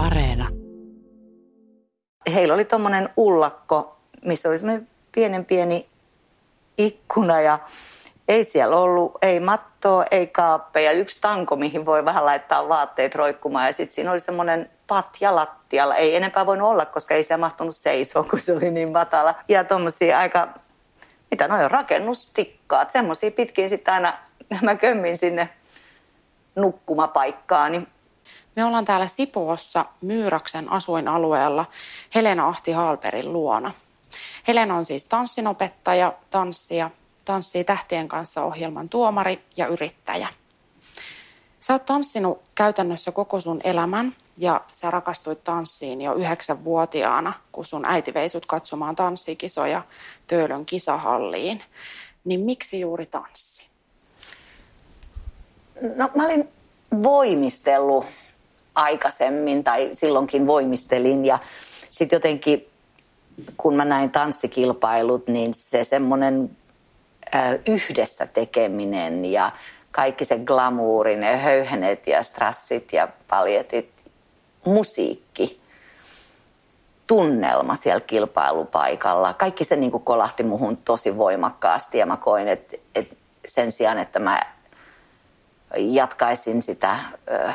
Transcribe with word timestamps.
Areena. 0.00 0.48
Heillä 2.34 2.54
oli 2.54 2.64
tuommoinen 2.64 3.08
ullakko, 3.16 3.96
missä 4.24 4.48
oli 4.48 4.58
semmoinen 4.58 4.88
pienen 5.12 5.44
pieni 5.44 5.88
ikkuna 6.78 7.40
ja 7.40 7.58
ei 8.28 8.44
siellä 8.44 8.76
ollut, 8.76 9.12
ei 9.22 9.40
mattoa, 9.40 10.04
ei 10.10 10.26
kaappeja, 10.26 10.92
yksi 10.92 11.20
tanko, 11.20 11.56
mihin 11.56 11.86
voi 11.86 12.04
vähän 12.04 12.26
laittaa 12.26 12.68
vaatteet 12.68 13.14
roikkumaan 13.14 13.66
ja 13.66 13.72
sitten 13.72 13.94
siinä 13.94 14.10
oli 14.10 14.20
semmoinen 14.20 14.70
patja 14.86 15.36
lattialla. 15.36 15.96
Ei 15.96 16.16
enempää 16.16 16.46
voinut 16.46 16.68
olla, 16.68 16.84
koska 16.84 17.14
ei 17.14 17.22
siellä 17.22 17.40
mahtunut 17.40 17.76
seisoa, 17.76 18.24
kun 18.24 18.40
se 18.40 18.52
oli 18.52 18.70
niin 18.70 18.92
matala. 18.92 19.34
Ja 19.48 19.64
tuommoisia 19.64 20.18
aika, 20.18 20.48
mitä 21.30 21.48
noin 21.48 21.70
rakennustikkaat, 21.70 22.90
semmoisia 22.90 23.30
pitkin 23.30 23.68
sitten 23.68 23.94
aina 23.94 24.14
mä 24.62 24.74
kömmin 24.74 25.16
sinne 25.16 25.48
nukkumapaikkaani. 26.54 27.86
Me 28.60 28.64
ollaan 28.64 28.84
täällä 28.84 29.06
Sipoossa 29.06 29.84
Myyraksen 30.00 30.72
asuinalueella 30.72 31.66
Helena 32.14 32.48
Ahti 32.48 32.72
Haalperin 32.72 33.32
luona. 33.32 33.72
Helena 34.48 34.76
on 34.76 34.84
siis 34.84 35.06
tanssinopettaja, 35.06 36.12
tanssija, 36.30 36.90
tanssii 37.24 37.64
tähtien 37.64 38.08
kanssa 38.08 38.44
ohjelman 38.44 38.88
tuomari 38.88 39.44
ja 39.56 39.66
yrittäjä. 39.66 40.28
Sä 41.60 41.72
oot 41.72 41.84
tanssinut 41.84 42.42
käytännössä 42.54 43.12
koko 43.12 43.40
sun 43.40 43.60
elämän 43.64 44.16
ja 44.36 44.60
sä 44.72 44.90
rakastuit 44.90 45.44
tanssiin 45.44 46.00
jo 46.00 46.14
yhdeksänvuotiaana, 46.14 47.32
kun 47.52 47.64
sun 47.64 47.84
äiti 47.84 48.14
vei 48.14 48.28
sut 48.28 48.46
katsomaan 48.46 48.96
tanssikisoja 48.96 49.82
Töölön 50.26 50.66
kisahalliin. 50.66 51.62
Niin 52.24 52.40
miksi 52.40 52.80
juuri 52.80 53.06
tanssi? 53.06 53.68
No 55.96 56.10
mä 56.14 56.24
olin 56.24 56.48
voimistellut 57.02 58.06
aikaisemmin 58.80 59.64
tai 59.64 59.88
silloinkin 59.92 60.46
voimistelin 60.46 61.24
ja 61.24 61.38
sitten 61.90 62.16
jotenkin 62.16 62.66
kun 63.56 63.76
mä 63.76 63.84
näin 63.84 64.10
tanssikilpailut, 64.10 65.26
niin 65.26 65.54
se 65.54 65.84
semmoinen 65.84 66.50
yhdessä 67.68 68.26
tekeminen 68.26 69.24
ja 69.24 69.50
kaikki 69.90 70.24
se 70.24 70.38
glamuuri, 70.38 71.16
ne 71.16 71.36
höyhenet 71.36 72.06
ja 72.06 72.22
strassit 72.22 72.92
ja 72.92 73.08
paljetit, 73.28 73.90
musiikki, 74.64 75.60
tunnelma 77.06 77.74
siellä 77.74 78.00
kilpailupaikalla. 78.00 79.32
Kaikki 79.32 79.64
se 79.64 79.76
niin 79.76 79.90
kuin 79.90 80.02
kolahti 80.02 80.42
muhun 80.42 80.76
tosi 80.84 81.16
voimakkaasti 81.16 81.98
ja 81.98 82.06
mä 82.06 82.16
koin, 82.16 82.48
että, 82.48 82.76
että 82.94 83.16
sen 83.46 83.72
sijaan, 83.72 83.98
että 83.98 84.18
mä 84.18 84.40
jatkaisin 85.76 86.62
sitä 86.62 86.96
ö, 87.30 87.52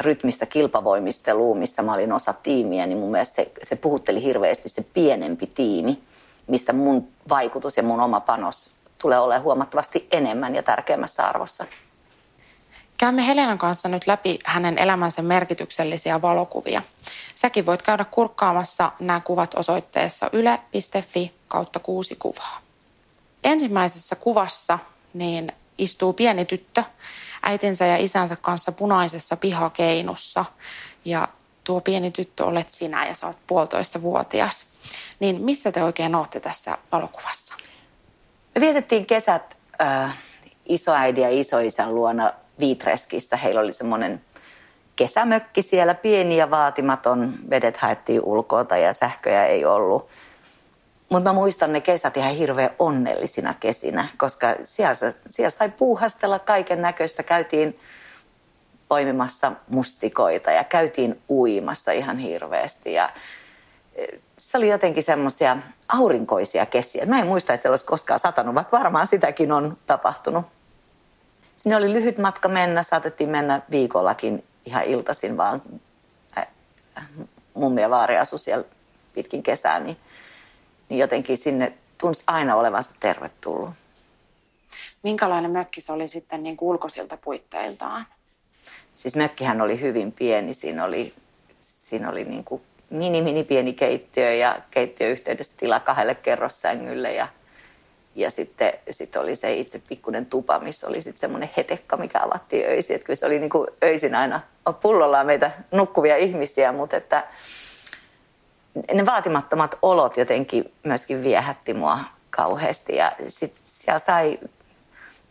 rytmistä 0.00 0.46
kilpavoimistelua, 0.46 1.54
missä 1.54 1.82
mä 1.82 1.94
olin 1.94 2.12
osa 2.12 2.32
tiimiä, 2.32 2.86
niin 2.86 2.98
mun 2.98 3.10
mielestä 3.10 3.36
se, 3.36 3.52
se 3.62 3.76
puhutteli 3.76 4.22
hirveästi 4.22 4.68
se 4.68 4.84
pienempi 4.94 5.46
tiimi, 5.46 5.98
missä 6.46 6.72
mun 6.72 7.08
vaikutus 7.28 7.76
ja 7.76 7.82
mun 7.82 8.00
oma 8.00 8.20
panos 8.20 8.74
tulee 8.98 9.18
olemaan 9.18 9.42
huomattavasti 9.42 10.08
enemmän 10.12 10.54
ja 10.54 10.62
tärkeämmässä 10.62 11.26
arvossa. 11.26 11.64
Käymme 12.98 13.26
Helenan 13.26 13.58
kanssa 13.58 13.88
nyt 13.88 14.06
läpi 14.06 14.38
hänen 14.44 14.78
elämänsä 14.78 15.22
merkityksellisiä 15.22 16.22
valokuvia. 16.22 16.82
Säkin 17.34 17.66
voit 17.66 17.82
käydä 17.82 18.04
kurkkaamassa 18.04 18.92
nämä 18.98 19.20
kuvat 19.20 19.54
osoitteessa 19.54 20.30
yle.fi 20.32 21.32
kautta 21.48 21.78
kuusi 21.78 22.16
kuvaa. 22.18 22.60
Ensimmäisessä 23.44 24.16
kuvassa 24.16 24.78
niin 25.14 25.52
istuu 25.78 26.12
pieni 26.12 26.44
tyttö 26.44 26.84
äitinsä 27.42 27.86
ja 27.86 27.96
isänsä 27.96 28.36
kanssa 28.36 28.72
punaisessa 28.72 29.36
pihakeinussa. 29.36 30.44
Ja 31.04 31.28
tuo 31.64 31.80
pieni 31.80 32.10
tyttö 32.10 32.44
olet 32.44 32.70
sinä 32.70 33.06
ja 33.06 33.14
sä 33.14 33.26
oot 33.26 33.36
puolitoista 33.46 34.02
vuotias. 34.02 34.64
Niin 35.20 35.42
missä 35.42 35.72
te 35.72 35.82
oikein 35.82 36.14
olette 36.14 36.40
tässä 36.40 36.78
valokuvassa? 36.92 37.54
Me 38.54 38.60
vietettiin 38.60 39.06
kesät 39.06 39.56
äh, 39.82 40.18
isoäidin 40.66 41.24
ja 41.24 41.40
isoisän 41.40 41.94
luona 41.94 42.32
Viitreskissä. 42.60 43.36
Heillä 43.36 43.60
oli 43.60 43.72
semmoinen 43.72 44.20
kesämökki 44.96 45.62
siellä, 45.62 45.94
pieni 45.94 46.36
ja 46.36 46.50
vaatimaton. 46.50 47.34
Vedet 47.50 47.76
haettiin 47.76 48.20
ulkoota 48.24 48.76
ja 48.76 48.92
sähköjä 48.92 49.46
ei 49.46 49.64
ollut. 49.64 50.08
Mutta 51.10 51.30
mä 51.30 51.34
muistan 51.34 51.72
ne 51.72 51.80
kesät 51.80 52.16
ihan 52.16 52.34
hirveän 52.34 52.70
onnellisina 52.78 53.54
kesinä, 53.60 54.08
koska 54.16 54.46
siellä, 54.64 54.94
siellä 55.26 55.50
sai 55.50 55.68
puuhastella 55.68 56.38
kaiken 56.38 56.82
näköistä. 56.82 57.22
Käytiin 57.22 57.78
poimimassa 58.88 59.52
mustikoita 59.68 60.50
ja 60.50 60.64
käytiin 60.64 61.20
uimassa 61.30 61.92
ihan 61.92 62.18
hirveästi. 62.18 62.92
Ja 62.92 63.10
e, 63.94 64.06
se 64.38 64.58
oli 64.58 64.68
jotenkin 64.68 65.02
semmoisia 65.02 65.56
aurinkoisia 65.88 66.66
kesiä. 66.66 67.06
Mä 67.06 67.18
en 67.18 67.26
muista, 67.26 67.54
että 67.54 67.62
se 67.62 67.70
olisi 67.70 67.86
koskaan 67.86 68.20
satanut, 68.20 68.54
vaikka 68.54 68.78
varmaan 68.78 69.06
sitäkin 69.06 69.52
on 69.52 69.76
tapahtunut. 69.86 70.46
Sinne 71.56 71.76
oli 71.76 71.92
lyhyt 71.92 72.18
matka 72.18 72.48
mennä, 72.48 72.82
saatettiin 72.82 73.30
mennä 73.30 73.62
viikollakin 73.70 74.44
ihan 74.64 74.84
iltaisin 74.84 75.36
vaan. 75.36 75.62
Mummi 77.54 77.80
ja 77.80 77.90
vaari 77.90 78.18
asui 78.18 78.38
siellä 78.38 78.64
pitkin 79.14 79.42
kesää, 79.42 79.80
niin 79.80 79.96
niin 80.90 80.98
jotenkin 80.98 81.36
sinne 81.36 81.72
tunsi 81.98 82.24
aina 82.26 82.56
olevansa 82.56 82.94
tervetullut. 83.00 83.70
Minkälainen 85.02 85.50
mökki 85.50 85.80
se 85.80 85.92
oli 85.92 86.08
sitten 86.08 86.42
niin 86.42 86.56
ulkoisilta 86.60 87.16
puitteiltaan? 87.16 88.06
Siis 88.96 89.16
mökkihän 89.16 89.60
oli 89.60 89.80
hyvin 89.80 90.12
pieni. 90.12 90.54
Siinä 90.54 90.84
oli, 90.84 91.14
siinä 91.60 92.10
oli 92.10 92.24
niin 92.24 92.44
kuin 92.44 92.62
mini, 92.90 93.22
mini 93.22 93.44
pieni 93.44 93.72
keittiö 93.72 94.34
ja 94.34 94.60
keittiöyhteydessä 94.70 95.52
tila 95.56 95.80
kahdelle 95.80 96.14
kerrossängylle 96.14 97.12
ja, 97.12 97.28
ja 98.14 98.30
sitten 98.30 98.72
sit 98.90 99.16
oli 99.16 99.36
se 99.36 99.54
itse 99.54 99.82
pikkuinen 99.88 100.26
tupa, 100.26 100.58
missä 100.58 100.86
oli 100.86 101.02
sitten 101.02 101.20
semmoinen 101.20 101.50
hetekka, 101.56 101.96
mikä 101.96 102.22
avattiin 102.22 102.66
öisin. 102.66 102.96
Että 102.96 103.06
kyllä 103.06 103.16
se 103.16 103.26
oli 103.26 103.38
niin 103.38 103.50
kuin 103.50 103.68
öisin 103.84 104.14
aina 104.14 104.40
pullollaan 104.82 105.26
meitä 105.26 105.50
nukkuvia 105.70 106.16
ihmisiä, 106.16 106.72
mutta 106.72 106.96
että 106.96 107.26
ne 108.94 109.06
vaatimattomat 109.06 109.78
olot 109.82 110.16
jotenkin 110.16 110.72
myöskin 110.82 111.22
viehätti 111.22 111.74
mua 111.74 111.98
kauheasti. 112.30 112.96
Ja 112.96 113.12
sitten 113.28 113.62
siellä 113.64 113.98
sai, 113.98 114.38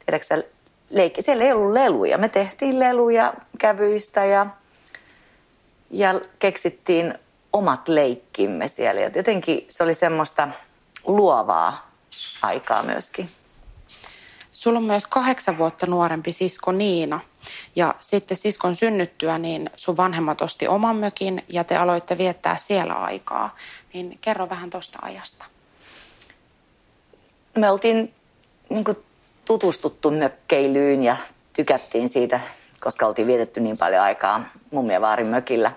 tiedätkö 0.06 0.44
leikki, 0.90 1.22
siellä 1.22 1.44
ei 1.44 1.52
ollut 1.52 1.74
leluja. 1.74 2.18
Me 2.18 2.30
tehtiin 2.30 2.80
leluja 2.80 3.34
kävyistä 3.60 4.26
ja, 4.26 4.46
ja 5.90 6.20
keksittiin 6.40 7.14
omat 7.54 7.88
leikkimme 7.88 8.68
siellä. 8.68 9.02
Jotenkin 9.02 9.66
se 9.70 9.84
oli 9.84 9.94
semmoista 9.94 10.48
luovaa 11.06 11.90
aikaa 12.42 12.84
myöskin. 12.84 13.30
Sulla 14.60 14.80
on 14.80 14.86
myös 14.86 15.08
kahdeksan 15.08 15.58
vuotta 15.58 15.86
nuorempi 15.86 16.32
sisko 16.32 16.72
Niina. 16.72 17.20
Ja 17.76 17.96
sitten 18.00 18.38
siskon 18.38 18.76
synnyttyä, 18.76 19.38
niin 19.38 19.70
sun 19.76 19.98
vanhemmat 19.98 20.42
osti 20.42 20.68
oman 20.68 20.96
mökin 20.96 21.44
ja 21.50 21.64
te 21.64 21.78
aloitte 21.78 22.18
viettää 22.18 22.58
siellä 22.58 22.94
aikaa. 22.94 23.56
Niin 23.94 24.18
kerro 24.22 24.50
vähän 24.50 24.70
tuosta 24.70 25.00
ajasta. 25.02 25.46
Me 27.58 27.72
oltiin 27.72 28.14
niin 28.70 28.84
kuin, 28.84 28.98
tutustuttu 29.46 30.12
mökkeilyyn 30.12 31.04
ja 31.04 31.16
tykättiin 31.54 32.10
siitä, 32.10 32.40
koska 32.80 33.06
oltiin 33.06 33.28
vietetty 33.28 33.60
niin 33.60 33.78
paljon 33.78 34.04
aikaa 34.04 34.50
mummi 34.72 34.94
ja 34.94 35.02
vaarin 35.02 35.28
mökillä. 35.28 35.72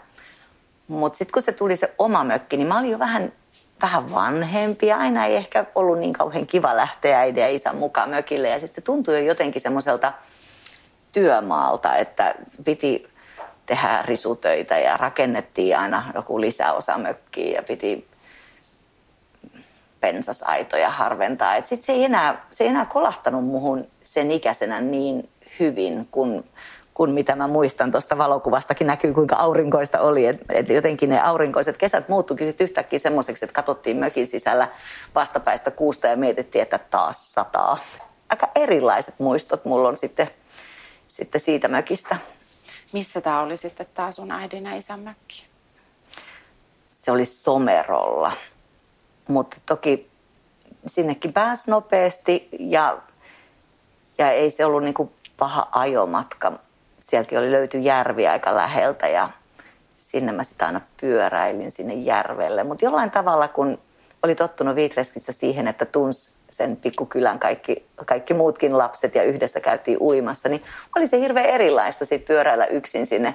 Mutta 0.88 1.16
sitten 1.16 1.32
kun 1.32 1.42
se 1.42 1.52
tuli 1.52 1.76
se 1.76 1.94
oma 1.98 2.24
mökki, 2.24 2.56
niin 2.56 2.68
mä 2.68 2.78
olin 2.78 2.90
jo 2.90 2.98
vähän 2.98 3.32
vähän 3.82 4.12
vanhempi. 4.12 4.92
Aina 4.92 5.24
ei 5.24 5.36
ehkä 5.36 5.64
ollut 5.74 5.98
niin 5.98 6.12
kauhean 6.12 6.46
kiva 6.46 6.76
lähteä 6.76 7.18
äidin 7.18 7.42
ja 7.42 7.48
isän 7.48 7.76
mukaan 7.76 8.10
mökille. 8.10 8.48
Ja 8.48 8.60
sitten 8.60 8.74
se 8.74 8.80
tuntui 8.80 9.14
jo 9.14 9.20
jotenkin 9.20 9.62
semmoiselta 9.62 10.12
työmaalta, 11.12 11.96
että 11.96 12.34
piti 12.64 13.08
tehdä 13.66 14.02
risutöitä 14.04 14.78
ja 14.78 14.96
rakennettiin 14.96 15.78
aina 15.78 16.04
joku 16.14 16.40
lisäosa 16.40 16.98
mökkiä 16.98 17.54
ja 17.56 17.62
piti 17.62 18.08
pensasaitoja 20.00 20.90
harventaa. 20.90 21.54
Sitten 21.64 21.82
se, 21.82 22.04
enää, 22.04 22.46
se 22.50 22.64
ei 22.64 22.70
enää 22.70 22.84
kolahtanut 22.84 23.44
muhun 23.44 23.86
sen 24.02 24.30
ikäisenä 24.30 24.80
niin 24.80 25.28
hyvin, 25.60 26.08
kun 26.10 26.44
kuin 26.94 27.10
mitä 27.10 27.36
mä 27.36 27.46
muistan 27.46 27.90
tuosta 27.90 28.18
valokuvastakin 28.18 28.86
näkyy, 28.86 29.14
kuinka 29.14 29.36
aurinkoista 29.36 30.00
oli. 30.00 30.26
Et, 30.26 30.40
et 30.48 30.68
jotenkin 30.68 31.10
ne 31.10 31.20
aurinkoiset 31.20 31.76
kesät 31.76 32.08
muuttuikin 32.08 32.54
yhtäkkiä 32.60 32.98
semmoiseksi, 32.98 33.44
että 33.44 33.54
katsottiin 33.54 33.96
mökin 33.96 34.26
sisällä 34.26 34.68
vastapäistä 35.14 35.70
kuusta 35.70 36.06
ja 36.06 36.16
mietittiin, 36.16 36.62
että 36.62 36.78
taas 36.78 37.34
sataa. 37.34 37.78
Aika 38.28 38.48
erilaiset 38.54 39.14
muistot 39.18 39.64
mulla 39.64 39.88
on 39.88 39.96
sitten, 39.96 40.30
sitten 41.08 41.40
siitä 41.40 41.68
mökistä. 41.68 42.16
Missä 42.92 43.20
tämä 43.20 43.40
oli 43.40 43.56
sitten 43.56 43.86
tämä 43.94 44.12
sun 44.12 44.30
äidin 44.30 44.64
ja 44.64 44.76
isän 44.76 45.00
mökki? 45.00 45.46
Se 46.86 47.10
oli 47.10 47.24
Somerolla, 47.24 48.32
mutta 49.28 49.56
toki 49.66 50.10
sinnekin 50.86 51.32
pääsi 51.32 51.70
nopeasti 51.70 52.48
ja, 52.58 52.98
ja 54.18 54.30
ei 54.30 54.50
se 54.50 54.64
ollut 54.64 54.82
niin 54.82 54.94
kuin 54.94 55.10
paha 55.36 55.68
ajomatka 55.72 56.52
sieltäkin 57.02 57.38
oli 57.38 57.50
löyty 57.50 57.78
järvi 57.78 58.28
aika 58.28 58.56
läheltä 58.56 59.08
ja 59.08 59.30
sinne 59.96 60.32
mä 60.32 60.44
sitten 60.44 60.66
aina 60.66 60.80
pyöräilin 61.00 61.72
sinne 61.72 61.94
järvelle. 61.94 62.64
Mutta 62.64 62.84
jollain 62.84 63.10
tavalla, 63.10 63.48
kun 63.48 63.78
oli 64.22 64.34
tottunut 64.34 64.76
Viitreskissä 64.76 65.32
siihen, 65.32 65.68
että 65.68 65.84
tunsi 65.84 66.34
sen 66.50 66.76
pikkukylän 66.76 67.38
kaikki, 67.38 67.86
kaikki 68.06 68.34
muutkin 68.34 68.78
lapset 68.78 69.14
ja 69.14 69.22
yhdessä 69.22 69.60
käytiin 69.60 69.98
uimassa, 70.00 70.48
niin 70.48 70.62
oli 70.96 71.06
se 71.06 71.20
hirveän 71.20 71.46
erilaista 71.46 72.04
sitten 72.04 72.34
pyöräillä 72.34 72.66
yksin 72.66 73.06
sinne, 73.06 73.34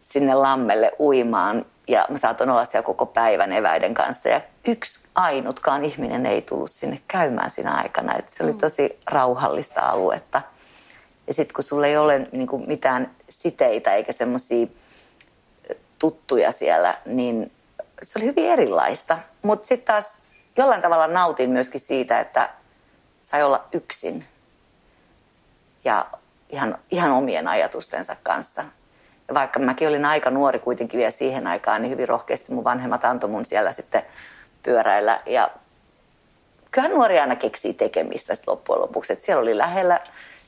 sinne 0.00 0.34
lammelle 0.34 0.92
uimaan. 1.00 1.66
Ja 1.88 2.06
mä 2.10 2.18
saatoin 2.18 2.50
olla 2.50 2.64
siellä 2.64 2.86
koko 2.86 3.06
päivän 3.06 3.52
eväiden 3.52 3.94
kanssa 3.94 4.28
ja 4.28 4.40
yksi 4.68 5.08
ainutkaan 5.14 5.84
ihminen 5.84 6.26
ei 6.26 6.42
tullut 6.42 6.70
sinne 6.70 7.00
käymään 7.08 7.50
siinä 7.50 7.74
aikana. 7.74 8.18
Et 8.18 8.28
se 8.28 8.42
oli 8.42 8.52
mm. 8.52 8.58
tosi 8.58 8.98
rauhallista 9.06 9.80
aluetta. 9.80 10.42
Ja 11.26 11.34
sitten 11.34 11.54
kun 11.54 11.64
sulla 11.64 11.86
ei 11.86 11.96
ole 11.96 12.26
niin 12.32 12.46
kuin 12.46 12.68
mitään 12.68 13.10
siteitä 13.28 13.94
eikä 13.94 14.12
semmoisia 14.12 14.66
tuttuja 15.98 16.52
siellä, 16.52 16.94
niin 17.06 17.52
se 18.02 18.18
oli 18.18 18.26
hyvin 18.26 18.50
erilaista. 18.50 19.18
Mutta 19.42 19.66
sitten 19.66 19.94
taas 19.94 20.18
jollain 20.56 20.82
tavalla 20.82 21.06
nautin 21.06 21.50
myöskin 21.50 21.80
siitä, 21.80 22.20
että 22.20 22.50
sai 23.22 23.42
olla 23.42 23.64
yksin 23.72 24.24
ja 25.84 26.06
ihan, 26.50 26.78
ihan 26.90 27.10
omien 27.10 27.48
ajatustensa 27.48 28.16
kanssa. 28.22 28.64
Ja 29.28 29.34
vaikka 29.34 29.58
mäkin 29.58 29.88
olin 29.88 30.04
aika 30.04 30.30
nuori 30.30 30.58
kuitenkin 30.58 30.98
vielä 30.98 31.10
siihen 31.10 31.46
aikaan, 31.46 31.82
niin 31.82 31.90
hyvin 31.90 32.08
rohkeasti 32.08 32.52
mun 32.52 32.64
vanhemmat 32.64 33.04
antoi 33.04 33.30
mun 33.30 33.44
siellä 33.44 33.72
sitten 33.72 34.02
pyöräillä. 34.62 35.20
Ja 35.26 35.50
kyllähän 36.70 36.96
nuori 36.96 37.18
aina 37.18 37.36
keksii 37.36 37.74
tekemistä 37.74 38.34
loppujen 38.46 38.80
lopuksi. 38.80 39.12
Et 39.12 39.20
siellä 39.20 39.42
oli 39.42 39.58
lähellä 39.58 40.00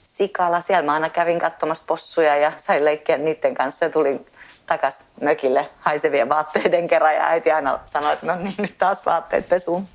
Sikala. 0.07 0.61
Siellä 0.61 0.83
mä 0.83 0.93
aina 0.93 1.09
kävin 1.09 1.39
katsomassa 1.39 1.85
possuja 1.87 2.37
ja 2.37 2.53
sain 2.57 2.85
leikkiä 2.85 3.19
niiden 3.19 3.55
kanssa 3.55 3.85
ja 3.85 3.91
tulin 3.91 4.27
takas 4.67 5.05
mökille 5.21 5.71
haisevien 5.79 6.29
vaatteiden 6.29 6.89
kerran 6.89 7.15
ja 7.15 7.27
äiti 7.27 7.51
aina 7.51 7.79
sanoi, 7.87 8.13
että 8.13 8.27
no 8.27 8.37
niin, 8.37 8.55
nyt 8.59 8.79
taas 8.79 9.07
vaatteet 9.07 9.49
pesuun. 9.49 9.89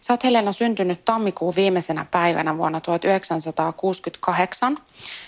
Sä 0.00 0.12
oot 0.12 0.24
Helena 0.24 0.52
syntynyt 0.52 1.04
tammikuun 1.04 1.56
viimeisenä 1.56 2.06
päivänä 2.10 2.58
vuonna 2.58 2.80
1968 2.80 4.78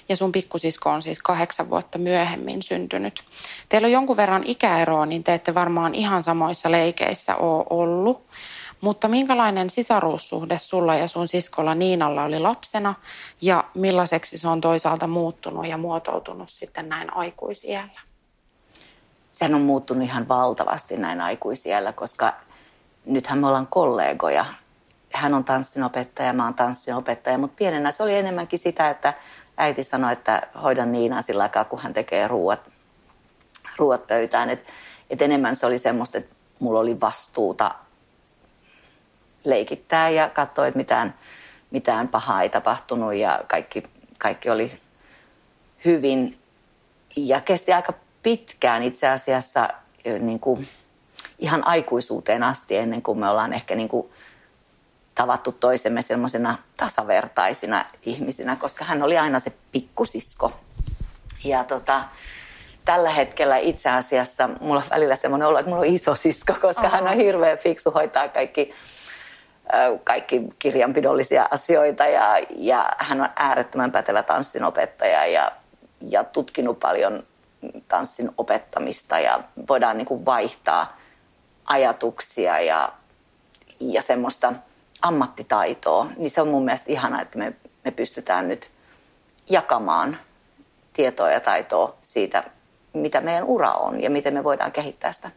ja 0.09 0.17
sun 0.17 0.33
pikkusisko 0.33 0.91
on 0.91 1.03
siis 1.03 1.23
kahdeksan 1.23 1.71
vuotta 1.71 1.99
myöhemmin 1.99 2.63
syntynyt. 2.63 3.23
Teillä 3.69 3.87
on 3.87 3.93
jonkun 3.93 4.17
verran 4.17 4.43
ikäeroa, 4.47 5.07
niin 5.07 5.25
te 5.25 5.35
ette 5.35 5.55
varmaan 5.55 5.95
ihan 5.95 6.23
samoissa 6.23 6.71
leikeissä 6.71 7.37
ole 7.37 7.67
ollut. 7.71 8.27
Mutta 8.81 9.09
minkälainen 9.09 9.71
sisaruussuhde 9.71 10.59
sulla 10.59 10.95
ja 10.95 11.09
sun 11.09 11.29
siskolla 11.29 11.75
Niinalla 11.75 12.25
oli 12.25 12.39
lapsena 12.39 12.95
ja 13.41 13.65
millaiseksi 13.75 14.39
se 14.39 14.49
on 14.49 14.61
toisaalta 14.61 15.07
muuttunut 15.07 15.67
ja 15.67 15.79
muotoutunut 15.79 16.49
sitten 16.49 16.89
näin 16.89 17.17
aikuisiellä? 17.17 18.01
Sehän 19.33 19.55
on 19.55 19.61
muuttunut 19.61 20.05
ihan 20.05 20.29
valtavasti 20.29 20.97
näin 20.97 21.21
aikuisiellä, 21.21 21.93
koska 21.93 22.33
nythän 23.07 23.39
me 23.39 23.47
ollaan 23.47 23.67
kollegoja. 23.67 24.45
Hän 25.13 25.35
on 25.35 25.45
tanssinopettaja, 25.45 26.33
mä 26.33 26.45
oon 26.45 26.55
tanssinopettaja, 26.55 27.39
mutta 27.39 27.57
pienenä 27.57 27.93
se 27.93 28.03
oli 28.03 28.15
enemmänkin 28.15 28.59
sitä, 28.59 28.91
että 28.91 29.15
äiti 29.57 29.85
sanoi, 29.85 30.13
että 30.13 30.43
hoidan 30.63 30.93
Niinaa 30.93 31.23
sillä 31.23 31.43
aikaa, 31.43 31.65
kun 31.65 31.79
hän 31.79 31.93
tekee 31.93 32.29
ruuat, 32.29 32.61
ruuat 33.77 34.07
pöytään. 34.07 34.51
Et, 34.51 34.67
et 35.11 35.23
enemmän 35.23 35.55
se 35.55 35.67
oli 35.67 35.79
semmoista, 35.79 36.19
että 36.19 36.35
mulla 36.59 36.81
oli 36.81 37.01
vastuuta 37.01 37.75
leikittää 39.51 40.11
ja 40.11 40.29
katsoa, 40.29 40.67
että 40.67 40.79
mitään, 40.79 41.15
mitään 41.71 42.09
pahaa 42.09 42.43
ei 42.43 42.49
tapahtunut 42.49 43.15
ja 43.15 43.41
kaikki, 43.47 43.83
kaikki 44.19 44.51
oli 44.51 44.81
hyvin. 45.85 46.39
Ja 47.17 47.41
kesti 47.41 47.73
aika 47.73 47.93
pitkään 48.23 48.83
itse 48.83 49.09
asiassa 49.09 49.69
niin 50.19 50.41
kuin 50.41 50.69
ihan 51.39 51.67
aikuisuuteen 51.67 52.43
asti 52.43 52.77
ennen 52.77 53.03
kuin 53.03 53.19
me 53.19 53.29
ollaan 53.29 53.53
ehkä 53.53 53.75
niin 53.75 53.89
kuin 53.89 54.09
tavattu 55.15 55.53
toisemme 55.53 56.03
semmoisena 56.03 56.59
tasavertaisina 56.77 57.85
ihmisinä, 58.03 58.57
koska 58.57 58.85
hän 58.85 59.03
oli 59.03 59.19
aina 59.19 59.41
se 59.41 59.53
pikkusisko. 59.73 60.53
Ja 61.45 61.65
tota, 61.65 62.05
tällä 62.85 63.11
hetkellä 63.11 63.57
itse 63.57 63.91
asiassa 63.91 64.49
mulla 64.61 64.81
on 64.81 64.91
välillä 64.91 65.17
semmoinen 65.17 65.49
olo, 65.49 65.59
että 65.59 65.71
mulla 65.71 65.83
on 65.83 65.95
iso 65.95 66.15
sisko, 66.15 66.55
koska 66.61 66.87
Aha. 66.87 66.97
hän 66.97 67.09
on 67.09 67.17
hirveän 67.17 67.59
fiksu 67.59 67.91
hoitaa 67.91 68.29
kaikki, 68.29 68.75
kaikki 70.05 70.43
kirjanpidollisia 70.59 71.49
asioita 71.51 72.07
ja, 72.07 72.39
ja 72.57 72.91
hän 72.99 73.21
on 73.21 73.29
äärettömän 73.37 73.93
pätevä 73.93 74.23
tanssinopettaja 74.23 75.27
ja, 75.27 75.53
ja 76.01 76.25
tutkinut 76.25 76.81
paljon 76.81 77.23
tanssin 77.89 78.31
opettamista 78.39 79.19
ja 79.19 79.41
voidaan 79.69 79.97
niin 79.97 80.07
kuin 80.07 80.25
vaihtaa 80.25 80.97
ajatuksia 81.65 82.61
ja, 82.61 82.93
ja 83.81 84.03
semmoista 84.03 84.53
ammattitaitoa, 85.03 86.07
niin 86.17 86.31
se 86.31 86.41
on 86.41 86.49
mun 86.49 86.65
mielestä 86.65 86.93
ihana, 86.93 87.23
että 87.23 87.39
me, 87.39 87.53
me 87.85 87.91
pystytään 87.91 88.49
nyt 88.49 88.71
jakamaan 89.51 90.17
tietoa 90.93 91.31
ja 91.31 91.41
taitoa 91.41 91.97
siitä, 92.01 92.45
mitä 92.93 93.21
meidän 93.21 93.45
ura 93.45 93.73
on 93.73 94.03
ja 94.03 94.11
miten 94.11 94.35
me 94.35 94.45
voidaan 94.45 94.73
kehittää 94.73 95.13
sitä. 95.13 95.31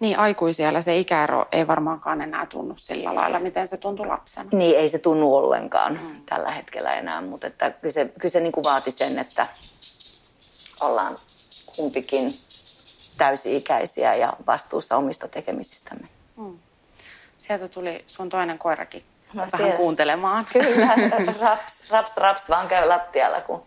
Niin, 0.00 0.18
aikuisiellä 0.18 0.82
se 0.82 0.98
ikäero 0.98 1.48
ei 1.52 1.66
varmaankaan 1.66 2.20
enää 2.20 2.46
tunnu 2.46 2.74
sillä 2.76 3.14
lailla, 3.14 3.38
miten 3.38 3.68
se 3.68 3.76
tuntui 3.76 4.06
lapsena. 4.06 4.48
Niin, 4.52 4.78
ei 4.78 4.88
se 4.88 4.98
tunnu 4.98 5.36
ollenkaan 5.36 6.00
mm. 6.02 6.22
tällä 6.26 6.50
hetkellä 6.50 6.94
enää, 6.94 7.20
mutta 7.20 7.46
että 7.46 7.70
kyllä 7.70 7.92
se, 7.92 8.04
kyllä 8.04 8.32
se 8.32 8.40
niin 8.40 8.52
kuin 8.52 8.64
vaati 8.64 8.90
sen, 8.90 9.18
että 9.18 9.46
ollaan 10.80 11.18
kumpikin 11.76 12.34
täysi-ikäisiä 13.18 14.14
ja 14.14 14.32
vastuussa 14.46 14.96
omista 14.96 15.28
tekemisistämme. 15.28 16.08
Mm. 16.36 16.58
Sieltä 17.38 17.68
tuli 17.68 18.04
sun 18.06 18.28
toinen 18.28 18.58
koirakin 18.58 19.04
no, 19.32 19.36
vähän 19.36 19.50
siellä, 19.56 19.76
kuuntelemaan. 19.76 20.46
Kyllä, 20.52 20.86
raps, 21.40 21.90
raps, 21.90 22.16
raps 22.16 22.48
vaan 22.48 22.68
käy 22.68 22.88
lattialla, 22.88 23.40
kun, 23.40 23.62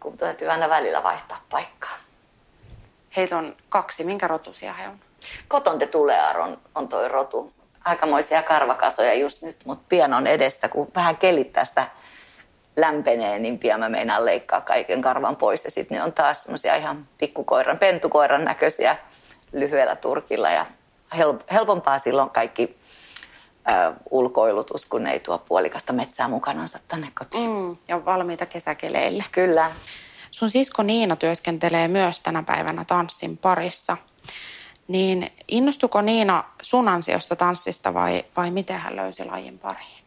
kun 0.00 0.16
täytyy 0.16 0.48
aina 0.48 0.68
välillä 0.68 1.02
vaihtaa 1.02 1.40
paikkaa. 1.50 2.07
Heitä 3.16 3.38
on 3.38 3.56
kaksi. 3.68 4.04
Minkä 4.04 4.28
rotusia 4.28 4.72
he 4.72 4.88
on? 4.88 4.98
Koton 5.48 5.80
de 5.80 5.86
Tulear 5.86 6.40
on, 6.40 6.58
on 6.74 6.88
toi 6.88 7.08
rotu. 7.08 7.52
Aikamoisia 7.84 8.42
karvakasoja 8.42 9.14
just 9.14 9.42
nyt, 9.42 9.56
mutta 9.64 9.84
pian 9.88 10.14
on 10.14 10.26
edessä, 10.26 10.68
kun 10.68 10.88
vähän 10.94 11.16
kelittää 11.16 11.64
sitä 11.64 11.86
lämpenee, 12.76 13.38
niin 13.38 13.58
pian 13.58 13.80
mä 13.80 13.88
meinaan 13.88 14.24
leikkaa 14.24 14.60
kaiken 14.60 15.02
karvan 15.02 15.36
pois. 15.36 15.64
Ja 15.64 15.70
sitten 15.70 15.98
ne 15.98 16.04
on 16.04 16.12
taas 16.12 16.42
semmoisia 16.42 16.76
ihan 16.76 17.08
pikkukoiran, 17.18 17.78
pentukoiran 17.78 18.44
näköisiä 18.44 18.96
lyhyellä 19.52 19.96
turkilla. 19.96 20.50
Ja 20.50 20.66
helpompaa 21.52 21.98
silloin 21.98 22.30
kaikki 22.30 22.78
ö, 23.68 23.94
ulkoilutus, 24.10 24.86
kun 24.86 25.06
ei 25.06 25.20
tuo 25.20 25.38
puolikasta 25.38 25.92
metsää 25.92 26.28
mukanansa 26.28 26.78
tänne 26.88 27.08
kotiin. 27.18 27.50
Mm, 27.50 27.76
ja 27.88 28.04
valmiita 28.04 28.46
kesäkeleille. 28.46 29.24
Kyllä. 29.32 29.70
Sun 30.30 30.50
sisko 30.50 30.82
Niina 30.82 31.16
työskentelee 31.16 31.88
myös 31.88 32.20
tänä 32.20 32.42
päivänä 32.42 32.84
tanssin 32.84 33.36
parissa. 33.36 33.96
Niin 34.88 35.32
innostuko 35.48 36.00
Niina 36.00 36.44
sun 36.62 36.88
ansiosta 36.88 37.36
tanssista 37.36 37.94
vai, 37.94 38.24
vai 38.36 38.50
miten 38.50 38.78
hän 38.78 38.96
löysi 38.96 39.24
lajin 39.24 39.58
pariin? 39.58 40.04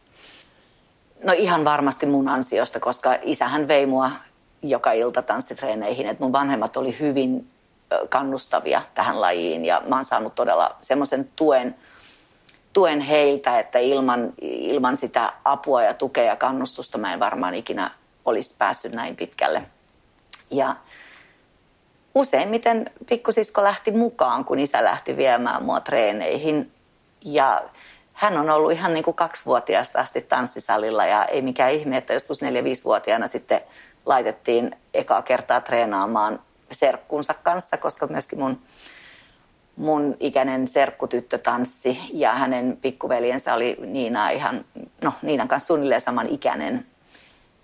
No 1.24 1.34
ihan 1.38 1.66
varmasti 1.66 2.06
mun 2.06 2.30
ansiosta, 2.30 2.80
koska 2.80 3.18
isähän 3.22 3.68
vei 3.68 3.86
mua 3.86 4.12
joka 4.62 4.92
ilta 4.92 5.22
tanssitreeneihin. 5.22 6.08
Et 6.08 6.20
mun 6.20 6.32
vanhemmat 6.32 6.78
oli 6.78 7.00
hyvin 7.00 7.48
kannustavia 8.10 8.82
tähän 8.94 9.22
lajiin 9.22 9.66
ja 9.66 9.82
mä 9.88 9.96
oon 9.96 10.06
saanut 10.06 10.36
todella 10.36 10.76
semmoisen 10.82 11.30
tuen, 11.36 11.76
tuen 12.74 13.00
heiltä, 13.00 13.60
että 13.60 13.80
ilman, 13.80 14.34
ilman 14.42 14.98
sitä 14.98 15.34
apua 15.46 15.84
ja 15.84 15.94
tukea 15.94 16.24
ja 16.24 16.36
kannustusta 16.36 16.98
mä 16.98 17.14
en 17.14 17.20
varmaan 17.20 17.56
ikinä 17.56 17.92
olisi 18.26 18.56
päässyt 18.58 18.92
näin 18.92 19.16
pitkälle. 19.16 19.62
Ja 20.52 20.76
useimmiten 22.16 22.92
pikkusisko 23.10 23.64
lähti 23.64 23.92
mukaan, 23.92 24.46
kun 24.46 24.60
isä 24.60 24.84
lähti 24.84 25.18
viemään 25.18 25.64
mua 25.64 25.80
treeneihin. 25.80 26.72
Ja 27.26 27.64
hän 28.14 28.38
on 28.38 28.50
ollut 28.50 28.72
ihan 28.72 28.94
niin 28.94 29.04
kuin 29.04 29.16
kaksivuotiaasta 29.16 30.00
asti 30.00 30.22
tanssisalilla 30.22 31.06
ja 31.06 31.26
ei 31.26 31.42
mikään 31.42 31.72
ihme, 31.72 31.98
että 31.98 32.14
joskus 32.14 32.42
neljä-viisivuotiaana 32.42 33.28
sitten 33.28 33.62
laitettiin 34.06 34.76
ekaa 34.94 35.22
kertaa 35.22 35.62
treenaamaan 35.62 36.40
serkkunsa 36.72 37.34
kanssa, 37.34 37.78
koska 37.78 38.08
myöskin 38.08 38.40
mun, 38.40 38.60
mun 39.76 40.18
ikäinen 40.20 40.68
serkkutyttö 40.68 41.38
tanssi 41.38 42.00
ja 42.14 42.34
hänen 42.34 42.78
pikkuveljensä 42.82 43.54
oli 43.54 43.78
Niina 43.86 44.30
ihan, 44.30 44.66
no 45.02 45.14
Niinan 45.22 45.48
kanssa 45.48 45.68
suunnilleen 45.68 46.02
saman 46.02 46.28
ikäinen. 46.28 46.86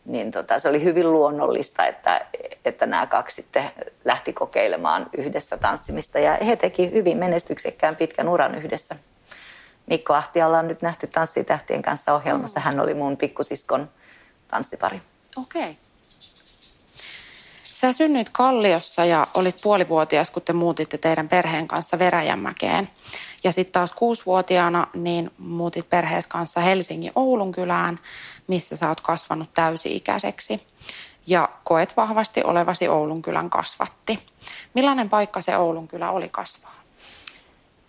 Niin 0.08 0.32
tota, 0.32 0.60
se 0.60 0.70
oli 0.70 0.84
hyvin 0.84 1.12
luonnollista, 1.12 1.86
että, 1.86 2.26
että 2.66 2.86
nämä 2.86 3.08
kaksi 3.08 3.36
sitten 3.36 3.72
lähti 4.06 4.34
kokeilemaan 4.34 5.10
yhdessä 5.18 5.58
tanssimista 5.58 6.20
ja 6.20 6.38
he 6.46 6.56
teki 6.56 6.92
hyvin 6.92 7.18
menestyksekkään 7.18 7.96
pitkän 7.96 8.30
uran 8.30 8.56
yhdessä. 8.56 8.96
Mikko 9.86 10.14
Ahti 10.14 10.44
ollaan 10.44 10.68
nyt 10.68 10.82
nähty 10.82 11.08
Tanssitähtien 11.08 11.82
kanssa 11.82 12.14
ohjelmassa. 12.14 12.60
Mm. 12.60 12.64
Hän 12.64 12.80
oli 12.80 12.94
mun 12.94 13.18
pikkusiskon 13.18 13.90
tanssipari. 14.48 15.02
Okei. 15.38 15.62
Okay. 15.62 15.87
Sä 17.80 17.94
synnyit 17.94 18.30
Kalliossa 18.30 19.06
ja 19.06 19.28
olit 19.34 19.56
puolivuotias, 19.64 20.32
kun 20.32 20.42
te 20.42 20.54
muutitte 20.54 20.98
teidän 20.98 21.30
perheen 21.30 21.68
kanssa 21.68 22.00
Veräjänmäkeen. 22.00 22.90
Ja 23.44 23.52
sitten 23.52 23.74
taas 23.74 23.92
kuusivuotiaana 23.92 24.88
niin 24.94 25.32
muutit 25.38 25.90
perhees 25.90 26.28
kanssa 26.28 26.62
Helsingin 26.62 27.12
Oulun 27.16 27.52
kylään, 27.52 28.00
missä 28.48 28.76
sä 28.76 28.88
oot 28.88 29.02
kasvanut 29.02 29.50
täysi-ikäiseksi. 29.54 30.62
Ja 31.28 31.50
koet 31.64 31.98
vahvasti 31.98 32.44
olevasi 32.44 32.88
Oulun 32.88 33.22
kylän 33.22 33.50
kasvatti. 33.50 34.20
Millainen 34.74 35.10
paikka 35.10 35.42
se 35.42 35.58
Oulun 35.58 35.88
kylä 35.88 36.12
oli 36.12 36.30
kasvaa? 36.30 36.76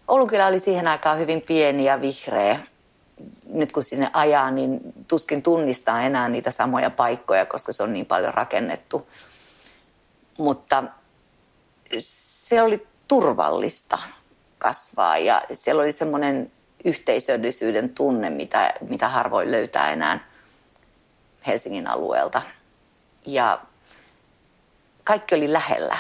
Oulun 0.09 0.29
kylä 0.29 0.47
oli 0.47 0.59
siihen 0.59 0.89
aikaan 0.89 1.19
hyvin 1.19 1.41
pieni 1.41 1.85
ja 1.85 2.01
vihreä. 2.01 2.59
Nyt 3.53 3.73
kun 3.73 3.85
sinne 3.85 4.11
ajaa, 4.13 4.51
niin 4.51 4.81
tuskin 5.09 5.43
tunnistaa 5.43 6.03
enää 6.03 6.29
niitä 6.29 6.51
samoja 6.51 6.91
paikkoja, 6.91 7.47
koska 7.47 7.73
se 7.73 7.83
on 7.83 7.93
niin 7.93 8.07
paljon 8.07 8.35
rakennettu. 8.35 9.09
Mutta 10.39 10.85
se 11.99 12.63
oli 12.63 12.87
turvallista 13.09 13.99
kasvaa 14.59 15.19
ja 15.19 15.43
siellä 15.53 15.83
oli 15.83 15.93
semmoinen 15.93 16.53
yhteisöllisyyden 16.85 17.91
tunne, 17.95 18.31
mitä, 18.31 18.75
mitä 18.81 19.09
harvoin 19.09 19.51
löytää 19.51 19.93
enää 19.93 20.29
Helsingin 21.47 21.87
alueelta. 21.87 22.43
Ja 23.27 23.61
kaikki 25.05 25.35
oli 25.35 25.53
lähellä. 25.53 25.97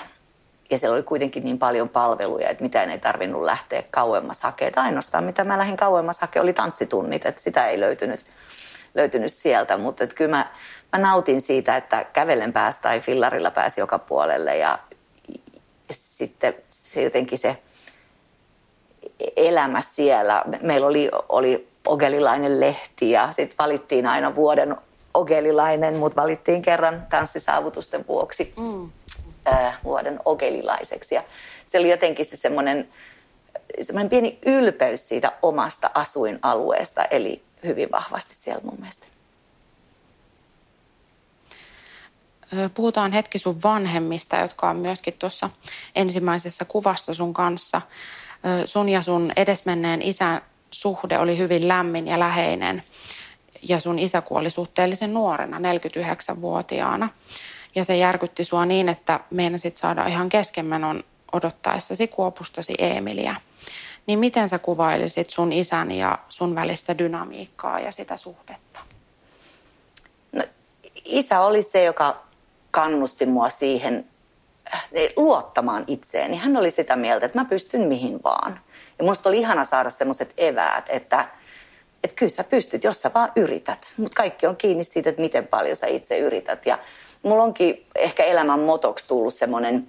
Ja 0.70 0.78
siellä 0.78 0.94
oli 0.94 1.02
kuitenkin 1.02 1.44
niin 1.44 1.58
paljon 1.58 1.88
palveluja, 1.88 2.48
että 2.48 2.62
mitään 2.62 2.90
ei 2.90 2.98
tarvinnut 2.98 3.42
lähteä 3.42 3.82
kauemmas 3.90 4.42
hakemaan. 4.42 4.86
Ainoastaan 4.86 5.24
mitä 5.24 5.44
mä 5.44 5.58
lähdin 5.58 5.76
kauemmas 5.76 6.20
hakemaan 6.20 6.44
oli 6.44 6.52
tanssitunnit, 6.52 7.26
että 7.26 7.40
sitä 7.40 7.66
ei 7.66 7.80
löytynyt, 7.80 8.26
löytynyt 8.98 9.32
sieltä. 9.32 9.76
Mutta 9.76 10.04
että 10.04 10.16
kyllä 10.16 10.30
mä, 10.30 10.46
mä 10.92 10.98
nautin 10.98 11.40
siitä, 11.40 11.76
että 11.76 12.04
kävellen 12.04 12.52
pääsi 12.52 12.82
tai 12.82 13.00
fillarilla 13.00 13.50
pääsi 13.50 13.80
joka 13.80 13.98
puolelle 13.98 14.56
ja, 14.56 14.78
ja 15.88 15.94
sitten 15.94 16.54
se 16.68 17.02
jotenkin 17.02 17.38
se 17.38 17.56
elämä 19.36 19.80
siellä. 19.80 20.44
Meillä 20.62 20.86
oli, 20.86 21.10
oli 21.28 21.68
ogelilainen 21.86 22.60
lehti 22.60 23.10
ja 23.10 23.28
sitten 23.32 23.58
valittiin 23.58 24.06
aina 24.06 24.34
vuoden 24.34 24.76
ogelilainen, 25.14 25.96
mutta 25.96 26.22
valittiin 26.22 26.62
kerran 26.62 27.06
tanssisaavutusten 27.10 28.04
vuoksi 28.08 28.52
mm. 28.56 28.90
äh, 29.52 29.78
vuoden 29.84 30.20
ogelilaiseksi. 30.24 31.14
Ja 31.14 31.22
se 31.66 31.78
oli 31.78 31.90
jotenkin 31.90 32.26
se 32.26 32.36
semmoinen, 32.36 32.88
semmoinen 33.80 34.10
pieni 34.10 34.38
ylpeys 34.46 35.08
siitä 35.08 35.32
omasta 35.42 35.90
asuinalueesta, 35.94 37.04
eli 37.04 37.42
hyvin 37.64 37.88
vahvasti 37.92 38.34
siellä 38.34 38.62
mun 38.64 38.76
mielestä. 38.78 39.06
Puhutaan 42.74 43.12
hetki 43.12 43.38
sun 43.38 43.62
vanhemmista, 43.62 44.36
jotka 44.36 44.70
on 44.70 44.76
myöskin 44.76 45.14
tuossa 45.14 45.50
ensimmäisessä 45.94 46.64
kuvassa 46.64 47.14
sun 47.14 47.34
kanssa. 47.34 47.82
Sun 48.64 48.88
ja 48.88 49.02
sun 49.02 49.32
edesmenneen 49.36 50.02
isän 50.02 50.42
suhde 50.70 51.18
oli 51.18 51.38
hyvin 51.38 51.68
lämmin 51.68 52.08
ja 52.08 52.18
läheinen 52.18 52.82
ja 53.62 53.80
sun 53.80 53.98
isä 53.98 54.20
kuoli 54.20 54.50
suhteellisen 54.50 55.14
nuorena, 55.14 55.58
49-vuotiaana. 55.58 57.08
Ja 57.74 57.84
se 57.84 57.96
järkytti 57.96 58.44
sua 58.44 58.66
niin, 58.66 58.88
että 58.88 59.20
meinasit 59.30 59.76
saada 59.76 60.06
ihan 60.06 60.28
keskenmenon 60.28 61.04
odottaessasi 61.32 62.08
kuopustasi 62.08 62.74
Eemiliä. 62.78 63.36
Niin 64.08 64.18
miten 64.18 64.48
sä 64.48 64.58
kuvailisit 64.58 65.30
sun 65.30 65.52
isän 65.52 65.90
ja 65.90 66.18
sun 66.28 66.54
välistä 66.54 66.98
dynamiikkaa 66.98 67.80
ja 67.80 67.92
sitä 67.92 68.16
suhdetta? 68.16 68.80
No, 70.32 70.44
isä 71.04 71.40
oli 71.40 71.62
se, 71.62 71.84
joka 71.84 72.22
kannusti 72.70 73.26
mua 73.26 73.48
siihen 73.48 74.06
äh, 74.74 74.88
luottamaan 75.16 75.84
itseeni. 75.86 76.36
Hän 76.36 76.56
oli 76.56 76.70
sitä 76.70 76.96
mieltä, 76.96 77.26
että 77.26 77.38
mä 77.38 77.44
pystyn 77.44 77.80
mihin 77.80 78.22
vaan. 78.24 78.60
Ja 78.98 79.04
musta 79.04 79.28
oli 79.28 79.38
ihana 79.38 79.64
saada 79.64 79.90
semmoiset 79.90 80.34
eväät, 80.36 80.84
että, 80.88 81.28
että 82.04 82.16
kyllä 82.16 82.30
sä 82.30 82.44
pystyt, 82.44 82.84
jos 82.84 83.00
sä 83.00 83.10
vaan 83.14 83.32
yrität. 83.36 83.94
Mutta 83.96 84.16
kaikki 84.16 84.46
on 84.46 84.56
kiinni 84.56 84.84
siitä, 84.84 85.10
että 85.10 85.22
miten 85.22 85.46
paljon 85.46 85.76
sä 85.76 85.86
itse 85.86 86.18
yrität. 86.18 86.66
Ja 86.66 86.78
mulla 87.22 87.42
onkin 87.42 87.86
ehkä 87.94 88.24
elämän 88.24 88.60
motoksi 88.60 89.08
tullut 89.08 89.34
semmoinen, 89.34 89.88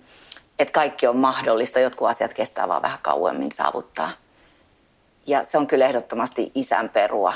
että 0.59 0.71
kaikki 0.71 1.07
on 1.07 1.17
mahdollista. 1.17 1.79
Jotkut 1.79 2.07
asiat 2.07 2.33
kestää 2.33 2.67
vaan 2.67 2.81
vähän 2.81 2.99
kauemmin 3.01 3.51
saavuttaa. 3.51 4.11
Ja 5.27 5.43
se 5.43 5.57
on 5.57 5.67
kyllä 5.67 5.85
ehdottomasti 5.85 6.51
isän 6.55 6.89
perua 6.89 7.33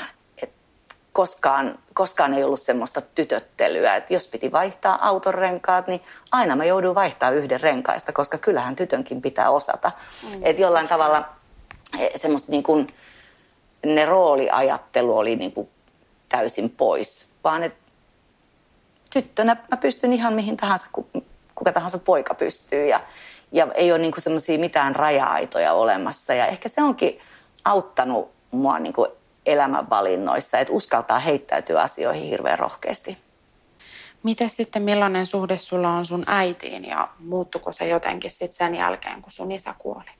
koskaan, 1.14 1.78
koskaan 1.94 2.34
ei 2.34 2.44
ollut 2.44 2.60
semmoista 2.60 3.00
tytöttelyä, 3.00 3.96
että 3.96 4.14
jos 4.14 4.28
piti 4.28 4.52
vaihtaa 4.52 5.08
auton 5.08 5.34
renkaat, 5.34 5.86
niin 5.86 6.00
aina 6.32 6.56
mä 6.56 6.64
joudun 6.64 6.94
vaihtaa 6.94 7.30
yhden 7.30 7.60
renkaista, 7.60 8.12
koska 8.12 8.38
kyllähän 8.38 8.76
tytönkin 8.76 9.22
pitää 9.22 9.50
osata. 9.50 9.92
Mm. 10.22 10.40
Että 10.42 10.62
jollain 10.62 10.88
tavalla 10.88 11.28
eh, 11.98 12.10
semmoista 12.16 12.52
niin 12.52 12.62
kuin, 12.62 12.94
ne 13.86 14.04
rooliajattelu 14.04 15.18
oli 15.18 15.36
niin 15.36 15.52
kuin 15.52 15.68
täysin 16.28 16.70
pois, 16.70 17.28
vaan 17.44 17.62
että 17.62 17.78
tyttönä 19.10 19.56
mä 19.70 19.76
pystyn 19.76 20.12
ihan 20.12 20.32
mihin 20.32 20.56
tahansa, 20.56 20.86
kuka 21.54 21.72
tahansa 21.72 21.98
poika 21.98 22.34
pystyy 22.34 22.86
ja, 22.86 23.00
ja 23.52 23.68
ei 23.74 23.92
ole 23.92 23.98
niin 23.98 24.12
semmoisia 24.18 24.58
mitään 24.58 24.96
raja-aitoja 24.96 25.72
olemassa 25.72 26.34
ja 26.34 26.46
ehkä 26.46 26.68
se 26.68 26.82
onkin 26.82 27.18
auttanut 27.64 28.32
mua 28.50 28.78
niin 28.78 28.92
kuin 28.92 29.10
elämänvalinnoissa, 29.46 30.58
että 30.58 30.72
uskaltaa 30.72 31.18
heittäytyä 31.18 31.80
asioihin 31.80 32.28
hirveän 32.28 32.58
rohkeasti. 32.58 33.18
Miten 34.22 34.50
sitten, 34.50 34.82
millainen 34.82 35.26
suhde 35.26 35.58
sulla 35.58 35.90
on 35.90 36.06
sun 36.06 36.24
äitiin 36.26 36.84
ja 36.84 37.08
muuttuko 37.18 37.72
se 37.72 37.88
jotenkin 37.88 38.30
sitten 38.30 38.52
sen 38.52 38.74
jälkeen, 38.74 39.22
kun 39.22 39.32
sun 39.32 39.52
isä 39.52 39.74
kuoli? 39.78 40.10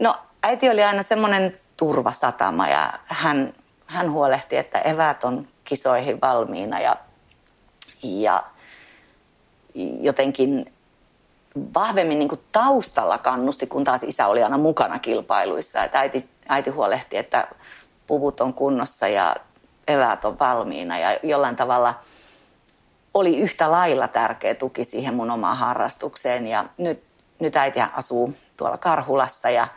No 0.00 0.14
äiti 0.42 0.70
oli 0.70 0.82
aina 0.82 1.02
semmoinen 1.02 1.60
turvasatama 1.76 2.68
ja 2.68 2.92
hän, 3.04 3.54
hän 3.86 4.12
huolehti, 4.12 4.56
että 4.56 4.78
eväät 4.78 5.24
on 5.24 5.48
kisoihin 5.64 6.20
valmiina 6.20 6.80
ja, 6.80 6.96
ja 8.02 8.42
jotenkin 10.00 10.72
vahvemmin 11.74 12.18
niin 12.18 12.28
kuin 12.28 12.40
taustalla 12.52 13.18
kannusti, 13.18 13.66
kun 13.66 13.84
taas 13.84 14.02
isä 14.02 14.26
oli 14.26 14.42
aina 14.42 14.58
mukana 14.58 14.98
kilpailuissa. 14.98 15.84
Että 15.84 15.98
äiti, 15.98 16.28
äiti 16.48 16.70
huolehti, 16.70 17.16
että 17.16 17.48
puvut 18.06 18.40
on 18.40 18.54
kunnossa 18.54 19.08
ja 19.08 19.36
eväät 19.88 20.24
on 20.24 20.38
valmiina 20.38 20.98
ja 20.98 21.18
jollain 21.22 21.56
tavalla 21.56 21.94
oli 23.14 23.38
yhtä 23.38 23.70
lailla 23.70 24.08
tärkeä 24.08 24.54
tuki 24.54 24.84
siihen 24.84 25.14
mun 25.14 25.30
omaan 25.30 25.56
harrastukseen. 25.56 26.46
Ja 26.46 26.64
nyt, 26.78 27.02
nyt 27.38 27.56
äiti 27.56 27.80
asuu 27.80 28.34
tuolla 28.56 28.78
Karhulassa 28.78 29.50
ja 29.50 29.68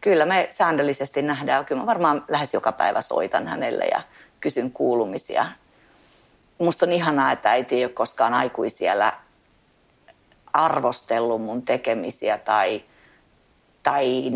kyllä 0.00 0.26
me 0.26 0.46
säännöllisesti 0.50 1.22
nähdään. 1.22 1.64
Kyllä 1.64 1.82
mä 1.82 1.86
varmaan 1.86 2.24
lähes 2.28 2.54
joka 2.54 2.72
päivä 2.72 3.00
soitan 3.00 3.46
hänelle 3.46 3.84
ja 3.84 4.00
kysyn 4.40 4.70
kuulumisia. 4.70 5.46
Musta 6.58 6.86
on 6.86 6.92
ihanaa, 6.92 7.32
että 7.32 7.50
äiti 7.50 7.74
ei 7.74 7.84
ole 7.84 7.92
koskaan 7.92 8.34
aikuisiellä 8.34 9.12
arvostellut 10.56 11.42
mun 11.42 11.62
tekemisiä 11.62 12.38
tai, 12.38 12.82
tai 13.82 14.30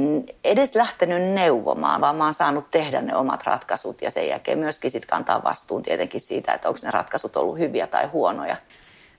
edes 0.44 0.74
lähtenyt 0.74 1.22
neuvomaan, 1.22 2.00
vaan 2.00 2.16
mä 2.16 2.24
oon 2.24 2.34
saanut 2.34 2.70
tehdä 2.70 3.02
ne 3.02 3.16
omat 3.16 3.46
ratkaisut 3.46 4.02
ja 4.02 4.10
sen 4.10 4.28
jälkeen 4.28 4.58
myöskin 4.58 4.90
sit 4.90 5.06
kantaa 5.06 5.42
vastuun 5.44 5.82
tietenkin 5.82 6.20
siitä, 6.20 6.52
että 6.52 6.68
onko 6.68 6.80
ne 6.82 6.90
ratkaisut 6.90 7.36
ollut 7.36 7.58
hyviä 7.58 7.86
tai 7.86 8.06
huonoja. 8.06 8.56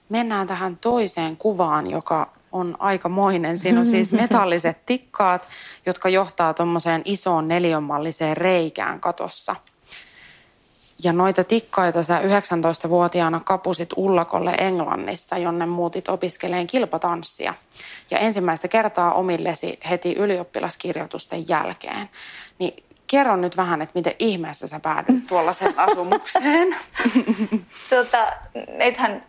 Mennään 0.09 0.47
tähän 0.47 0.77
toiseen 0.77 1.37
kuvaan, 1.37 1.91
joka 1.91 2.31
on 2.51 2.75
aikamoinen. 2.79 3.57
Siinä 3.57 3.79
on 3.79 3.85
siis 3.85 4.11
metalliset 4.21 4.85
tikkaat, 4.85 5.41
jotka 5.85 6.09
johtaa 6.09 6.53
tuommoiseen 6.53 7.01
isoon 7.05 7.47
neliömalliseen 7.47 8.37
reikään 8.37 8.99
katossa– 8.99 9.55
ja 11.03 11.13
noita 11.13 11.43
tikkaita 11.43 12.03
sä 12.03 12.19
19-vuotiaana 12.19 13.39
kapusit 13.39 13.89
Ullakolle 13.95 14.51
Englannissa, 14.51 15.37
jonne 15.37 15.65
muutit 15.65 16.09
opiskeleen 16.09 16.67
kilpatanssia. 16.67 17.53
Ja 18.11 18.19
ensimmäistä 18.19 18.67
kertaa 18.67 19.13
omillesi 19.13 19.79
heti 19.89 20.13
ylioppilaskirjoitusten 20.13 21.49
jälkeen. 21.49 22.09
Niin 22.59 22.83
kerro 23.07 23.35
nyt 23.35 23.57
vähän, 23.57 23.81
että 23.81 23.99
miten 23.99 24.15
ihmeessä 24.19 24.67
sä 24.67 24.79
päädyit 24.79 25.27
tuollaiseen 25.27 25.79
asumukseen. 25.89 26.75
tota, 27.89 28.33
meitähän 28.77 29.23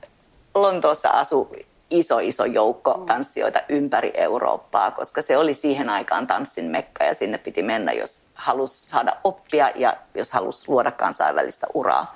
Lontoossa 0.55 1.09
asu 1.09 1.57
iso, 1.91 2.19
iso 2.19 2.45
joukko 2.45 2.95
mm. 2.97 3.07
tanssijoita 3.07 3.61
ympäri 3.69 4.11
Eurooppaa, 4.14 4.91
koska 4.91 5.23
se 5.23 5.37
oli 5.37 5.55
siihen 5.55 5.88
aikaan 5.88 6.26
tanssin 6.26 6.64
mekka 6.64 7.05
ja 7.05 7.14
sinne 7.14 7.38
piti 7.38 7.62
mennä, 7.62 7.93
jos 7.93 8.26
halusi 8.43 8.89
saada 8.89 9.17
oppia 9.25 9.71
ja 9.75 9.97
jos 10.15 10.31
halusi 10.31 10.69
luoda 10.69 10.91
kansainvälistä 10.91 11.67
uraa. 11.75 12.15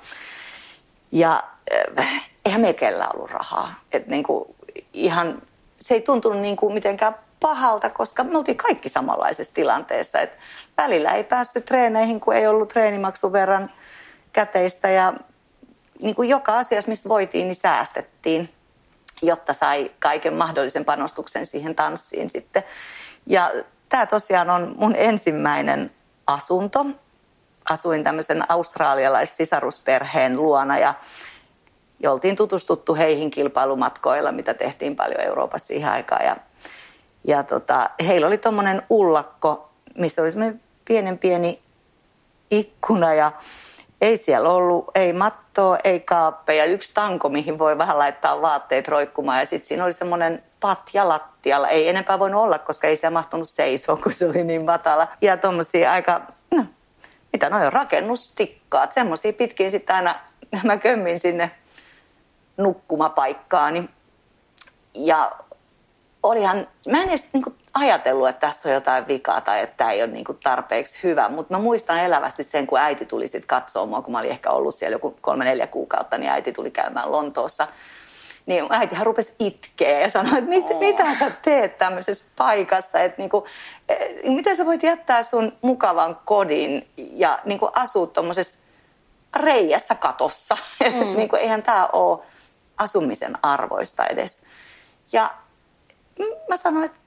Ja 1.11 1.43
äh, 1.99 2.23
eihän 2.45 2.61
meillä 2.61 3.07
ollut 3.13 3.31
rahaa. 3.31 3.73
Et 3.91 4.07
niin 4.07 4.23
kuin 4.23 4.55
ihan, 4.93 5.41
se 5.79 5.93
ei 5.93 6.01
tuntunut 6.01 6.41
niin 6.41 6.55
kuin 6.55 6.73
mitenkään 6.73 7.15
pahalta, 7.39 7.89
koska 7.89 8.23
me 8.23 8.37
oltiin 8.37 8.57
kaikki 8.57 8.89
samanlaisessa 8.89 9.53
tilanteessa. 9.53 10.19
Et 10.19 10.37
välillä 10.77 11.11
ei 11.11 11.23
päässyt 11.23 11.65
treeneihin, 11.65 12.19
kun 12.19 12.35
ei 12.35 12.47
ollut 12.47 12.69
treenimaksun 12.69 13.33
verran 13.33 13.71
käteistä 14.33 14.89
ja 14.89 15.13
niin 16.01 16.15
kuin 16.15 16.29
joka 16.29 16.57
asiassa, 16.57 16.89
missä 16.89 17.09
voitiin, 17.09 17.47
niin 17.47 17.55
säästettiin. 17.55 18.49
jotta 19.21 19.53
sai 19.53 19.91
kaiken 19.99 20.33
mahdollisen 20.33 20.85
panostuksen 20.85 21.45
siihen 21.45 21.75
tanssiin 21.75 22.29
sitten. 22.29 22.63
Ja 23.25 23.51
tämä 23.89 24.05
tosiaan 24.05 24.49
on 24.49 24.75
mun 24.77 24.95
ensimmäinen 24.97 25.91
asunto. 26.27 26.85
Asuin 27.69 28.03
tämmöisen 28.03 28.51
australialais-sisarusperheen 28.51 30.37
luona 30.37 30.77
ja 30.77 30.93
ja 31.99 32.11
oltiin 32.11 32.35
tutustuttu 32.35 32.95
heihin 32.95 33.31
kilpailumatkoilla, 33.31 34.31
mitä 34.31 34.53
tehtiin 34.53 34.95
paljon 34.95 35.21
Euroopassa 35.21 35.67
siihen 35.67 35.89
aikaan. 35.89 36.25
Ja, 36.25 36.35
ja 37.27 37.43
tota, 37.43 37.89
heillä 38.07 38.27
oli 38.27 38.37
tuommoinen 38.37 38.81
ullakko, 38.89 39.69
missä 39.97 40.21
oli 40.21 40.31
semmoinen 40.31 40.61
pienen 40.85 41.17
pieni 41.17 41.61
ikkuna 42.51 43.13
ja 43.13 43.31
ei 44.01 44.17
siellä 44.17 44.49
ollut, 44.49 44.91
ei 44.95 45.13
mattoa, 45.13 45.77
ei 45.83 45.99
kaappeja, 45.99 46.65
yksi 46.65 46.93
tanko, 46.93 47.29
mihin 47.29 47.59
voi 47.59 47.77
vähän 47.77 47.99
laittaa 47.99 48.41
vaatteet 48.41 48.87
roikkumaan 48.87 49.39
ja 49.39 49.45
sitten 49.45 49.67
siinä 49.67 49.83
oli 49.83 49.93
semmoinen 49.93 50.43
patja 50.59 51.09
lattialla. 51.09 51.69
Ei 51.69 51.89
enempää 51.89 52.19
voinut 52.19 52.41
olla, 52.41 52.59
koska 52.59 52.87
ei 52.87 52.95
siellä 52.95 53.13
mahtunut 53.13 53.49
seisoa, 53.49 53.97
kun 53.97 54.13
se 54.13 54.25
oli 54.25 54.43
niin 54.43 54.65
matala. 54.65 55.07
Ja 55.21 55.37
tuommoisia 55.37 55.91
aika, 55.91 56.21
no, 56.55 56.65
mitä 57.33 57.49
noin 57.49 57.65
on, 57.65 57.73
rakennustikkaat, 57.73 58.93
semmoisia 58.93 59.33
pitkin 59.33 59.71
sitten 59.71 59.95
aina 59.95 60.15
mä 60.63 60.77
kömmin 60.77 61.19
sinne 61.19 61.51
nukkumapaikkaani. 62.57 63.89
Ja 64.93 65.31
olihan, 66.23 66.67
mä 66.91 67.01
en 67.01 67.09
edes 67.09 67.25
niin 67.33 67.43
kuin 67.43 67.55
ajatellut, 67.79 68.29
että 68.29 68.47
tässä 68.47 68.69
on 68.69 68.75
jotain 68.75 69.07
vikaa 69.07 69.41
tai 69.41 69.61
että 69.61 69.77
tämä 69.77 69.91
ei 69.91 70.03
ole 70.03 70.11
niin 70.11 70.25
kuin 70.25 70.37
tarpeeksi 70.43 70.99
hyvä, 71.03 71.29
mutta 71.29 71.53
mä 71.53 71.59
muistan 71.59 71.99
elävästi 71.99 72.43
sen, 72.43 72.67
kun 72.67 72.79
äiti 72.79 73.05
tuli 73.05 73.27
sitten 73.27 73.47
katsoa 73.47 73.85
mua, 73.85 74.01
kun 74.01 74.11
mä 74.11 74.19
olin 74.19 74.31
ehkä 74.31 74.49
ollut 74.49 74.75
siellä 74.75 74.95
joku 74.95 75.17
kolme-neljä 75.21 75.67
kuukautta, 75.67 76.17
niin 76.17 76.31
äiti 76.31 76.51
tuli 76.51 76.71
käymään 76.71 77.11
Lontoossa. 77.11 77.67
Niin 78.45 78.65
äitihän 78.69 79.05
rupesi 79.05 79.35
itkeä 79.39 79.99
ja 79.99 80.09
sanoi, 80.09 80.37
että 80.37 80.49
mit, 80.49 80.65
oh. 80.65 80.79
mitä 80.79 81.13
sä 81.19 81.31
teet 81.41 81.77
tämmöisessä 81.77 82.25
paikassa, 82.35 82.99
että 82.99 83.21
niin 83.21 83.29
kuin, 83.29 83.43
eh, 83.89 84.23
miten 84.23 84.55
sä 84.55 84.65
voit 84.65 84.83
jättää 84.83 85.23
sun 85.23 85.57
mukavan 85.61 86.19
kodin 86.25 86.87
ja 86.97 87.39
niin 87.45 87.59
kuin 87.59 87.71
asua 87.75 88.07
tuommoisessa 88.07 88.59
reijässä 89.35 89.95
katossa. 89.95 90.57
Mm. 90.87 91.17
niin 91.17 91.29
kuin, 91.29 91.41
eihän 91.41 91.63
tämä 91.63 91.89
ole 91.93 92.19
asumisen 92.77 93.37
arvoista 93.43 94.05
edes. 94.05 94.43
Ja 95.11 95.33
mä 96.49 96.57
sanoin, 96.57 96.85
että 96.85 96.99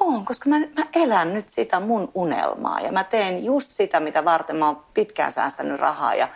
on, 0.00 0.24
koska 0.24 0.48
mä, 0.48 0.58
mä 0.58 0.86
elän 0.94 1.34
nyt 1.34 1.48
sitä 1.48 1.80
mun 1.80 2.10
unelmaa 2.14 2.80
ja 2.80 2.92
mä 2.92 3.04
teen 3.04 3.44
just 3.44 3.72
sitä, 3.72 4.00
mitä 4.00 4.24
varten 4.24 4.56
mä 4.56 4.66
oon 4.66 4.82
pitkään 4.94 5.32
säästänyt 5.32 5.80
rahaa 5.80 6.14
ja 6.14 6.28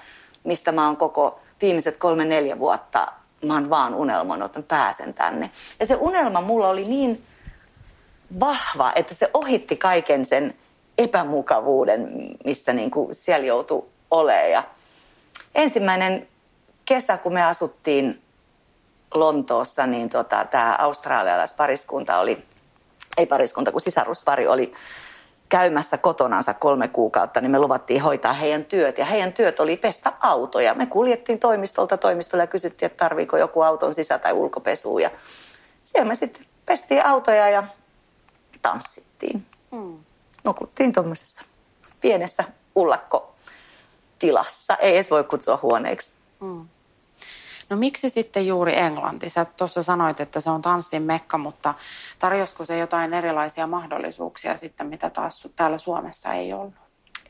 mistä 0.45 0.73
mä 0.73 0.87
oon 0.87 0.97
koko 0.97 1.41
viimeiset 1.63 1.97
kolme 1.97 2.25
neljä 2.25 2.59
vuotta 2.59 3.13
mä 3.45 3.55
oon 3.55 3.71
vaan 3.71 3.95
unelmoinut, 3.95 4.47
että 4.47 4.59
mä 4.59 4.65
pääsen 4.69 5.15
tänne. 5.15 5.51
Ja 5.81 5.87
se 5.87 5.95
unelma 5.95 6.41
mulla 6.41 6.69
oli 6.69 6.85
niin 6.85 7.25
vahva, 8.41 8.93
että 8.95 9.15
se 9.15 9.31
ohitti 9.35 9.77
kaiken 9.77 10.25
sen 10.25 10.55
epämukavuuden, 10.99 12.11
missä 12.45 12.73
niin 12.73 12.91
kuin 12.91 13.15
siellä 13.15 13.47
joutui 13.47 13.87
olemaan. 14.11 14.51
Ja 14.51 14.65
ensimmäinen 15.55 16.29
kesä, 16.85 17.17
kun 17.17 17.33
me 17.33 17.43
asuttiin 17.43 18.23
Lontoossa, 19.15 19.87
niin 19.87 20.09
tota, 20.09 20.47
tämä 20.51 20.77
australialaispariskunta 20.79 22.19
oli, 22.19 22.45
ei 23.21 23.27
pariskunta, 23.27 23.73
kun 23.73 23.81
sisaruspari 23.81 24.49
oli 24.49 24.73
käymässä 25.49 25.99
kotonansa 25.99 26.55
kolme 26.55 26.89
kuukautta, 26.89 27.41
niin 27.41 27.51
me 27.51 27.59
luvattiin 27.59 28.03
hoitaa 28.03 28.33
heidän 28.33 28.65
työt. 28.65 28.99
Ja 28.99 29.05
heidän 29.05 29.33
työt 29.33 29.61
oli 29.61 29.77
pestä 29.77 30.13
autoja. 30.21 30.75
Me 30.75 30.87
kuljettiin 30.87 31.39
toimistolta 31.39 31.97
toimistolle 31.97 32.43
ja 32.43 32.47
kysyttiin, 32.47 32.87
että 32.87 33.05
tarviiko 33.05 33.37
joku 33.37 33.63
auton 33.63 33.95
sisä- 33.95 34.19
tai 34.19 34.33
ulkopesu. 34.33 34.99
Ja 34.99 35.11
siellä 35.85 36.09
me 36.09 36.15
sitten 36.15 36.47
pestiin 36.67 37.07
autoja 37.07 37.51
ja 37.51 37.65
tanssittiin. 38.63 39.47
Mm. 39.71 39.99
Nukuttiin 40.45 40.93
tuommoisessa 40.93 41.43
pienessä 42.01 42.45
ullakkotilassa. 42.77 44.77
Ei 44.77 44.95
edes 44.95 45.11
voi 45.11 45.25
kutsua 45.25 45.59
huoneeksi. 45.63 46.13
Mm. 46.41 46.69
No 47.71 47.77
miksi 47.77 48.11
sitten 48.11 48.47
juuri 48.47 48.79
Englanti? 48.79 49.29
Sä 49.29 49.45
tuossa 49.45 49.83
sanoit, 49.83 50.21
että 50.21 50.41
se 50.41 50.51
on 50.51 50.63
tanssin 50.63 51.03
mekka, 51.03 51.39
mutta 51.39 51.75
tarjosko 52.19 52.65
se 52.65 52.79
jotain 52.79 53.15
erilaisia 53.15 53.67
mahdollisuuksia 53.67 54.57
sitten, 54.57 54.87
mitä 54.87 55.11
taas 55.11 55.49
täällä 55.57 55.79
Suomessa 55.79 56.33
ei 56.33 56.53
ollut? 56.53 56.75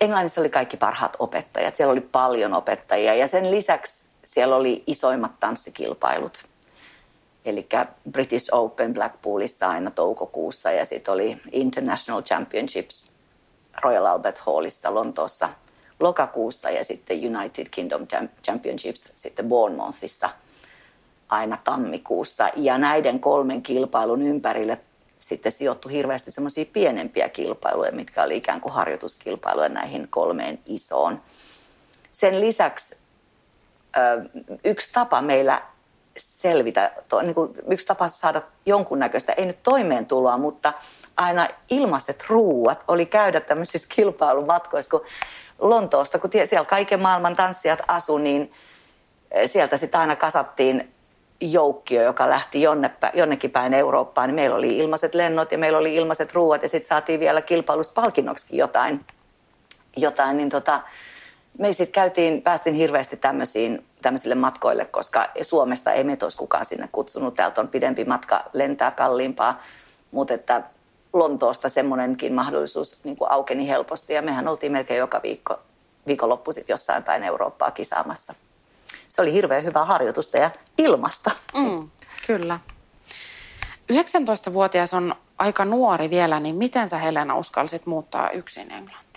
Englannissa 0.01 0.41
oli 0.41 0.51
kaikki 0.51 0.77
parhaat 0.77 1.17
opettajat. 1.19 1.77
Siellä 1.77 1.93
oli 1.93 2.01
paljon 2.01 2.55
opettajia 2.55 3.15
ja 3.15 3.27
sen 3.27 3.51
lisäksi 3.51 4.05
siellä 4.25 4.57
oli 4.57 4.83
isoimmat 4.87 5.41
tanssikilpailut. 5.41 6.47
Eli 7.45 7.69
British 8.11 8.49
Open 8.53 8.95
Blackpoolissa 8.95 9.69
aina 9.69 9.91
toukokuussa 9.91 10.71
ja 10.71 10.85
sitten 10.85 11.15
oli 11.15 11.41
International 11.53 12.23
Championships 12.23 13.11
Royal 13.83 14.07
Albert 14.07 14.39
Hallissa 14.39 14.95
Lontoossa– 14.95 15.49
lokakuussa 16.01 16.71
ja 16.71 16.85
sitten 16.85 17.37
United 17.37 17.67
Kingdom 17.71 18.07
Championships 18.45 19.13
sitten 19.15 19.49
Bournemouthissa 19.49 20.31
aina 21.29 21.59
tammikuussa. 21.65 22.51
Ja 22.57 22.79
näiden 22.79 23.21
kolmen 23.21 23.63
kilpailun 23.63 24.23
ympärille 24.23 24.81
sitten 25.19 25.53
sijoittui 25.53 25.93
hirveästi 25.93 26.31
semmoisia 26.31 26.65
pienempiä 26.73 27.29
kilpailuja, 27.29 27.93
mitkä 27.93 28.23
oli 28.23 28.37
ikään 28.37 28.61
kuin 28.61 28.73
harjoituskilpailuja 28.73 29.69
näihin 29.69 30.09
kolmeen 30.09 30.59
isoon. 30.67 31.23
Sen 32.13 32.41
lisäksi 32.41 32.97
yksi 34.65 34.93
tapa 34.93 35.23
meillä 35.23 35.63
selvitä, 36.17 36.93
niin 37.23 37.35
yksi 37.71 37.87
tapa 37.87 38.09
saada 38.09 38.43
jonkunnäköistä, 38.67 39.33
ei 39.33 39.47
nyt 39.47 39.63
toimeentuloa, 39.63 40.39
mutta 40.39 40.73
aina 41.17 41.49
ilmaiset 41.71 42.25
ruuat 42.29 42.85
oli 42.89 43.07
käydä 43.07 43.41
tämmöisissä 43.41 43.89
kilpailumatkoissa, 43.89 44.91
kun 44.91 45.07
Lontoosta, 45.61 46.19
kun 46.19 46.31
siellä 46.45 46.67
kaiken 46.67 47.03
maailman 47.03 47.37
tanssijat 47.37 47.79
asu, 47.89 48.19
niin 48.19 48.53
eh, 49.31 49.51
sieltä 49.51 49.77
sitten 49.77 50.01
aina 50.01 50.17
kasattiin 50.17 50.93
joukkio, 51.41 52.03
joka 52.03 52.31
lähti 52.31 52.63
jonnekin 53.15 53.51
päin 53.51 53.75
Eurooppaan, 53.75 54.29
niin 54.29 54.35
meillä 54.35 54.57
oli 54.57 54.79
ilmaiset 54.79 55.15
lennot 55.15 55.53
ja 55.53 55.59
meillä 55.59 55.79
oli 55.79 55.95
ilmaiset 55.95 56.35
ruuat 56.35 56.63
ja 56.63 56.69
sitten 56.69 56.89
saatiin 56.89 57.21
vielä 57.21 57.43
kilpailusta 57.43 58.01
palkinnoksi 58.01 58.57
jotain. 58.57 59.07
jotain 59.97 60.37
niin 60.37 60.49
tota, 60.49 60.81
me 61.59 61.73
sitten 61.73 61.93
käytiin, 61.93 62.43
päästiin 62.43 62.75
hirveästi 62.75 63.17
tämmöisiin, 63.17 63.85
tämmöisille 64.03 64.35
matkoille, 64.35 64.85
koska 64.85 65.29
Suomesta 65.43 65.93
ei 65.93 66.05
meitä 66.05 66.25
olisi 66.25 66.39
kukaan 66.39 66.65
sinne 66.65 66.89
kutsunut. 66.93 67.35
Täältä 67.35 67.61
on 67.61 67.69
pidempi 67.69 68.05
matka 68.05 68.45
lentää 68.53 68.91
kalliimpaa, 68.91 69.61
mutta 70.11 70.35
että 70.35 70.63
Lontoosta 71.13 71.69
semmoinenkin 71.69 72.33
mahdollisuus 72.35 73.05
niin 73.05 73.17
kuin 73.17 73.31
aukeni 73.31 73.69
helposti 73.69 74.13
ja 74.13 74.23
mehän 74.23 74.49
oltiin 74.49 74.73
melkein 74.73 74.99
joka 74.99 75.21
viikko, 75.23 75.59
viikonloppu 76.07 76.53
sitten 76.53 76.75
jossain 76.75 77.03
päin 77.03 77.23
Eurooppaa 77.23 77.71
kisaamassa. 77.71 78.35
Se 79.09 79.23
oli 79.23 79.33
hirveän 79.33 79.65
hyvää 79.65 79.85
harjoitusta 79.85 80.39
ja 80.39 80.51
ilmasta. 80.79 81.31
Mm, 81.55 81.91
kyllä. 82.27 82.61
19-vuotias 83.93 84.95
on 84.95 85.15
aika 85.39 85.65
nuori 85.65 86.11
vielä, 86.11 86.41
niin 86.41 86.57
miten 86.57 86.89
sä 86.89 86.99
Helena 86.99 87.37
uskalsit 87.37 87.87
muuttaa 87.87 88.31
yksin 88.31 88.71
Englantiin? 88.71 89.11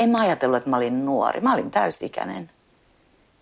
En 0.00 0.10
mä 0.10 0.20
ajatellut, 0.20 0.56
että 0.56 0.70
mä 0.70 0.76
olin 0.76 1.04
nuori. 1.04 1.40
Mä 1.40 1.54
olin 1.54 1.70
täysikäinen. 1.70 2.50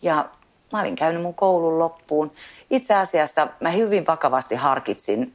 Ja 0.02 0.28
mä 0.72 0.80
olin 0.80 0.96
käynyt 0.96 1.22
mun 1.22 1.34
koulun 1.34 1.78
loppuun. 1.78 2.32
Itse 2.70 2.94
asiassa 2.94 3.48
mä 3.60 3.70
hyvin 3.70 4.06
vakavasti 4.06 4.54
harkitsin 4.54 5.34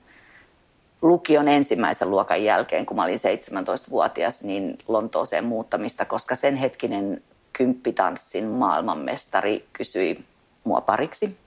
lukion 1.02 1.48
ensimmäisen 1.48 2.12
luokan 2.12 2.44
jälkeen, 2.44 2.86
kun 2.86 2.98
mä 2.98 3.04
olin 3.04 3.18
17-vuotias, 3.18 4.44
niin 4.44 4.78
Lontooseen 4.88 5.46
muuttamista, 5.46 6.06
koska 6.06 6.36
sen 6.36 6.56
hetkinen 6.56 7.24
kymppitanssin 7.54 8.48
maailmanmestari 8.48 9.68
kysyi 9.74 10.24
mua 10.64 10.82
pariksi. 10.82 11.38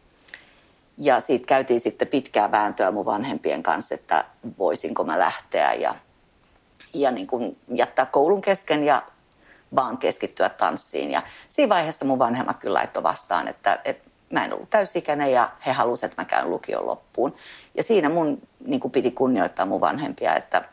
Ja 0.98 1.20
siitä 1.20 1.46
käytiin 1.46 1.80
sitten 1.80 2.08
pitkää 2.08 2.50
vääntöä 2.50 2.90
mun 2.90 3.04
vanhempien 3.04 3.62
kanssa, 3.62 3.94
että 3.94 4.24
voisinko 4.58 5.04
mä 5.04 5.18
lähteä 5.18 5.74
ja, 5.74 5.94
ja 6.94 7.10
niin 7.10 7.26
kuin 7.26 7.56
jättää 7.74 8.06
koulun 8.06 8.40
kesken 8.40 8.84
ja 8.84 9.02
vaan 9.76 9.98
keskittyä 9.98 10.48
tanssiin. 10.48 11.10
Ja 11.10 11.22
siinä 11.48 11.68
vaiheessa 11.68 12.04
mun 12.04 12.18
vanhemmat 12.18 12.58
kyllä 12.58 12.74
laittoi 12.74 13.02
vastaan, 13.02 13.48
että, 13.48 13.78
että 13.84 14.11
mä 14.32 14.44
en 14.44 14.54
ollut 14.54 14.70
täysikäinen 14.70 15.32
ja 15.32 15.48
he 15.66 15.72
halusivat, 15.72 16.12
että 16.12 16.22
mä 16.22 16.26
käyn 16.26 16.50
lukion 16.50 16.86
loppuun. 16.86 17.34
Ja 17.74 17.82
siinä 17.82 18.08
mun 18.08 18.42
niin 18.66 18.80
kuin 18.80 18.92
piti 18.92 19.10
kunnioittaa 19.10 19.66
mun 19.66 19.80
vanhempia, 19.80 20.36
että 20.36 20.64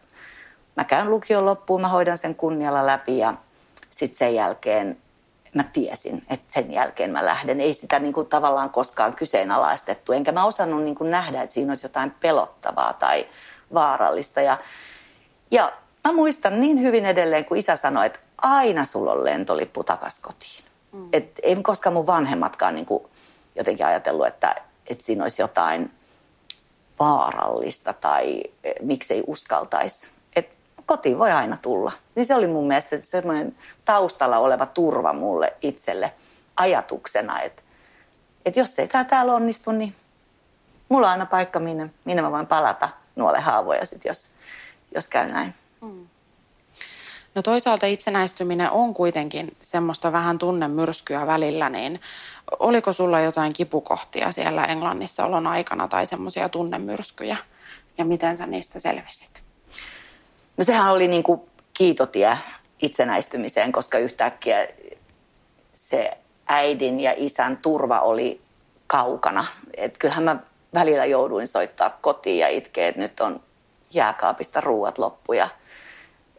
mä 0.76 0.84
käyn 0.84 1.12
lukion 1.12 1.46
loppuun, 1.46 1.82
mä 1.82 1.88
hoidan 1.88 2.18
sen 2.18 2.36
kunnialla 2.36 2.86
läpi 2.86 3.18
ja 3.18 3.34
sitten 3.90 4.18
sen 4.18 4.36
jälkeen 4.36 4.98
mä 5.54 5.64
tiesin, 5.64 6.24
että 6.30 6.54
sen 6.54 6.72
jälkeen 6.72 7.12
mä 7.12 7.26
lähden. 7.26 7.62
Ei 7.62 7.74
sitä 7.74 8.00
niin 8.00 8.14
kuin 8.14 8.28
tavallaan 8.28 8.70
koskaan 8.70 9.14
kyseenalaistettu, 9.14 10.12
enkä 10.12 10.32
mä 10.32 10.46
osannut 10.46 10.84
niin 10.84 10.96
kuin 10.96 11.12
nähdä, 11.12 11.42
että 11.42 11.54
siinä 11.54 11.72
olisi 11.72 11.86
jotain 11.86 12.12
pelottavaa 12.20 12.94
tai 12.94 13.28
vaarallista. 13.74 14.42
Ja, 14.42 14.58
ja 15.52 15.72
mä 16.04 16.14
muistan 16.14 16.62
niin 16.62 16.82
hyvin 16.82 17.06
edelleen, 17.06 17.46
kun 17.46 17.58
isä 17.58 17.76
sanoi, 17.76 18.06
että 18.06 18.20
aina 18.38 18.86
sulla 18.86 19.12
on 19.12 19.26
lentolippu 19.26 19.84
takas 19.84 20.20
kotiin. 20.20 20.70
Mm. 20.92 21.10
Et 21.14 21.40
en 21.44 21.64
koskaan 21.64 21.94
mun 21.94 22.08
vanhemmatkaan 22.08 22.76
niin 22.76 22.86
kuin 22.86 23.04
jotenkin 23.60 23.86
ajatellut, 23.86 24.28
että, 24.28 24.56
että 24.88 25.04
siinä 25.04 25.24
olisi 25.24 25.42
jotain 25.42 25.92
vaarallista 27.00 27.94
tai 27.94 28.44
eh, 28.64 28.74
miksei 28.82 29.24
uskaltaisi. 29.28 30.10
Et 30.36 30.50
kotiin 30.86 31.20
voi 31.20 31.32
aina 31.32 31.58
tulla. 31.62 31.92
Niin 32.16 32.26
se 32.26 32.36
oli 32.36 32.48
mun 32.48 32.68
mielestä 32.68 33.00
semmoinen 33.00 33.56
taustalla 33.86 34.38
oleva 34.38 34.66
turva 34.66 35.14
mulle 35.14 35.54
itselle 35.62 36.14
ajatuksena, 36.58 37.42
että, 37.42 37.62
että 38.46 38.60
jos 38.60 38.80
ei 38.80 38.88
tämä 38.88 39.04
täällä 39.04 39.34
onnistu, 39.34 39.72
niin 39.72 39.96
mulla 40.90 41.08
on 41.08 41.12
aina 41.12 41.26
paikka, 41.26 41.60
minne, 41.60 41.90
minne 42.06 42.22
mä 42.22 42.32
voin 42.32 42.48
palata 42.48 42.90
nuolle 43.16 43.40
haavoja 43.40 43.86
sit, 43.86 44.06
jos, 44.06 44.30
jos 44.96 45.08
käy 45.08 45.32
näin. 45.32 45.56
Mm. 45.82 46.08
No 47.36 47.42
toisaalta 47.42 47.86
itsenäistyminen 47.86 48.72
on 48.72 48.94
kuitenkin 48.94 49.58
semmoista 49.60 50.12
vähän 50.12 50.38
tunnemyrskyä 50.38 51.28
välillä, 51.28 51.70
niin 51.70 52.00
oliko 52.60 52.94
sulla 52.94 53.20
jotain 53.20 53.54
kipukohtia 53.54 54.32
siellä 54.32 54.66
Englannissa 54.66 55.26
olon 55.26 55.48
aikana 55.48 55.88
tai 55.88 56.06
semmoisia 56.06 56.50
tunnemyrskyjä 56.50 57.38
ja 57.98 58.06
miten 58.06 58.38
sä 58.38 58.46
niistä 58.46 58.80
selvisit? 58.80 59.44
No 60.58 60.64
sehän 60.64 60.92
oli 60.92 61.08
niin 61.08 61.24
kuin 61.24 61.42
kiitotie 61.74 62.38
itsenäistymiseen, 62.82 63.72
koska 63.72 63.98
yhtäkkiä 63.98 64.68
se 65.74 66.18
äidin 66.48 67.00
ja 67.00 67.14
isän 67.18 67.58
turva 67.58 68.00
oli 68.00 68.42
kaukana. 68.88 69.46
Et 69.78 69.98
kyllähän 69.98 70.24
mä 70.24 70.36
välillä 70.74 71.06
jouduin 71.06 71.48
soittaa 71.48 71.98
kotiin 72.02 72.40
ja 72.40 72.48
itkeä, 72.48 72.88
että 72.88 73.02
nyt 73.02 73.20
on 73.20 73.40
jääkaapista 73.94 74.62
ruuat 74.62 74.98
loppu 74.98 75.34
ja 75.34 75.50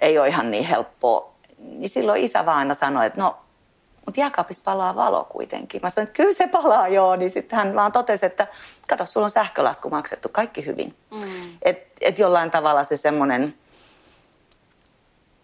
ei 0.00 0.18
ole 0.18 0.28
ihan 0.28 0.50
niin 0.50 0.64
helppoa. 0.64 1.32
Niin 1.58 1.88
silloin 1.88 2.22
isä 2.22 2.46
vaan 2.46 2.58
aina 2.58 2.74
sanoi, 2.74 3.06
että 3.06 3.20
no, 3.20 3.36
mutta 4.06 4.20
jääkaapissa 4.20 4.62
palaa 4.64 4.96
valo 4.96 5.24
kuitenkin. 5.24 5.82
Mä 5.82 5.90
sanoin, 5.90 6.08
että 6.08 6.16
kyllä 6.16 6.32
se 6.32 6.46
palaa 6.46 6.88
joo, 6.88 7.16
niin 7.16 7.30
sitten 7.30 7.56
hän 7.58 7.74
vaan 7.74 7.92
totesi, 7.92 8.26
että 8.26 8.46
kato, 8.88 9.06
sulla 9.06 9.24
on 9.24 9.30
sähkölasku 9.30 9.90
maksettu, 9.90 10.28
kaikki 10.28 10.66
hyvin. 10.66 10.96
Mm. 11.10 11.22
Että 11.62 11.90
et 12.00 12.18
jollain 12.18 12.50
tavalla 12.50 12.84
se 12.84 12.96
semmoinen 12.96 13.54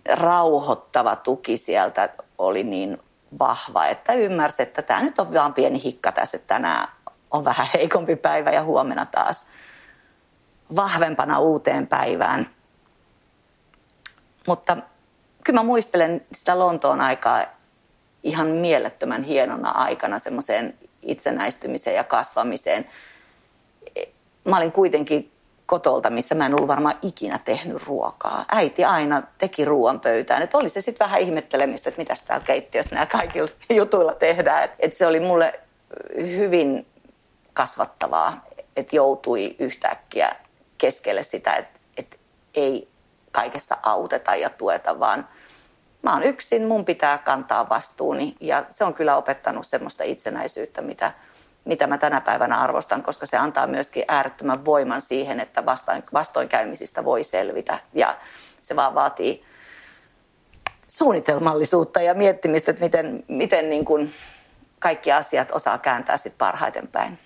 rauhoittava 0.08 1.16
tuki 1.16 1.56
sieltä 1.56 2.08
oli 2.38 2.64
niin 2.64 2.98
vahva, 3.38 3.86
että 3.86 4.12
ymmärsi, 4.12 4.62
että 4.62 4.82
tämä 4.82 5.02
nyt 5.02 5.18
on 5.18 5.32
vaan 5.32 5.54
pieni 5.54 5.82
hikka 5.82 6.12
tässä, 6.12 6.36
että 6.36 6.54
tänään 6.54 6.88
on 7.30 7.44
vähän 7.44 7.68
heikompi 7.74 8.16
päivä 8.16 8.50
ja 8.50 8.62
huomenna 8.62 9.06
taas 9.06 9.46
vahvempana 10.76 11.38
uuteen 11.38 11.86
päivään. 11.86 12.55
Mutta 14.46 14.76
kyllä 15.44 15.60
mä 15.60 15.66
muistelen 15.66 16.26
sitä 16.32 16.58
Lontoon 16.58 17.00
aikaa 17.00 17.44
ihan 18.22 18.46
mielettömän 18.46 19.22
hienona 19.22 19.70
aikana 19.70 20.18
semmoiseen 20.18 20.74
itsenäistymiseen 21.02 21.96
ja 21.96 22.04
kasvamiseen. 22.04 22.86
Mä 24.44 24.56
olin 24.56 24.72
kuitenkin 24.72 25.32
kotolta, 25.66 26.10
missä 26.10 26.34
mä 26.34 26.46
en 26.46 26.54
ollut 26.54 26.68
varmaan 26.68 26.98
ikinä 27.02 27.38
tehnyt 27.38 27.86
ruokaa. 27.86 28.44
Äiti 28.52 28.84
aina 28.84 29.22
teki 29.38 29.64
ruoan 29.64 30.00
pöytään. 30.00 30.42
Että 30.42 30.58
oli 30.58 30.68
se 30.68 30.80
sitten 30.80 31.04
vähän 31.04 31.20
ihmettelemistä, 31.20 31.88
että 31.88 32.00
mitä 32.00 32.14
täällä 32.26 32.46
keittiössä 32.46 32.94
nämä 32.94 33.06
kaikilla 33.06 33.50
jutuilla 33.70 34.14
tehdään. 34.14 34.64
Että 34.64 34.76
et 34.78 34.94
se 34.94 35.06
oli 35.06 35.20
mulle 35.20 35.60
hyvin 36.20 36.86
kasvattavaa, 37.52 38.44
että 38.76 38.96
joutui 38.96 39.56
yhtäkkiä 39.58 40.36
keskelle 40.78 41.22
sitä, 41.22 41.52
että, 41.52 41.80
että 41.96 42.16
ei 42.54 42.88
kaikessa 43.36 43.76
auteta 43.82 44.36
ja 44.36 44.50
tueta, 44.50 45.00
vaan 45.00 45.28
mä 46.02 46.12
oon 46.12 46.22
yksin, 46.22 46.66
mun 46.66 46.84
pitää 46.84 47.18
kantaa 47.18 47.68
vastuuni 47.68 48.36
ja 48.40 48.64
se 48.68 48.84
on 48.84 48.94
kyllä 48.94 49.16
opettanut 49.16 49.66
semmoista 49.66 50.04
itsenäisyyttä, 50.04 50.82
mitä, 50.82 51.12
mitä 51.64 51.86
mä 51.86 51.98
tänä 51.98 52.20
päivänä 52.20 52.60
arvostan, 52.60 53.02
koska 53.02 53.26
se 53.26 53.36
antaa 53.36 53.66
myöskin 53.66 54.04
äärettömän 54.08 54.64
voiman 54.64 55.00
siihen, 55.00 55.40
että 55.40 55.66
vastoin, 55.66 56.02
vastoinkäymisistä 56.12 57.04
voi 57.04 57.24
selvitä 57.24 57.78
ja 57.94 58.16
se 58.62 58.76
vaan 58.76 58.94
vaatii 58.94 59.44
suunnitelmallisuutta 60.88 62.00
ja 62.00 62.14
miettimistä, 62.14 62.70
että 62.70 62.84
miten, 62.84 63.24
miten 63.28 63.70
niin 63.70 63.84
kuin 63.84 64.14
kaikki 64.78 65.12
asiat 65.12 65.50
osaa 65.50 65.78
kääntää 65.78 66.16
sit 66.16 66.38
parhaiten 66.38 66.88
päin. 66.88 67.25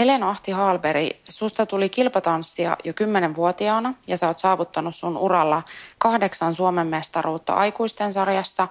Helena 0.00 0.30
Ahti 0.30 0.52
Haalberi, 0.52 1.20
susta 1.28 1.66
tuli 1.66 1.88
kilpatanssia 1.88 2.76
jo 2.84 2.94
kymmenenvuotiaana 2.94 3.94
ja 4.06 4.16
sä 4.16 4.26
oot 4.26 4.38
saavuttanut 4.38 4.94
sun 4.94 5.16
uralla 5.16 5.62
kahdeksan 5.98 6.54
Suomen 6.54 6.86
mestaruutta 6.86 7.54
aikuisten 7.54 8.12
sarjassa, 8.12 8.68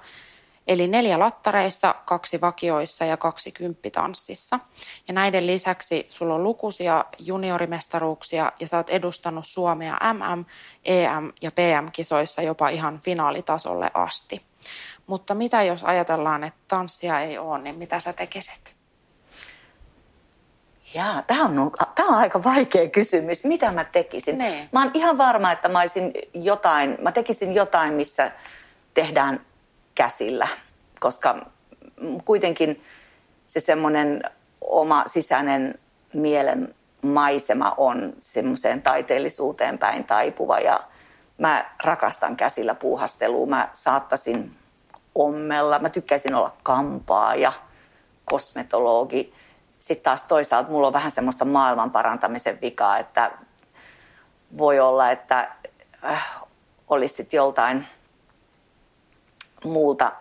eli 0.67 0.87
neljä 0.87 1.19
lattareissa, 1.19 1.95
kaksi 2.05 2.41
vakioissa 2.41 3.05
ja 3.05 3.17
kaksi 3.17 3.51
kymppitanssissa. 3.51 4.59
Ja 5.07 5.13
näiden 5.13 5.47
lisäksi 5.47 6.07
sulla 6.09 6.35
on 6.35 6.43
lukuisia 6.43 7.05
juniorimestaruuksia 7.19 8.51
ja 8.59 8.67
sä 8.67 8.77
oot 8.77 8.89
edustanut 8.89 9.47
Suomea 9.47 9.97
MM, 10.13 10.45
EM 10.85 11.31
ja 11.41 11.51
PM-kisoissa 11.51 12.41
jopa 12.41 12.69
ihan 12.69 12.99
finaalitasolle 12.99 13.91
asti. 13.93 14.41
Mutta 15.07 15.35
mitä 15.35 15.63
jos 15.63 15.83
ajatellaan, 15.83 16.43
että 16.43 16.59
tanssia 16.67 17.19
ei 17.19 17.37
ole, 17.37 17.61
niin 17.61 17.75
mitä 17.75 17.99
sä 17.99 18.13
tekisit? 18.13 18.78
Jaa, 20.93 21.21
tämä 21.21 21.43
on, 21.43 21.59
on 21.59 21.71
aika 21.99 22.43
vaikea 22.43 22.89
kysymys. 22.89 23.43
Mitä 23.43 23.71
mä 23.71 23.83
tekisin? 23.83 24.37
Ne. 24.37 24.49
Niin. 24.49 24.69
Mä 24.71 24.81
oon 24.81 24.91
ihan 24.93 25.17
varma, 25.17 25.51
että 25.51 25.69
mä 25.69 25.79
olisin 25.79 26.13
jotain, 26.33 26.97
mä 27.01 27.11
tekisin 27.11 27.55
jotain, 27.55 27.93
missä 27.93 28.31
tehdään 28.93 29.45
käsillä, 29.95 30.47
koska 30.99 31.45
kuitenkin 32.25 32.83
se 33.47 33.59
semmoinen 33.59 34.23
oma 34.61 35.03
sisäinen 35.05 35.79
mielen 36.13 36.75
maisema 37.01 37.73
on 37.77 38.13
semmoiseen 38.19 38.81
taiteellisuuteen 38.81 39.77
päin 39.77 40.03
taipuva 40.03 40.59
ja 40.59 40.83
mä 41.37 41.65
rakastan 41.83 42.35
käsillä 42.35 42.75
puuhastelua. 42.75 43.45
Mä 43.45 43.69
saattasin 43.73 44.55
ommella, 45.15 45.79
mä 45.79 45.89
tykkäisin 45.89 46.35
olla 46.35 46.55
kampaaja, 46.63 47.53
kosmetologi– 48.25 49.33
sitten 49.79 50.03
taas 50.03 50.23
toisaalta 50.23 50.69
mulla 50.69 50.87
on 50.87 50.93
vähän 50.93 51.11
semmoista 51.11 51.45
maailman 51.45 51.91
parantamisen 51.91 52.61
vikaa, 52.61 52.97
että 52.97 53.31
voi 54.57 54.79
olla, 54.79 55.11
että 55.11 55.51
äh, 56.05 56.41
olisit 56.87 57.33
joltain 57.33 57.87
muulta 59.63 60.11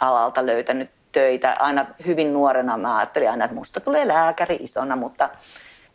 alalta 0.00 0.46
löytänyt 0.46 0.90
töitä. 1.12 1.56
Aina 1.58 1.86
hyvin 2.06 2.32
nuorena 2.32 2.76
mä 2.76 2.96
ajattelin 2.96 3.30
aina, 3.30 3.44
että 3.44 3.54
musta 3.54 3.80
tulee 3.80 4.08
lääkäri 4.08 4.56
isona, 4.60 4.96
mutta 4.96 5.30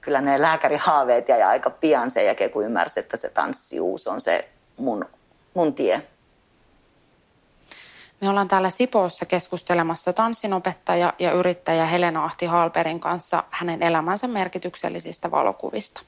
kyllä 0.02 0.22
ne 0.22 0.42
lääkärihaaveet 0.42 1.30
jäi 1.30 1.42
aika 1.44 1.70
pian 1.70 2.10
sen 2.12 2.26
jälkeen, 2.26 2.50
kun 2.50 2.66
ymmärsin, 2.66 3.02
että 3.04 3.18
se 3.18 3.30
tanssiuus 3.30 4.08
on 4.08 4.22
se 4.22 4.50
mun, 4.78 5.06
mun 5.54 5.74
tie. 5.74 6.02
Me 8.22 8.30
ollaan 8.30 8.48
täällä 8.48 8.70
Sipoossa 8.70 9.26
keskustelemassa 9.26 10.14
tanssinopettaja 10.14 11.14
ja 11.20 11.32
yrittäjä 11.32 11.86
Helena 11.86 12.24
Ahti 12.24 12.46
Halperin 12.46 13.00
kanssa 13.00 13.44
hänen 13.50 13.84
elämänsä 13.84 14.28
merkityksellisistä 14.28 15.32
valokuvista. 15.32 16.02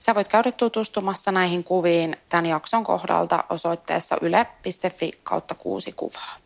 Sä 0.00 0.14
voit 0.14 0.28
käydä 0.28 0.52
tutustumassa 0.52 1.32
näihin 1.32 1.64
kuviin 1.64 2.16
tämän 2.28 2.46
jakson 2.46 2.84
kohdalta 2.84 3.44
osoitteessa 3.50 4.16
yle.fi 4.20 5.10
kautta 5.22 5.54
kuusi 5.54 5.92
kuvaa. 5.92 6.36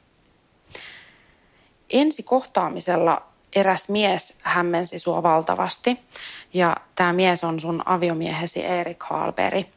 Ensi 1.90 2.22
kohtaamisella 2.22 3.22
eräs 3.56 3.88
mies 3.88 4.38
hämmensi 4.42 4.98
sua 4.98 5.22
valtavasti 5.22 5.98
ja 6.54 6.76
tämä 6.94 7.12
mies 7.12 7.44
on 7.44 7.60
sun 7.60 7.82
aviomiehesi 7.86 8.64
Erik 8.64 9.02
Halberi. 9.02 9.75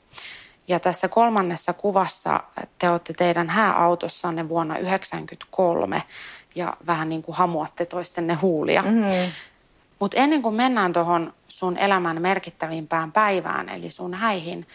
Ja 0.70 0.80
tässä 0.80 1.08
kolmannessa 1.08 1.74
kuvassa 1.74 2.44
te 2.80 2.90
olette 2.90 3.14
teidän 3.14 3.50
hääautossanne 3.50 4.50
vuonna 4.50 4.74
1993 4.74 6.04
ja 6.56 6.78
vähän 6.88 7.10
niin 7.10 7.22
kuin 7.22 7.36
hamuatte 7.36 7.86
toistenne 7.86 8.34
huulia. 8.34 8.82
Mm-hmm. 8.82 9.32
Mutta 10.00 10.18
ennen 10.18 10.42
kuin 10.42 10.56
mennään 10.56 10.94
tuohon 10.94 11.34
sun 11.48 11.78
elämän 11.78 12.22
merkittävimpään 12.22 13.12
päivään, 13.12 13.70
eli 13.70 13.90
sun 13.90 14.14
häihin, 14.14 14.68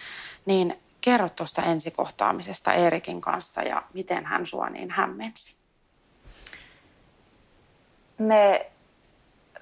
niin 0.46 0.78
kerro 1.00 1.28
tuosta 1.28 1.62
ensikohtaamisesta 1.62 2.72
Eerikin 2.72 3.20
kanssa 3.20 3.62
ja 3.62 3.82
miten 3.92 4.24
hän 4.26 4.46
sua 4.46 4.68
niin 4.68 4.90
hämmensi. 4.90 5.56
Me, 8.18 8.70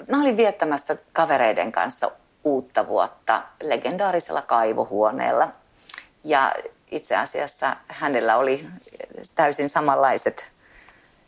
mä 0.08 0.20
olin 0.20 0.36
viettämässä 0.36 0.96
kavereiden 1.12 1.72
kanssa 1.72 2.10
uutta 2.44 2.86
vuotta 2.86 3.42
legendaarisella 3.62 4.42
kaivohuoneella– 4.42 5.48
ja 6.24 6.54
itse 6.90 7.16
asiassa 7.16 7.76
hänellä 7.88 8.36
oli 8.36 8.68
täysin 9.34 9.68
samanlaiset 9.68 10.46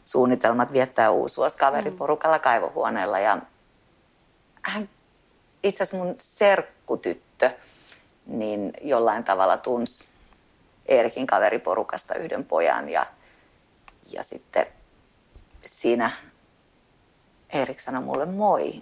suunnitelmat 0.04 0.72
viettää 0.72 1.10
uusuos 1.10 1.56
kaveriporukalla 1.56 2.38
kaivohuoneella. 2.38 3.18
Ja 3.18 3.38
hän 4.62 4.88
itse 5.62 5.82
asiassa 5.82 6.04
mun 6.04 6.14
serkkutyttö 6.18 7.50
niin 8.26 8.72
jollain 8.82 9.24
tavalla 9.24 9.56
tunsi 9.56 10.08
Eerikin 10.86 11.26
kaveriporukasta 11.26 12.14
yhden 12.14 12.44
pojan 12.44 12.88
ja, 12.88 13.06
ja 14.12 14.22
sitten 14.22 14.66
siinä 15.66 16.10
Erik 17.50 17.80
sanoi 17.80 18.02
mulle 18.02 18.26
moi. 18.26 18.80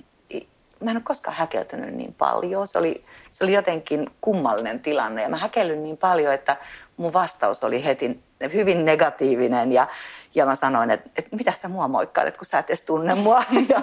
Mä 0.82 0.90
en 0.90 0.96
ole 0.96 1.02
koskaan 1.04 1.36
häkeltynyt 1.36 1.94
niin 1.94 2.14
paljon. 2.14 2.66
Se 2.66 2.78
oli, 2.78 3.04
se 3.30 3.44
oli 3.44 3.52
jotenkin 3.52 4.10
kummallinen 4.20 4.80
tilanne 4.80 5.22
ja 5.22 5.28
mä 5.28 5.36
häkellyn 5.36 5.82
niin 5.82 5.96
paljon, 5.96 6.34
että 6.34 6.56
mun 6.96 7.12
vastaus 7.12 7.64
oli 7.64 7.84
heti 7.84 8.20
hyvin 8.52 8.84
negatiivinen 8.84 9.72
ja, 9.72 9.86
ja 10.34 10.46
mä 10.46 10.54
sanoin, 10.54 10.90
että, 10.90 11.10
että 11.16 11.36
mitä 11.36 11.52
sä 11.52 11.68
mua 11.68 11.88
moikkailet, 11.88 12.36
kun 12.36 12.46
sä 12.46 12.58
et 12.58 12.70
edes 12.70 12.82
tunne 12.82 13.14
mua. 13.14 13.44
Ja 13.68 13.82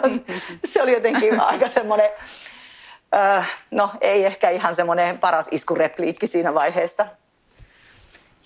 se 0.66 0.82
oli 0.82 0.94
jotenkin 0.94 1.40
aika 1.40 1.68
semmoinen, 1.68 2.10
äh, 3.16 3.52
no 3.72 3.92
ei 4.02 4.26
ehkä 4.26 4.50
ihan 4.50 4.76
semmoinen 4.76 5.18
paras 5.18 5.48
iskurepliikki 5.52 6.28
siinä 6.28 6.54
vaiheessa. 6.54 7.08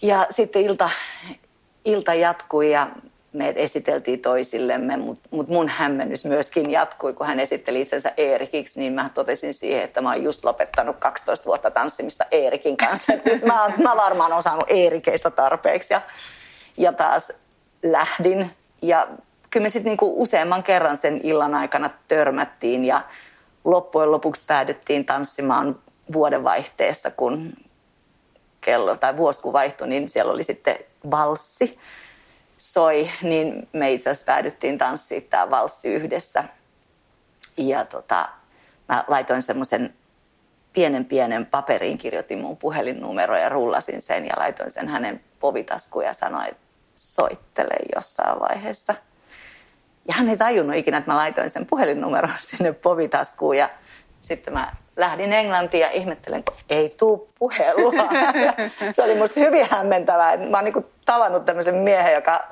Ja 0.02 0.28
sitten 0.30 0.62
ilta, 0.62 0.90
ilta 1.86 2.14
jatkui 2.14 2.72
ja 2.72 2.90
me 3.34 3.54
esiteltiin 3.56 4.22
toisillemme, 4.22 4.98
mutta 4.98 5.30
mut 5.32 5.48
mun 5.48 5.70
hämmennys 5.70 6.26
myöskin 6.26 6.72
jatkui, 6.72 7.14
kun 7.14 7.28
hän 7.28 7.40
esitteli 7.40 7.82
itsensä 7.82 8.12
Eerikiksi, 8.18 8.80
niin 8.80 8.94
mä 8.94 9.10
totesin 9.14 9.54
siihen, 9.54 9.84
että 9.84 10.02
mä 10.02 10.12
oon 10.12 10.24
just 10.24 10.44
lopettanut 10.46 10.96
12 11.00 11.46
vuotta 11.46 11.72
tanssimista 11.72 12.26
Eerikin 12.32 12.78
kanssa. 12.78 13.14
Et 13.14 13.26
nyt 13.26 13.46
mä, 13.46 13.72
mä 13.84 13.96
varmaan 13.96 14.34
oon 14.34 14.44
saanut 14.44 14.66
Eerikeistä 14.68 15.32
tarpeeksi 15.32 15.94
ja, 15.94 16.02
ja 16.78 16.94
taas 16.94 17.32
lähdin. 17.84 18.52
Ja 18.82 19.08
kyllä 19.50 19.64
me 19.64 19.70
sitten 19.70 19.90
niinku 19.90 20.22
useamman 20.22 20.64
kerran 20.64 20.98
sen 20.98 21.20
illan 21.24 21.56
aikana 21.56 21.90
törmättiin 22.08 22.86
ja 22.86 23.02
loppujen 23.64 24.12
lopuksi 24.12 24.44
päädyttiin 24.48 25.06
tanssimaan 25.06 25.80
vuodenvaihteessa, 26.14 27.12
kun 27.12 27.54
kello 28.62 28.98
tai 28.98 29.18
vuosi 29.18 29.42
kun 29.42 29.54
vaihtui, 29.54 29.88
niin 29.88 30.10
siellä 30.10 30.34
oli 30.34 30.44
sitten 30.44 30.76
valssi 31.12 31.80
soi, 32.64 33.10
niin 33.22 33.70
me 33.74 33.92
itse 33.92 34.10
asiassa 34.10 34.26
päädyttiin 34.26 34.78
tanssimaan 34.78 35.30
tämä 35.30 35.50
valssi 35.50 35.94
yhdessä. 35.94 36.44
Ja 37.58 37.86
tota, 37.86 38.30
mä 38.90 39.04
laitoin 39.08 39.42
semmoisen 39.42 39.94
pienen 40.74 41.06
pienen 41.06 41.46
paperiin, 41.46 41.98
kirjoitin 41.98 42.40
mun 42.40 42.58
puhelinnumero 42.58 43.38
ja 43.38 43.50
rullasin 43.50 44.02
sen 44.02 44.26
ja 44.26 44.34
laitoin 44.38 44.72
sen 44.72 44.88
hänen 44.88 45.24
povitaskuun 45.40 46.06
ja 46.06 46.14
sanoin, 46.14 46.48
että 46.48 46.64
soittele 46.96 47.76
jossain 47.96 48.40
vaiheessa. 48.40 48.96
Ja 50.08 50.14
hän 50.14 50.30
ei 50.30 50.38
tajunnut 50.38 50.76
ikinä, 50.76 50.98
että 50.98 51.12
mä 51.12 51.18
laitoin 51.18 51.50
sen 51.50 51.66
puhelinnumeron 51.66 52.34
sinne 52.58 52.74
povitaskuun 52.74 53.58
ja 53.58 53.70
sitten 54.24 54.54
mä 54.54 54.72
lähdin 54.98 55.34
Englantiin 55.34 55.82
ja 55.82 55.92
ihmettelen, 55.92 56.44
kun 56.44 56.56
ei 56.70 56.96
tuu 57.00 57.30
puhelua. 57.40 57.92
se 58.92 59.04
oli 59.04 59.16
musta 59.16 59.40
hyvin 59.40 59.68
hämmentävää. 59.70 60.38
Mä 60.38 60.58
oon 60.58 60.66
niin 60.66 60.86
tavannut 61.06 61.46
tämmöisen 61.46 61.76
miehen, 61.76 62.14
joka 62.14 62.48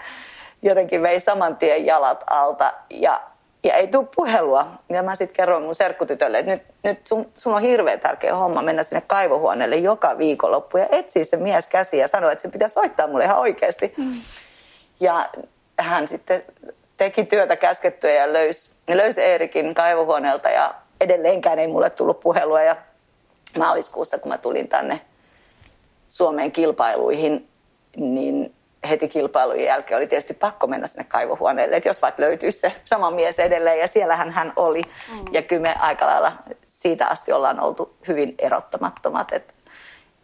jotenkin 0.61 1.01
vei 1.01 1.19
saman 1.19 1.57
tien 1.57 1.85
jalat 1.85 2.23
alta 2.29 2.73
ja, 2.89 3.21
ja 3.63 3.73
ei 3.73 3.87
tuu 3.87 4.09
puhelua. 4.15 4.67
Ja 4.89 5.03
mä 5.03 5.15
sitten 5.15 5.35
kerroin 5.35 5.63
mun 5.63 5.75
serkkutytölle, 5.75 6.39
että 6.39 6.51
nyt, 6.51 6.63
nyt 6.83 7.07
sun, 7.07 7.31
sun 7.33 7.53
on 7.53 7.61
hirveän 7.61 7.99
tärkeä 7.99 8.35
homma 8.35 8.61
mennä 8.61 8.83
sinne 8.83 9.01
kaivohuoneelle 9.07 9.75
joka 9.75 10.17
viikonloppu 10.17 10.77
ja 10.77 10.87
etsiä 10.91 11.23
se 11.23 11.37
mies 11.37 11.67
käsi 11.67 11.97
ja 11.97 12.07
sanoa, 12.07 12.31
että 12.31 12.41
se 12.41 12.49
pitää 12.49 12.67
soittaa 12.67 13.07
mulle 13.07 13.23
ihan 13.23 13.39
oikeasti. 13.39 13.93
Mm. 13.97 14.13
Ja 14.99 15.29
hän 15.79 16.07
sitten 16.07 16.43
teki 16.97 17.25
työtä 17.25 17.55
käskettyä 17.55 18.11
ja 18.11 18.33
löysi, 18.33 18.75
löysi 18.87 19.21
Eerikin 19.21 19.73
kaivohuoneelta 19.73 20.49
ja 20.49 20.73
edelleenkään 21.01 21.59
ei 21.59 21.67
mulle 21.67 21.89
tullut 21.89 22.19
puhelua 22.19 22.61
ja 22.61 22.75
maaliskuussa, 23.57 24.17
kun 24.17 24.29
mä 24.29 24.37
tulin 24.37 24.67
tänne 24.67 25.01
Suomeen 26.09 26.51
kilpailuihin, 26.51 27.49
niin 27.97 28.55
heti 28.89 29.07
kilpailujen 29.07 29.65
jälkeen 29.65 29.97
oli 29.97 30.07
tietysti 30.07 30.33
pakko 30.33 30.67
mennä 30.67 30.87
sinne 30.87 31.03
kaivohuoneelle, 31.03 31.75
että 31.75 31.89
jos 31.89 32.01
vaikka 32.01 32.21
löytyisi 32.21 32.59
se 32.59 32.73
sama 32.85 33.11
mies 33.11 33.39
edelleen 33.39 33.79
ja 33.79 33.87
siellähän 33.87 34.31
hän 34.31 34.53
oli. 34.55 34.81
Mm. 35.11 35.25
Ja 35.31 35.41
kyllä 35.41 35.61
me 35.61 35.75
aika 35.79 36.05
lailla 36.05 36.33
siitä 36.63 37.07
asti 37.07 37.31
ollaan 37.31 37.59
oltu 37.59 37.95
hyvin 38.07 38.35
erottamattomat, 38.39 39.33
että 39.33 39.53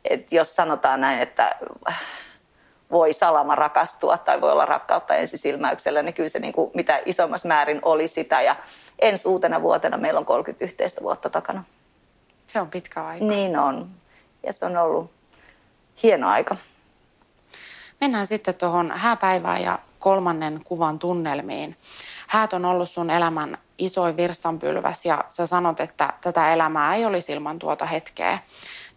et 0.09 0.31
jos 0.31 0.55
sanotaan 0.55 1.01
näin, 1.01 1.21
että 1.21 1.55
voi 2.91 3.13
salama 3.13 3.55
rakastua 3.55 4.17
tai 4.17 4.41
voi 4.41 4.51
olla 4.51 4.65
rakkautta 4.65 5.15
ensisilmäyksellä, 5.15 6.03
niin 6.03 6.13
kyllä 6.13 6.29
se 6.29 6.39
niin 6.39 6.53
kuin 6.53 6.71
mitä 6.73 7.01
isommassa 7.05 7.47
määrin 7.47 7.79
oli 7.81 8.07
sitä. 8.07 8.41
Ja 8.41 8.55
ensi 8.99 9.27
uutena 9.27 9.61
vuotena 9.61 9.97
meillä 9.97 10.19
on 10.19 10.25
30 10.25 10.65
yhteistä 10.65 11.01
vuotta 11.01 11.29
takana. 11.29 11.63
Se 12.47 12.61
on 12.61 12.69
pitkä 12.69 13.05
aika. 13.05 13.25
Niin 13.25 13.57
on. 13.57 13.89
Ja 14.45 14.53
se 14.53 14.65
on 14.65 14.77
ollut 14.77 15.11
hieno 16.03 16.27
aika. 16.29 16.55
Mennään 18.01 18.25
sitten 18.25 18.55
tuohon 18.55 18.91
hääpäivään 18.91 19.61
ja 19.61 19.79
kolmannen 19.99 20.61
kuvan 20.63 20.99
tunnelmiin. 20.99 21.77
Häät 22.27 22.53
on 22.53 22.65
ollut 22.65 22.89
sun 22.89 23.09
elämän 23.09 23.57
isoin 23.77 24.17
virstanpylväs 24.17 25.05
ja 25.05 25.23
sä 25.29 25.47
sanot, 25.47 25.79
että 25.79 26.13
tätä 26.21 26.53
elämää 26.53 26.95
ei 26.95 27.05
olisi 27.05 27.33
ilman 27.33 27.59
tuota 27.59 27.85
hetkeä. 27.85 28.39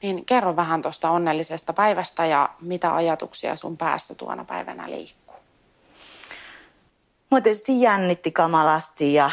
Niin 0.03 0.25
kerro 0.25 0.57
vähän 0.57 0.83
tuosta 0.83 1.11
onnellisesta 1.11 1.73
päivästä 1.73 2.27
ja 2.27 2.51
mitä 2.61 2.95
ajatuksia 2.95 3.57
sun 3.57 3.77
päässä 3.77 4.15
tuona 4.15 4.45
päivänä 4.45 4.91
liikkuu. 4.91 5.35
Mua 7.31 7.41
tietysti 7.41 7.81
jännitti 7.81 8.33
kamalasti 8.33 9.15
ja 9.15 9.31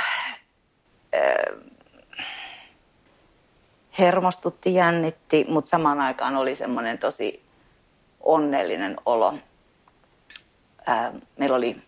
hermostutti, 4.00 4.74
jännitti, 4.74 5.46
mutta 5.50 5.70
samaan 5.70 6.00
aikaan 6.00 6.36
oli 6.36 6.56
semmoinen 6.56 6.98
tosi 6.98 7.44
onnellinen 8.20 8.98
olo. 9.06 9.34
meillä 11.38 11.56
oli 11.56 11.82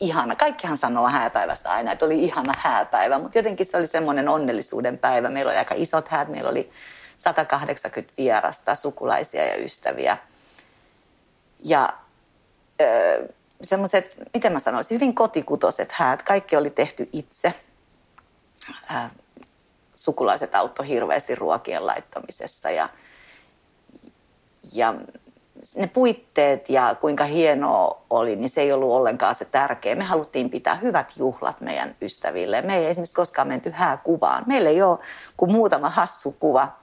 ihana, 0.00 0.36
kaikkihan 0.36 0.76
sanoo 0.76 1.08
hääpäivästä 1.08 1.72
aina, 1.72 1.92
että 1.92 2.04
oli 2.04 2.24
ihana 2.24 2.52
hääpäivä, 2.58 3.18
mutta 3.18 3.38
jotenkin 3.38 3.66
se 3.66 3.76
oli 3.76 3.86
semmoinen 3.86 4.28
onnellisuuden 4.28 4.98
päivä. 4.98 5.28
Meillä 5.28 5.50
oli 5.50 5.58
aika 5.58 5.74
isot 5.78 6.08
häät, 6.08 6.28
meillä 6.28 6.50
oli 6.50 6.70
180 7.18 8.12
vierasta, 8.18 8.74
sukulaisia 8.74 9.46
ja 9.46 9.56
ystäviä. 9.56 10.16
Ja 11.64 11.92
semmoiset, 13.62 14.14
miten 14.34 14.52
mä 14.52 14.58
sanoisin, 14.58 14.94
hyvin 14.94 15.14
kotikutoset 15.14 15.92
häät, 15.92 16.22
kaikki 16.22 16.56
oli 16.56 16.70
tehty 16.70 17.08
itse– 17.12 17.54
äh, 18.90 19.10
sukulaiset 19.94 20.54
auttoi 20.54 20.88
hirveästi 20.88 21.34
ruokien 21.34 21.86
laittamisessa 21.86 22.70
ja, 22.70 22.88
ja 24.72 24.94
ne 25.76 25.86
puitteet 25.86 26.70
ja 26.70 26.96
kuinka 27.00 27.24
hienoa 27.24 28.02
oli, 28.10 28.36
niin 28.36 28.48
se 28.48 28.60
ei 28.60 28.72
ollut 28.72 28.90
ollenkaan 28.90 29.34
se 29.34 29.44
tärkeä. 29.44 29.94
Me 29.94 30.04
haluttiin 30.04 30.50
pitää 30.50 30.74
hyvät 30.74 31.12
juhlat 31.16 31.60
meidän 31.60 31.96
ystäville. 32.02 32.62
Me 32.62 32.76
ei 32.76 32.86
esimerkiksi 32.86 33.14
koskaan 33.14 33.48
menty 33.48 33.70
hääkuvaan. 33.70 34.44
Meillä 34.46 34.68
ei 34.70 34.82
ole 34.82 34.98
kuin 35.36 35.52
muutama 35.52 35.90
hassu 35.90 36.36
kuva 36.40 36.76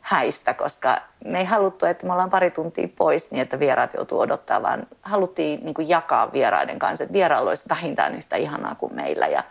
häistä, 0.00 0.54
koska 0.54 0.98
me 1.24 1.38
ei 1.38 1.44
haluttu, 1.44 1.86
että 1.86 2.06
me 2.06 2.12
ollaan 2.12 2.30
pari 2.30 2.50
tuntia 2.50 2.88
pois 2.96 3.30
niin, 3.30 3.42
että 3.42 3.58
vieraat 3.58 3.94
joutuu 3.94 4.20
odottaa, 4.20 4.62
vaan 4.62 4.86
haluttiin 5.02 5.64
niin 5.64 5.88
jakaa 5.88 6.32
vieraiden 6.32 6.78
kanssa, 6.78 7.04
että 7.04 7.12
vierailla 7.12 7.50
olisi 7.50 7.68
vähintään 7.68 8.14
yhtä 8.14 8.36
ihanaa 8.36 8.74
kuin 8.74 8.94
meillä. 8.94 9.26
Ja 9.26 9.42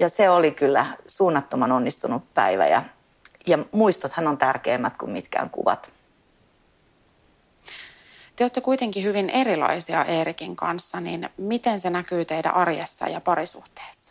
ja 0.00 0.08
se 0.08 0.30
oli 0.30 0.50
kyllä 0.50 0.86
suunnattoman 1.06 1.72
onnistunut 1.72 2.34
päivä 2.34 2.66
ja, 2.66 2.82
ja 3.46 3.58
muistothan 3.72 4.28
on 4.28 4.38
tärkeimmät 4.38 4.96
kuin 4.96 5.12
mitkään 5.12 5.50
kuvat. 5.50 5.92
Te 8.36 8.44
olette 8.44 8.60
kuitenkin 8.60 9.04
hyvin 9.04 9.30
erilaisia 9.30 10.04
Eerikin 10.04 10.56
kanssa, 10.56 11.00
niin 11.00 11.30
miten 11.36 11.80
se 11.80 11.90
näkyy 11.90 12.24
teidän 12.24 12.54
arjessa 12.54 13.06
ja 13.06 13.20
parisuhteessa? 13.20 14.09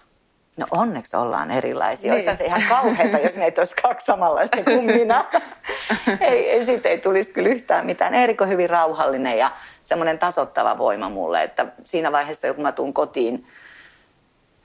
No 0.60 0.65
onneksi 0.72 1.17
ollaan 1.17 1.52
erilaisia. 1.52 2.13
Niin. 2.13 2.28
Olisi 2.28 2.38
se 2.38 2.45
ihan 2.45 2.63
kauheata, 2.69 3.17
jos 3.17 3.36
meitä 3.36 3.62
olisi 3.62 3.76
kaksi 3.82 4.06
samanlaista 4.06 4.63
kuin 4.63 4.86
minä. 4.86 5.26
ei, 6.22 6.50
ei, 6.50 6.63
siitä 6.63 6.89
ei 6.89 6.98
tulisi 6.98 7.32
kyllä 7.32 7.50
yhtään 7.50 7.86
mitään. 7.86 8.13
Eerik 8.13 8.41
on 8.41 8.50
hyvin 8.50 8.69
rauhallinen 8.69 9.38
ja 9.38 9.52
semmoinen 9.84 10.19
tasottava 10.19 10.78
voima 10.78 11.10
mulle, 11.10 11.43
että 11.43 11.65
siinä 11.84 12.12
vaiheessa, 12.12 12.54
kun 12.54 12.63
mä 12.63 12.72
tuun 12.72 12.93
kotiin– 12.93 13.45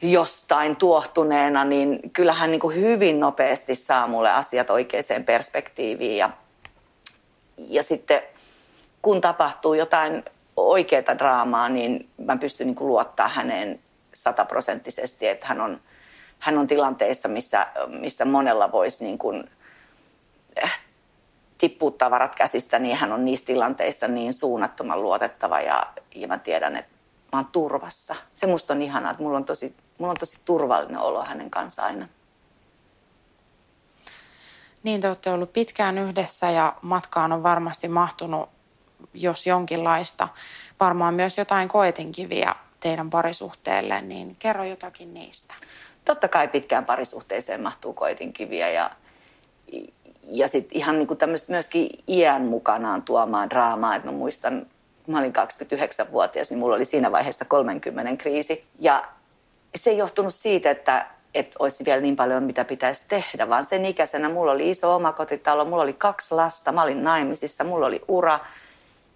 jostain 0.03 0.77
tuohtuneena, 0.77 1.65
niin 1.65 2.11
kyllähän 2.13 2.51
niin 2.51 2.61
kuin 2.61 2.77
hyvin 2.77 3.21
nopeasti 3.21 3.75
saa 3.75 4.07
mulle 4.07 4.31
asiat 4.31 4.71
oikeaan 4.71 5.25
perspektiiviin. 5.27 6.17
Ja, 6.17 6.31
ja 7.57 7.83
sitten 7.83 8.23
kun 9.03 9.21
tapahtuu 9.21 9.75
jotain 9.75 10.25
oikeaa 10.57 11.19
draamaa, 11.19 11.69
niin 11.69 12.09
mä 12.17 12.37
pystyn 12.37 12.67
niin 12.67 12.75
kuin 12.75 12.89
luottaa 12.89 13.29
häneen 13.29 13.81
sataprosenttisesti, 14.15 15.29
että 15.29 15.47
hän 15.47 15.61
on, 15.61 15.81
hän 16.39 16.59
on 16.59 16.67
tilanteissa, 16.67 17.29
missä, 17.29 17.67
missä 17.87 18.25
monella 18.25 18.73
voisi 18.73 19.05
niin 19.05 19.19
kuin, 19.19 19.51
äh, 20.65 20.81
tippua 21.59 21.91
tavarat 21.91 22.35
käsistä, 22.35 22.79
niin 22.79 22.97
hän 22.97 23.13
on 23.13 23.25
niissä 23.25 23.47
tilanteissa 23.47 24.09
niin 24.09 24.35
suunnattoman 24.35 25.03
luotettava 25.03 25.61
ja, 25.61 25.87
ja 26.15 26.29
mä 26.29 26.39
tiedän, 26.39 26.77
että 26.77 26.91
mä 27.33 27.39
oon 27.39 27.47
turvassa. 27.47 28.15
Se 28.35 28.47
musta 28.47 28.75
on 28.75 28.83
ihanaa, 28.83 29.11
että 29.11 29.23
mulla 29.23 29.37
on 29.37 29.45
tosi 29.45 29.75
mulla 29.99 30.11
on 30.11 30.17
tosi 30.21 30.39
turvallinen 30.45 30.99
olo 30.99 31.25
hänen 31.25 31.51
kanssaan 31.51 31.89
aina. 31.89 32.09
Niin, 34.83 35.01
te 35.01 35.09
olette 35.09 35.31
ollut 35.31 35.53
pitkään 35.53 35.99
yhdessä 35.99 36.51
ja 36.51 36.77
matkaan 36.83 37.33
on 37.33 37.43
varmasti 37.43 37.89
mahtunut, 37.89 38.49
jos 39.15 39.47
jonkinlaista, 39.47 40.29
varmaan 40.81 41.15
myös 41.15 41.39
jotain 41.39 41.69
koetinkiviä 41.69 42.55
teidän 42.85 43.11
parisuhteelle, 43.11 44.01
niin 44.01 44.37
kerro 44.39 44.65
jotakin 44.65 45.15
niistä. 45.15 45.55
totta 46.05 46.29
kai 46.29 46.49
pitkään 46.49 46.85
parisuhteeseen 46.85 47.63
mahtuu 47.63 47.93
koitinkiviä 47.93 48.71
ja, 48.71 48.91
ja 50.31 50.49
sitten 50.49 50.79
ihan 50.79 50.99
niin 50.99 51.07
kuin 51.07 51.19
tämmöistä 51.19 51.53
myöskin 51.53 51.89
iän 52.09 52.43
mukanaan 52.43 53.03
tuomaan 53.03 53.51
draamaa. 53.51 53.97
Että 53.97 54.09
mä 54.09 54.13
muistan, 54.13 54.67
kun 55.05 55.15
mä 55.15 55.19
olin 55.19 55.33
29-vuotias, 55.33 56.51
niin 56.51 56.59
mulla 56.59 56.77
oli 56.77 56.85
siinä 56.85 57.13
vaiheessa 57.13 57.45
30 57.45 58.17
kriisi. 58.23 58.65
Ja 58.79 59.09
se 59.77 59.91
ei 59.91 59.99
johtunut 59.99 60.35
siitä, 60.35 60.71
että, 60.71 61.07
että 61.35 61.57
olisi 61.59 61.85
vielä 61.85 62.01
niin 62.01 62.17
paljon, 62.17 62.43
mitä 62.43 62.65
pitäisi 62.65 63.05
tehdä, 63.09 63.49
vaan 63.49 63.65
sen 63.65 63.85
ikäisenä 63.85 64.29
mulla 64.29 64.53
oli 64.53 64.71
iso 64.71 64.95
omakotitalo, 64.95 65.65
mulla 65.65 65.83
oli 65.83 65.93
kaksi 65.93 66.35
lasta, 66.35 66.73
mä 66.73 66.83
olin 66.83 67.05
naimisissa, 67.05 67.65
mulla 67.65 67.87
oli 67.87 68.03
ura. 68.09 68.41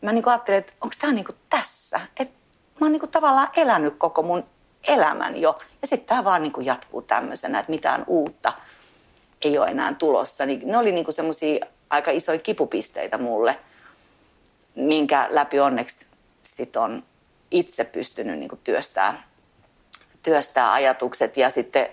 Mä 0.02 0.12
niin 0.12 0.28
ajattelin, 0.28 0.58
että 0.58 0.72
onko 0.80 0.94
tämä 1.00 1.12
niin 1.12 1.26
tässä? 1.50 2.00
Että 2.20 2.37
mä 2.80 2.86
oon 2.86 2.92
niin 2.92 3.10
tavallaan 3.10 3.48
elänyt 3.56 3.94
koko 3.98 4.22
mun 4.22 4.44
elämän 4.88 5.36
jo. 5.36 5.58
Ja 5.82 5.88
sitten 5.88 6.08
tämä 6.08 6.24
vaan 6.24 6.42
niin 6.42 6.52
jatkuu 6.60 7.02
tämmöisenä, 7.02 7.58
että 7.58 7.72
mitään 7.72 8.04
uutta 8.06 8.52
ei 9.42 9.58
ole 9.58 9.66
enää 9.66 9.94
tulossa. 9.94 10.46
Niin 10.46 10.60
ne 10.64 10.78
oli 10.78 10.92
niin 10.92 11.12
semmoisia 11.12 11.66
aika 11.90 12.10
isoja 12.10 12.38
kipupisteitä 12.38 13.18
mulle, 13.18 13.58
minkä 14.74 15.28
läpi 15.30 15.60
onneksi 15.60 16.06
sit 16.42 16.76
on 16.76 17.02
itse 17.50 17.84
pystynyt 17.84 18.38
niin 18.38 18.50
työstää, 18.64 19.22
työstää 20.22 20.72
ajatukset 20.72 21.36
ja 21.36 21.50
sitten 21.50 21.88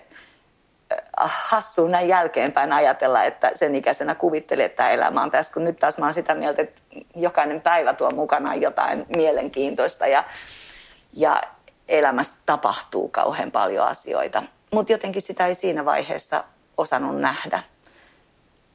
äh, 0.92 1.32
hassu 1.34 1.88
näin 1.88 2.08
jälkeenpäin 2.08 2.72
ajatella, 2.72 3.24
että 3.24 3.50
sen 3.54 3.74
ikäisenä 3.74 4.14
kuvitteli, 4.14 4.62
että 4.62 4.90
elämä 4.90 5.22
on 5.22 5.30
tässä, 5.30 5.54
kun 5.54 5.64
nyt 5.64 5.76
taas 5.76 5.98
mä 5.98 6.06
oon 6.06 6.14
sitä 6.14 6.34
mieltä, 6.34 6.62
että 6.62 6.80
jokainen 7.16 7.60
päivä 7.60 7.94
tuo 7.94 8.10
mukanaan 8.10 8.62
jotain 8.62 9.06
mielenkiintoista 9.16 10.06
ja, 10.06 10.24
ja 11.16 11.42
elämässä 11.88 12.34
tapahtuu 12.46 13.08
kauhean 13.08 13.50
paljon 13.50 13.86
asioita. 13.86 14.42
Mutta 14.72 14.92
jotenkin 14.92 15.22
sitä 15.22 15.46
ei 15.46 15.54
siinä 15.54 15.84
vaiheessa 15.84 16.44
osannut 16.76 17.20
nähdä. 17.20 17.62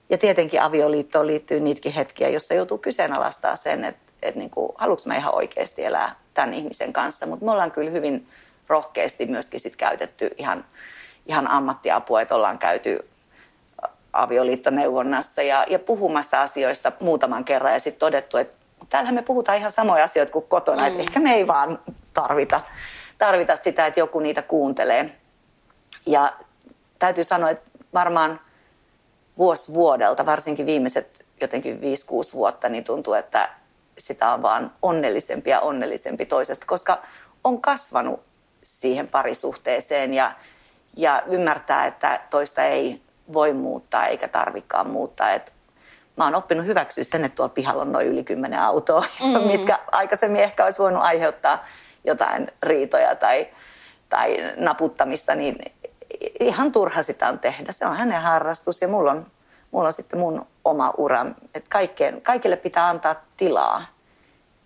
Ja 0.09 0.17
tietenkin 0.17 0.61
avioliittoon 0.61 1.27
liittyy 1.27 1.59
niitäkin 1.59 1.93
hetkiä, 1.93 2.29
jossa 2.29 2.53
joutuu 2.53 2.77
kyseenalaistaa 2.77 3.55
sen, 3.55 3.85
että, 3.85 4.11
että 4.21 4.39
niin 4.39 4.49
kuin, 4.49 4.71
haluanko 4.75 5.03
mä 5.05 5.15
ihan 5.15 5.35
oikeasti 5.35 5.85
elää 5.85 6.15
tämän 6.33 6.53
ihmisen 6.53 6.93
kanssa. 6.93 7.25
Mutta 7.25 7.45
me 7.45 7.51
ollaan 7.51 7.71
kyllä 7.71 7.91
hyvin 7.91 8.27
rohkeasti 8.67 9.25
myöskin 9.25 9.59
sit 9.59 9.75
käytetty 9.75 10.29
ihan, 10.37 10.65
ihan 11.25 11.47
ammattiapua, 11.47 12.21
että 12.21 12.35
ollaan 12.35 12.59
käyty 12.59 13.09
avioliittoneuvonnassa 14.13 15.41
ja, 15.41 15.65
ja 15.69 15.79
puhumassa 15.79 16.41
asioista 16.41 16.91
muutaman 16.99 17.43
kerran 17.43 17.73
ja 17.73 17.79
sitten 17.79 17.99
todettu, 17.99 18.37
että 18.37 18.55
täällähän 18.91 19.15
me 19.15 19.21
puhutaan 19.21 19.57
ihan 19.57 19.71
samoja 19.71 20.03
asioita 20.03 20.33
kuin 20.33 20.45
kotona, 20.47 20.81
mm. 20.81 20.87
että 20.87 21.01
ehkä 21.01 21.19
me 21.19 21.33
ei 21.33 21.47
vaan 21.47 21.79
tarvita 22.13 22.61
tarvita 23.25 23.55
sitä, 23.55 23.85
että 23.85 23.99
joku 23.99 24.19
niitä 24.19 24.41
kuuntelee. 24.41 25.15
Ja 26.05 26.33
täytyy 26.99 27.23
sanoa, 27.23 27.49
että 27.49 27.69
varmaan 27.93 28.39
vuosi 29.37 29.73
vuodelta, 29.73 30.25
varsinkin 30.25 30.65
viimeiset 30.65 31.25
jotenkin 31.41 31.79
5-6 31.79 31.81
vuotta, 32.33 32.69
niin 32.69 32.83
tuntuu, 32.83 33.13
että 33.13 33.49
sitä 33.97 34.33
on 34.33 34.41
vaan 34.41 34.71
onnellisempi 34.81 35.49
ja 35.49 35.59
onnellisempi 35.59 36.25
toisesta, 36.25 36.65
koska 36.65 37.01
on 37.43 37.61
kasvanut 37.61 38.19
siihen 38.63 39.07
parisuhteeseen 39.07 40.13
ja, 40.13 40.31
ja 40.97 41.23
ymmärtää, 41.27 41.85
että 41.87 42.19
toista 42.29 42.63
ei 42.63 43.01
voi 43.33 43.53
muuttaa 43.53 44.07
eikä 44.07 44.27
tarvikaan 44.27 44.89
muuttaa. 44.89 45.31
Et 45.31 45.53
mä 46.21 46.25
oon 46.25 46.35
oppinut 46.35 46.65
hyväksyä 46.65 47.03
sen, 47.03 47.25
että 47.25 47.35
tuolla 47.35 47.53
pihalla 47.53 47.81
on 47.81 47.91
noin 47.91 48.07
yli 48.07 48.23
kymmenen 48.23 48.59
autoa, 48.59 49.03
mm-hmm. 49.23 49.47
mitkä 49.47 49.79
aikaisemmin 49.91 50.41
ehkä 50.41 50.63
olisi 50.63 50.79
voinut 50.79 51.03
aiheuttaa 51.03 51.65
jotain 52.03 52.51
riitoja 52.63 53.15
tai, 53.15 53.47
tai 54.09 54.37
naputtamista, 54.57 55.35
niin 55.35 55.55
ihan 56.39 56.71
turha 56.71 57.03
sitä 57.03 57.27
on 57.27 57.39
tehdä. 57.39 57.71
Se 57.71 57.85
on 57.85 57.95
hänen 57.95 58.21
harrastus 58.21 58.81
ja 58.81 58.87
mulla 58.87 59.11
on, 59.11 59.25
mulla 59.71 59.87
on 59.87 59.93
sitten 59.93 60.19
mun 60.19 60.47
oma 60.65 60.93
ura. 60.97 61.25
Että 61.55 61.69
kaikkeen, 61.69 62.21
kaikille 62.21 62.55
pitää 62.55 62.87
antaa 62.87 63.15
tilaa. 63.37 63.85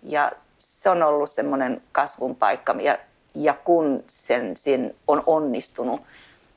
Ja 0.02 0.32
se 0.58 0.90
on 0.90 1.02
ollut 1.02 1.30
semmoinen 1.30 1.82
kasvun 1.92 2.36
paikka. 2.36 2.72
Ja, 2.80 2.98
ja 3.34 3.54
kun 3.54 4.04
sen, 4.06 4.56
sen 4.56 4.94
on 5.08 5.22
onnistunut, 5.26 6.00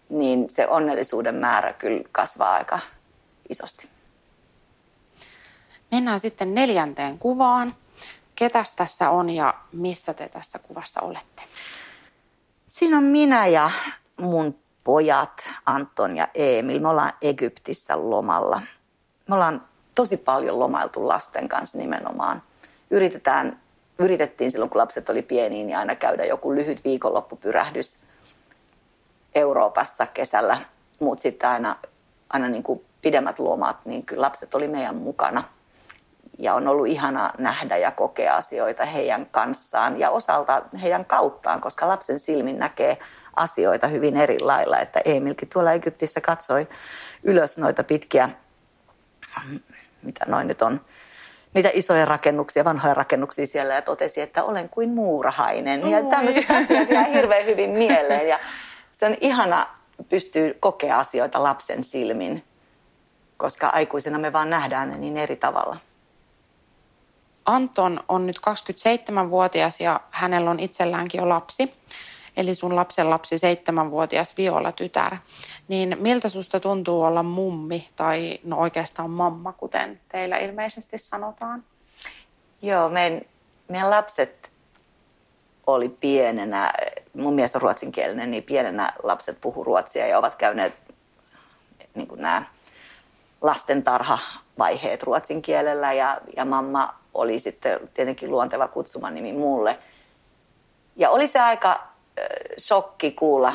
niin 0.10 0.50
se 0.50 0.68
onnellisuuden 0.68 1.36
määrä 1.36 1.74
kyllä 1.74 2.04
kasvaa 2.12 2.54
aika 2.54 2.80
isosti. 3.50 3.99
Mennään 5.92 6.20
sitten 6.20 6.56
neljänteen 6.56 7.18
kuvaan. 7.18 7.76
Ketäs 8.36 8.74
tässä 8.74 9.10
on 9.10 9.30
ja 9.30 9.54
missä 9.72 10.14
te 10.14 10.30
tässä 10.30 10.60
kuvassa 10.60 11.02
olette? 11.02 11.44
Siinä 12.68 12.98
on 12.98 13.04
minä 13.04 13.48
ja 13.48 13.72
mun 14.20 14.60
pojat 14.84 15.50
Anton 15.66 16.18
ja 16.18 16.28
Emil. 16.36 16.80
Me 16.80 16.88
ollaan 16.88 17.14
Egyptissä 17.22 18.10
lomalla. 18.10 18.62
Me 19.28 19.36
ollaan 19.36 19.66
tosi 19.96 20.18
paljon 20.18 20.60
lomailtu 20.60 21.08
lasten 21.08 21.50
kanssa 21.50 21.78
nimenomaan. 21.78 22.42
Yritetään, 22.90 23.60
yritettiin 24.00 24.52
silloin, 24.52 24.70
kun 24.70 24.82
lapset 24.82 25.10
oli 25.10 25.22
pieniä, 25.22 25.66
niin 25.66 25.78
aina 25.78 25.96
käydä 25.96 26.26
joku 26.26 26.56
lyhyt 26.56 26.84
viikonloppupyrähdys 26.84 28.04
Euroopassa 29.36 30.06
kesällä. 30.06 30.58
Mutta 31.00 31.22
sitten 31.22 31.50
aina, 31.50 31.76
aina 32.30 32.48
niin 32.48 32.64
kuin 32.64 32.86
pidemmät 33.02 33.40
lomat, 33.40 33.86
niin 33.86 34.06
kyllä 34.06 34.22
lapset 34.22 34.56
oli 34.56 34.68
meidän 34.68 34.96
mukana– 34.96 35.44
ja 36.40 36.54
on 36.54 36.68
ollut 36.68 36.88
ihana 36.88 37.32
nähdä 37.38 37.78
ja 37.78 37.92
kokea 37.92 38.36
asioita 38.36 38.86
heidän 38.86 39.26
kanssaan 39.26 40.00
ja 40.00 40.10
osalta 40.10 40.62
heidän 40.82 41.06
kauttaan, 41.06 41.62
koska 41.62 41.88
lapsen 41.88 42.20
silmin 42.20 42.60
näkee 42.60 42.98
asioita 43.36 43.88
hyvin 43.88 44.18
eri 44.18 44.40
lailla. 44.40 44.78
Että 44.78 45.02
Emilkin 45.06 45.50
tuolla 45.50 45.72
Egyptissä 45.72 46.22
katsoi 46.22 46.68
ylös 47.24 47.58
noita 47.58 47.84
pitkiä, 47.84 48.30
mitä 50.04 50.26
noin 50.28 50.48
nyt 50.48 50.62
on, 50.62 50.82
niitä 51.54 51.70
isoja 51.74 52.06
rakennuksia, 52.06 52.66
vanhoja 52.66 52.94
rakennuksia 52.94 53.46
siellä 53.46 53.74
ja 53.74 53.82
totesi, 53.82 54.22
että 54.22 54.44
olen 54.44 54.70
kuin 54.70 54.90
muurahainen. 54.90 55.88
Ja 55.88 56.04
tämmöiset 56.04 56.52
asiat 56.52 56.90
jää 56.90 57.04
hirveän 57.04 57.46
hyvin 57.46 57.70
mieleen 57.70 58.28
ja 58.28 58.40
se 58.92 59.06
on 59.06 59.18
ihana 59.22 59.68
pystyy 60.10 60.58
kokea 60.60 61.00
asioita 61.00 61.44
lapsen 61.44 61.84
silmin, 61.84 62.44
koska 63.38 63.68
aikuisena 63.68 64.20
me 64.20 64.34
vaan 64.34 64.50
nähdään 64.50 64.90
ne 64.90 64.98
niin 64.98 65.18
eri 65.18 65.36
tavalla. 65.36 65.78
Anton 67.50 68.00
on 68.10 68.28
nyt 68.28 68.38
27-vuotias 68.38 69.82
ja 69.82 70.00
hänellä 70.12 70.52
on 70.52 70.60
itselläänkin 70.60 71.20
jo 71.20 71.30
lapsi. 71.30 71.74
Eli 72.38 72.56
sun 72.56 72.76
lapsen 72.76 73.10
lapsi, 73.10 73.38
seitsemänvuotias 73.38 74.38
Viola-tytär. 74.38 75.18
Niin 75.68 75.98
miltä 76.00 76.30
susta 76.30 76.60
tuntuu 76.60 77.04
olla 77.04 77.24
mummi 77.24 77.90
tai 77.96 78.40
no 78.44 78.58
oikeastaan 78.58 79.10
mamma, 79.10 79.54
kuten 79.54 80.00
teillä 80.12 80.38
ilmeisesti 80.38 80.98
sanotaan? 80.98 81.64
Joo, 82.62 82.90
meidän, 82.90 83.22
meidän 83.68 83.90
lapset 83.90 84.52
oli 85.68 85.90
pienenä, 85.90 86.74
mun 87.14 87.34
mies 87.34 87.56
on 87.56 87.62
ruotsinkielinen, 87.62 88.32
niin 88.32 88.44
pienenä 88.44 88.94
lapset 89.04 89.42
puhu 89.42 89.64
ruotsia 89.64 90.08
ja 90.08 90.18
ovat 90.18 90.36
käyneet 90.36 90.74
niin 91.96 92.08
nämä 92.16 92.44
lastentarha-vaiheet 93.42 95.04
ruotsin 95.04 95.42
kielellä 95.42 95.94
ja, 95.94 96.18
ja 96.38 96.46
mamma 96.46 96.99
oli 97.14 97.40
sitten 97.40 97.90
tietenkin 97.94 98.32
luonteva 98.32 98.68
kutsumanimi 98.68 99.34
mulle. 99.34 99.80
Ja 100.96 101.10
oli 101.10 101.28
se 101.28 101.40
aika 101.40 101.88
shokki 102.58 103.12
kuulla, 103.12 103.54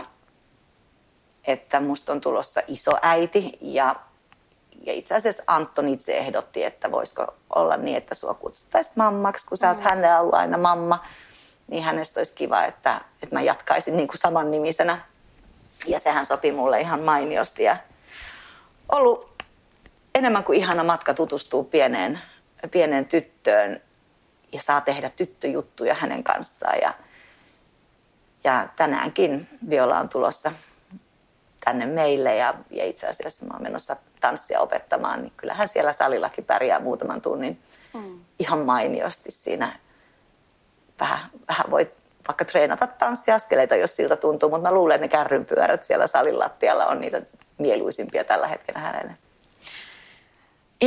että 1.46 1.80
musta 1.80 2.12
on 2.12 2.20
tulossa 2.20 2.60
iso 2.66 2.90
äiti 3.02 3.58
ja, 3.60 3.96
ja 4.82 4.92
itse 4.92 5.14
asiassa 5.14 5.42
Anton 5.46 5.88
itse 5.88 6.18
ehdotti, 6.18 6.64
että 6.64 6.90
voisiko 6.90 7.34
olla 7.54 7.76
niin, 7.76 7.96
että 7.96 8.14
sua 8.14 8.34
kutsuttaisiin 8.34 8.94
mammaksi, 8.96 9.46
kun 9.46 9.58
sä 9.58 9.68
oot 9.68 9.78
mm. 9.78 9.82
hänelle 9.82 10.18
ollut 10.18 10.34
aina 10.34 10.58
mamma, 10.58 11.04
niin 11.68 11.82
hänestä 11.82 12.20
olisi 12.20 12.34
kiva, 12.34 12.64
että, 12.64 13.00
että 13.22 13.36
mä 13.36 13.42
jatkaisin 13.42 13.96
niin 13.96 14.08
kuin 14.08 14.18
saman 14.18 14.50
nimisenä. 14.50 14.98
Ja 15.86 15.98
sehän 15.98 16.26
sopi 16.26 16.52
mulle 16.52 16.80
ihan 16.80 17.00
mainiosti 17.00 17.62
ja 17.62 17.76
ollut 18.92 19.34
enemmän 20.14 20.44
kuin 20.44 20.58
ihana 20.58 20.84
matka 20.84 21.14
tutustua 21.14 21.64
pieneen 21.64 22.20
pienen 22.68 23.06
tyttöön 23.06 23.80
ja 24.52 24.60
saa 24.62 24.80
tehdä 24.80 25.10
tyttöjuttuja 25.10 25.94
hänen 25.94 26.24
kanssaan. 26.24 26.78
Ja, 26.82 26.94
ja 28.44 28.68
tänäänkin 28.76 29.48
Viola 29.70 29.98
on 29.98 30.08
tulossa 30.08 30.52
tänne 31.64 31.86
meille 31.86 32.36
ja, 32.36 32.54
ja 32.70 32.84
itse 32.84 33.06
asiassa 33.06 33.46
mä 33.46 33.54
oon 33.54 33.62
menossa 33.62 33.96
tanssia 34.20 34.60
opettamaan, 34.60 35.22
niin 35.22 35.32
kyllähän 35.36 35.68
siellä 35.68 35.92
salillakin 35.92 36.44
pärjää 36.44 36.80
muutaman 36.80 37.20
tunnin 37.20 37.58
mm. 37.94 38.20
ihan 38.38 38.58
mainiosti 38.58 39.30
siinä. 39.30 39.78
Vähän, 41.00 41.18
vähän 41.48 41.70
voi 41.70 41.90
vaikka 42.28 42.44
treenata 42.44 42.86
tanssiaskeleita, 42.86 43.76
jos 43.76 43.96
siltä 43.96 44.16
tuntuu, 44.16 44.50
mutta 44.50 44.68
mä 44.68 44.74
luulen, 44.74 44.94
että 44.94 45.04
ne 45.04 45.08
kärrynpyörät 45.08 45.84
siellä 45.84 46.06
salin 46.06 46.38
lattialla 46.38 46.86
on 46.86 47.00
niitä 47.00 47.22
mieluisimpia 47.58 48.24
tällä 48.24 48.46
hetkellä 48.46 48.80
hänelle. 48.80 49.14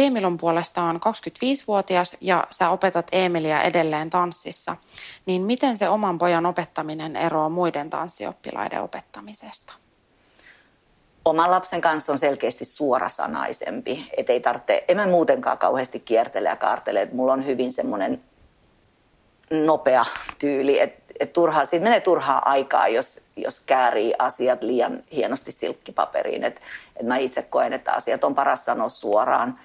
Emil 0.06 0.26
on 0.26 0.38
puolestaan 0.38 0.96
25-vuotias 0.96 2.18
ja 2.22 2.48
sä 2.50 2.70
opetat 2.70 3.08
Emilia 3.12 3.62
edelleen 3.62 4.10
tanssissa. 4.10 4.76
Niin 5.26 5.42
miten 5.42 5.78
se 5.78 5.90
oman 5.90 6.18
pojan 6.18 6.46
opettaminen 6.46 7.16
eroaa 7.16 7.50
muiden 7.50 7.90
tanssioppilaiden 7.90 8.82
opettamisesta? 8.82 9.74
oman 11.26 11.52
lapsen 11.52 11.82
kanssa 11.82 12.12
on 12.12 12.18
selkeästi 12.18 12.66
suorasanaisempi. 12.66 14.10
Et 14.18 14.30
ei 14.30 14.40
tarvitse, 14.40 14.84
en 14.88 14.98
mä 14.98 15.08
muutenkaan 15.08 15.58
kauheasti 15.58 16.00
kiertele 16.00 16.50
ja 16.50 16.56
kaartele. 16.56 17.02
Et 17.02 17.14
mulla 17.14 17.34
on 17.34 17.46
hyvin 17.46 17.72
semmoinen 17.72 18.22
nopea 19.50 20.06
tyyli, 20.40 20.80
että 20.80 21.08
et 21.20 21.34
turhaa, 21.34 21.66
siitä 21.66 21.84
menee 21.84 22.00
turhaa 22.00 22.42
aikaa, 22.50 22.88
jos, 22.88 23.22
jos 23.36 23.60
käärii 23.60 24.14
asiat 24.20 24.64
liian 24.64 25.02
hienosti 25.12 25.52
silkkipaperiin. 25.52 26.44
Et, 26.44 26.62
et 26.96 27.06
mä 27.06 27.18
itse 27.18 27.42
koen, 27.42 27.74
että 27.74 27.94
asiat 27.94 28.24
on 28.24 28.36
paras 28.36 28.66
sanoa 28.66 28.90
suoraan, 28.90 29.60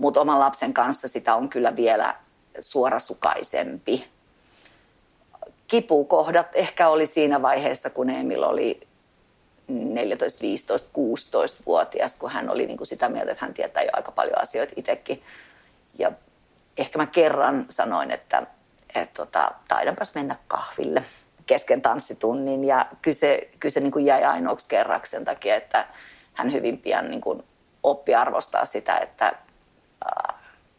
mutta 0.00 0.20
oman 0.20 0.40
lapsen 0.40 0.74
kanssa 0.74 1.08
sitä 1.08 1.34
on 1.34 1.48
kyllä 1.48 1.76
vielä 1.76 2.14
suorasukaisempi. 2.60 4.08
Kipukohdat 5.66 6.46
ehkä 6.54 6.88
oli 6.88 7.06
siinä 7.06 7.42
vaiheessa, 7.42 7.90
kun 7.90 8.10
Emil 8.10 8.42
oli 8.42 8.88
14, 9.68 10.40
15, 10.42 10.90
16-vuotias, 10.98 12.16
kun 12.16 12.30
hän 12.30 12.50
oli 12.50 12.66
niin 12.66 12.76
kuin 12.76 12.86
sitä 12.86 13.08
mieltä, 13.08 13.32
että 13.32 13.44
hän 13.44 13.54
tietää 13.54 13.82
jo 13.82 13.90
aika 13.92 14.12
paljon 14.12 14.38
asioita 14.38 14.72
itsekin. 14.76 15.22
Ja 15.98 16.12
ehkä 16.78 16.98
mä 16.98 17.06
kerran 17.06 17.66
sanoin, 17.68 18.10
että, 18.10 18.46
että 18.94 19.24
tota, 19.24 19.52
taidanpas 19.68 20.14
mennä 20.14 20.36
kahville 20.48 21.04
kesken 21.46 21.82
tanssitunnin. 21.82 22.64
Ja 22.64 22.86
kyse, 23.02 23.50
kyse 23.58 23.80
niin 23.80 23.92
kuin 23.92 24.06
jäi 24.06 24.24
ainoaksi 24.24 24.68
kerraksi 24.68 25.10
sen 25.10 25.24
takia, 25.24 25.56
että 25.56 25.86
hän 26.32 26.52
hyvin 26.52 26.78
pian 26.78 27.10
niin 27.10 27.20
kuin 27.20 27.42
oppi 27.82 28.14
arvostaa 28.14 28.64
sitä, 28.64 28.98
että 28.98 29.32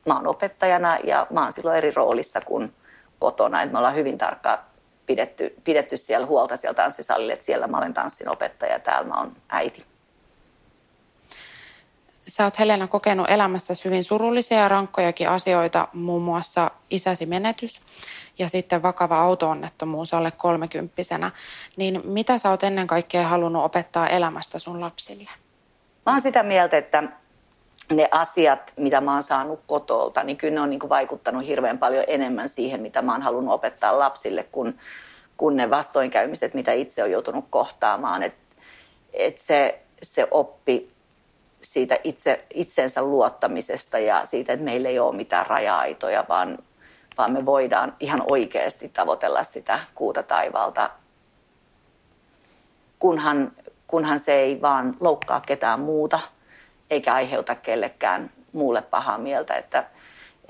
mä 0.05 0.15
oon 0.15 0.27
opettajana 0.27 0.97
ja 1.03 1.27
mä 1.29 1.43
oon 1.43 1.53
silloin 1.53 1.77
eri 1.77 1.91
roolissa 1.91 2.41
kuin 2.41 2.73
kotona. 3.19 3.61
Että 3.61 3.71
me 3.73 3.77
ollaan 3.77 3.95
hyvin 3.95 4.17
tarkkaan 4.17 4.59
pidetty, 5.05 5.55
pidetty 5.63 5.97
siellä 5.97 6.27
huolta 6.27 6.57
siellä 6.57 6.75
tanssisalille, 6.75 7.33
että 7.33 7.45
siellä 7.45 7.67
mä 7.67 7.77
olen 7.77 7.93
tanssin 7.93 8.29
opettaja 8.29 8.73
ja 8.73 8.79
täällä 8.79 9.07
mä 9.07 9.19
oon 9.19 9.35
äiti. 9.49 9.85
Sä 12.27 12.43
oot 12.43 12.59
Helena 12.59 12.87
kokenut 12.87 13.29
elämässäsi 13.29 13.85
hyvin 13.85 14.03
surullisia 14.03 14.57
ja 14.57 14.67
rankkojakin 14.67 15.29
asioita, 15.29 15.87
muun 15.93 16.21
muassa 16.21 16.71
isäsi 16.89 17.25
menetys 17.25 17.81
ja 18.39 18.49
sitten 18.49 18.81
vakava 18.81 19.21
autoonnettomuus 19.21 20.13
alle 20.13 20.31
kolmekymppisenä. 20.31 21.31
Niin 21.77 22.01
mitä 22.03 22.37
sä 22.37 22.49
oot 22.49 22.63
ennen 22.63 22.87
kaikkea 22.87 23.27
halunnut 23.27 23.63
opettaa 23.63 24.07
elämästä 24.07 24.59
sun 24.59 24.81
lapsille? 24.81 25.29
Mä 26.05 26.11
oon 26.11 26.21
sitä 26.21 26.43
mieltä, 26.43 26.77
että 26.77 27.03
ne 27.89 28.07
asiat, 28.11 28.73
mitä 28.77 29.01
mä 29.01 29.13
oon 29.13 29.23
saanut 29.23 29.59
kotolta, 29.67 30.23
niin 30.23 30.37
kyllä 30.37 30.53
ne 30.53 30.61
on 30.61 30.69
niin 30.69 30.79
kuin 30.79 30.89
vaikuttanut 30.89 31.47
hirveän 31.47 31.77
paljon 31.77 32.03
enemmän 32.07 32.49
siihen, 32.49 32.81
mitä 32.81 33.01
mä 33.01 33.11
oon 33.11 33.21
halunnut 33.21 33.53
opettaa 33.53 33.99
lapsille, 33.99 34.43
kuin, 34.51 34.79
kuin 35.37 35.57
ne 35.57 35.69
vastoinkäymiset, 35.69 36.53
mitä 36.53 36.71
itse 36.71 37.03
on 37.03 37.11
joutunut 37.11 37.45
kohtaamaan. 37.49 38.23
Et, 38.23 38.33
et 39.13 39.39
se, 39.39 39.79
se 40.03 40.27
oppi 40.31 40.91
siitä 41.61 41.99
itse, 42.03 42.45
itsensä 42.53 43.01
luottamisesta 43.01 43.99
ja 43.99 44.25
siitä, 44.25 44.53
että 44.53 44.65
meillä 44.65 44.89
ei 44.89 44.99
ole 44.99 45.15
mitään 45.15 45.47
raja-aitoja, 45.47 46.25
vaan, 46.29 46.57
vaan 47.17 47.33
me 47.33 47.45
voidaan 47.45 47.95
ihan 47.99 48.23
oikeasti 48.31 48.89
tavoitella 48.89 49.43
sitä 49.43 49.79
kuuta 49.95 50.23
taivaalta, 50.23 50.89
kunhan, 52.99 53.51
kunhan 53.87 54.19
se 54.19 54.33
ei 54.33 54.61
vaan 54.61 54.97
loukkaa 54.99 55.41
ketään 55.41 55.79
muuta– 55.79 56.19
eikä 56.91 57.13
aiheuta 57.13 57.55
kellekään 57.55 58.31
muulle 58.53 58.81
pahaa 58.81 59.17
mieltä, 59.17 59.55
että, 59.55 59.79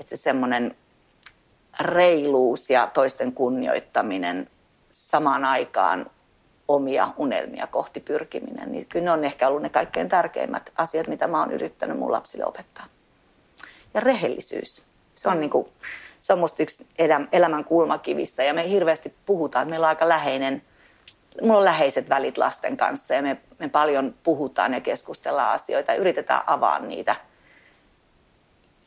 että 0.00 0.10
se 0.10 0.22
semmoinen 0.22 0.76
reiluus 1.80 2.70
ja 2.70 2.86
toisten 2.86 3.32
kunnioittaminen 3.32 4.50
samaan 4.90 5.44
aikaan 5.44 6.10
omia 6.68 7.08
unelmia 7.16 7.66
kohti 7.66 8.00
pyrkiminen, 8.00 8.72
niin 8.72 8.86
kyllä 8.86 9.04
ne 9.04 9.10
on 9.10 9.24
ehkä 9.24 9.48
ollut 9.48 9.62
ne 9.62 9.68
kaikkein 9.68 10.08
tärkeimmät 10.08 10.72
asiat, 10.76 11.08
mitä 11.08 11.26
mä 11.26 11.40
oon 11.40 11.52
yrittänyt 11.52 11.98
mun 11.98 12.12
lapsille 12.12 12.46
opettaa. 12.46 12.84
Ja 13.94 14.00
rehellisyys. 14.00 14.84
Se 15.16 15.28
on, 15.28 15.40
niin 15.40 15.50
kuin, 15.50 15.68
se 16.20 16.32
on 16.32 16.38
musta 16.38 16.62
yksi 16.62 16.86
elämän 17.32 17.64
kulmakivistä 17.64 18.42
ja 18.42 18.54
me 18.54 18.68
hirveästi 18.68 19.14
puhutaan, 19.26 19.62
että 19.62 19.70
meillä 19.70 19.84
on 19.84 19.88
aika 19.88 20.08
läheinen– 20.08 20.62
mulla 21.40 21.58
on 21.58 21.64
läheiset 21.64 22.08
välit 22.08 22.38
lasten 22.38 22.76
kanssa 22.76 23.14
ja 23.14 23.22
me, 23.22 23.36
me 23.58 23.68
paljon 23.68 24.14
puhutaan 24.22 24.74
ja 24.74 24.80
keskustellaan 24.80 25.54
asioita 25.54 25.92
ja 25.92 25.98
yritetään 25.98 26.42
avaa 26.46 26.78
niitä. 26.78 27.16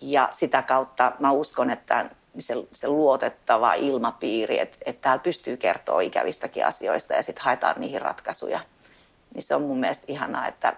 Ja 0.02 0.30
sitä 0.32 0.62
kautta 0.62 1.12
mä 1.20 1.32
uskon, 1.32 1.70
että 1.70 2.10
se, 2.40 2.54
se 2.74 2.88
luotettava 2.88 3.74
ilmapiiri, 3.74 4.60
että, 4.60 4.78
että 4.86 5.02
täällä 5.02 5.24
pystyy 5.24 5.58
kertoa 5.58 6.02
ikävistäkin 6.02 6.66
asioista 6.66 7.14
ja 7.14 7.22
sitten 7.22 7.44
haetaan 7.44 7.82
niihin 7.82 8.02
ratkaisuja. 8.02 8.60
Niin 9.34 9.44
se 9.44 9.56
on 9.56 9.62
mun 9.62 9.80
mielestä 9.80 10.06
ihanaa, 10.08 10.48
että, 10.48 10.76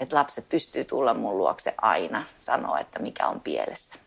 että 0.00 0.16
lapset 0.16 0.48
pystyy 0.48 0.84
tulla 0.84 1.14
mun 1.14 1.38
luokse 1.38 1.74
aina 1.82 2.24
sanoa, 2.38 2.80
että 2.80 2.98
mikä 2.98 3.26
on 3.26 3.40
pielessä. 3.40 3.98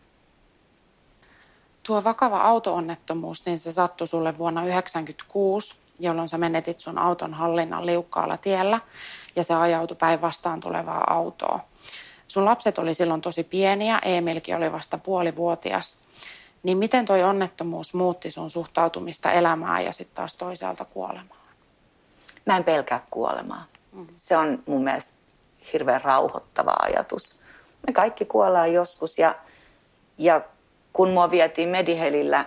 Tuo 1.84 2.03
vakava 2.03 2.41
autoonnettomuus, 2.41 3.45
niin 3.45 3.59
se 3.59 3.72
sattui 3.74 4.07
sulle 4.07 4.38
vuonna 4.38 4.61
1996 4.61 5.82
jolloin 5.99 6.29
sä 6.29 6.37
menetit 6.37 6.79
sun 6.79 6.97
auton 6.97 7.33
hallinnan 7.33 7.85
liukkaalla 7.85 8.37
tiellä 8.37 8.79
ja 9.35 9.43
se 9.43 9.53
ajautui 9.53 9.97
päinvastaan 9.97 10.59
tulevaa 10.59 11.03
autoa. 11.13 11.59
Sun 12.27 12.45
lapset 12.45 12.77
oli 12.77 12.93
silloin 12.93 13.21
tosi 13.21 13.43
pieniä, 13.43 13.99
Emilkin 14.05 14.55
oli 14.55 14.71
vasta 14.71 14.97
puolivuotias. 14.97 15.99
Niin 16.63 16.77
miten 16.77 17.05
toi 17.05 17.23
onnettomuus 17.23 17.93
muutti 17.93 18.31
sun 18.31 18.51
suhtautumista 18.51 19.31
elämään 19.31 19.85
ja 19.85 19.91
sitten 19.91 20.15
taas 20.15 20.35
toisaalta 20.35 20.85
kuolemaan? 20.85 21.43
Mä 22.45 22.57
en 22.57 22.63
pelkää 22.63 23.05
kuolemaa. 23.11 23.65
Mm. 23.91 24.07
Se 24.15 24.37
on 24.37 24.63
mun 24.65 24.83
mielestä 24.83 25.13
hirveän 25.73 26.01
rauhoittava 26.01 26.75
ajatus. 26.79 27.39
Me 27.87 27.93
kaikki 27.93 28.25
kuollaan 28.25 28.73
joskus 28.73 29.19
ja, 29.19 29.35
ja 30.17 30.41
kun 30.93 31.09
mua 31.09 31.31
vietiin 31.31 31.69
Medihelillä 31.69 32.45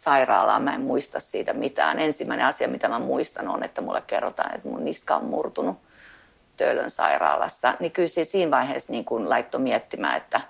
sairaalaan. 0.00 0.62
Mä 0.62 0.74
en 0.74 0.80
muista 0.80 1.20
siitä 1.20 1.52
mitään. 1.52 1.98
Ensimmäinen 1.98 2.46
asia, 2.46 2.68
mitä 2.68 2.88
mä 2.88 2.98
muistan, 2.98 3.48
on, 3.48 3.62
että 3.62 3.80
mulle 3.80 4.02
kerrotaan, 4.06 4.54
että 4.54 4.68
mun 4.68 4.84
niska 4.84 5.16
on 5.16 5.24
murtunut 5.24 5.76
Töölön 6.56 6.90
sairaalassa. 6.90 7.74
Niin 7.80 7.92
kyllä 7.92 8.08
se 8.08 8.24
siinä 8.24 8.50
vaiheessa 8.50 8.92
niin 8.92 9.04
kun 9.04 9.28
laittoi 9.28 9.60
miettimään, 9.60 10.16
että, 10.16 10.40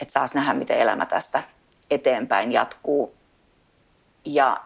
että 0.00 0.12
saas 0.12 0.34
nähdä, 0.34 0.54
miten 0.54 0.78
elämä 0.78 1.06
tästä 1.06 1.42
eteenpäin 1.90 2.52
jatkuu. 2.52 3.14
Ja, 4.24 4.56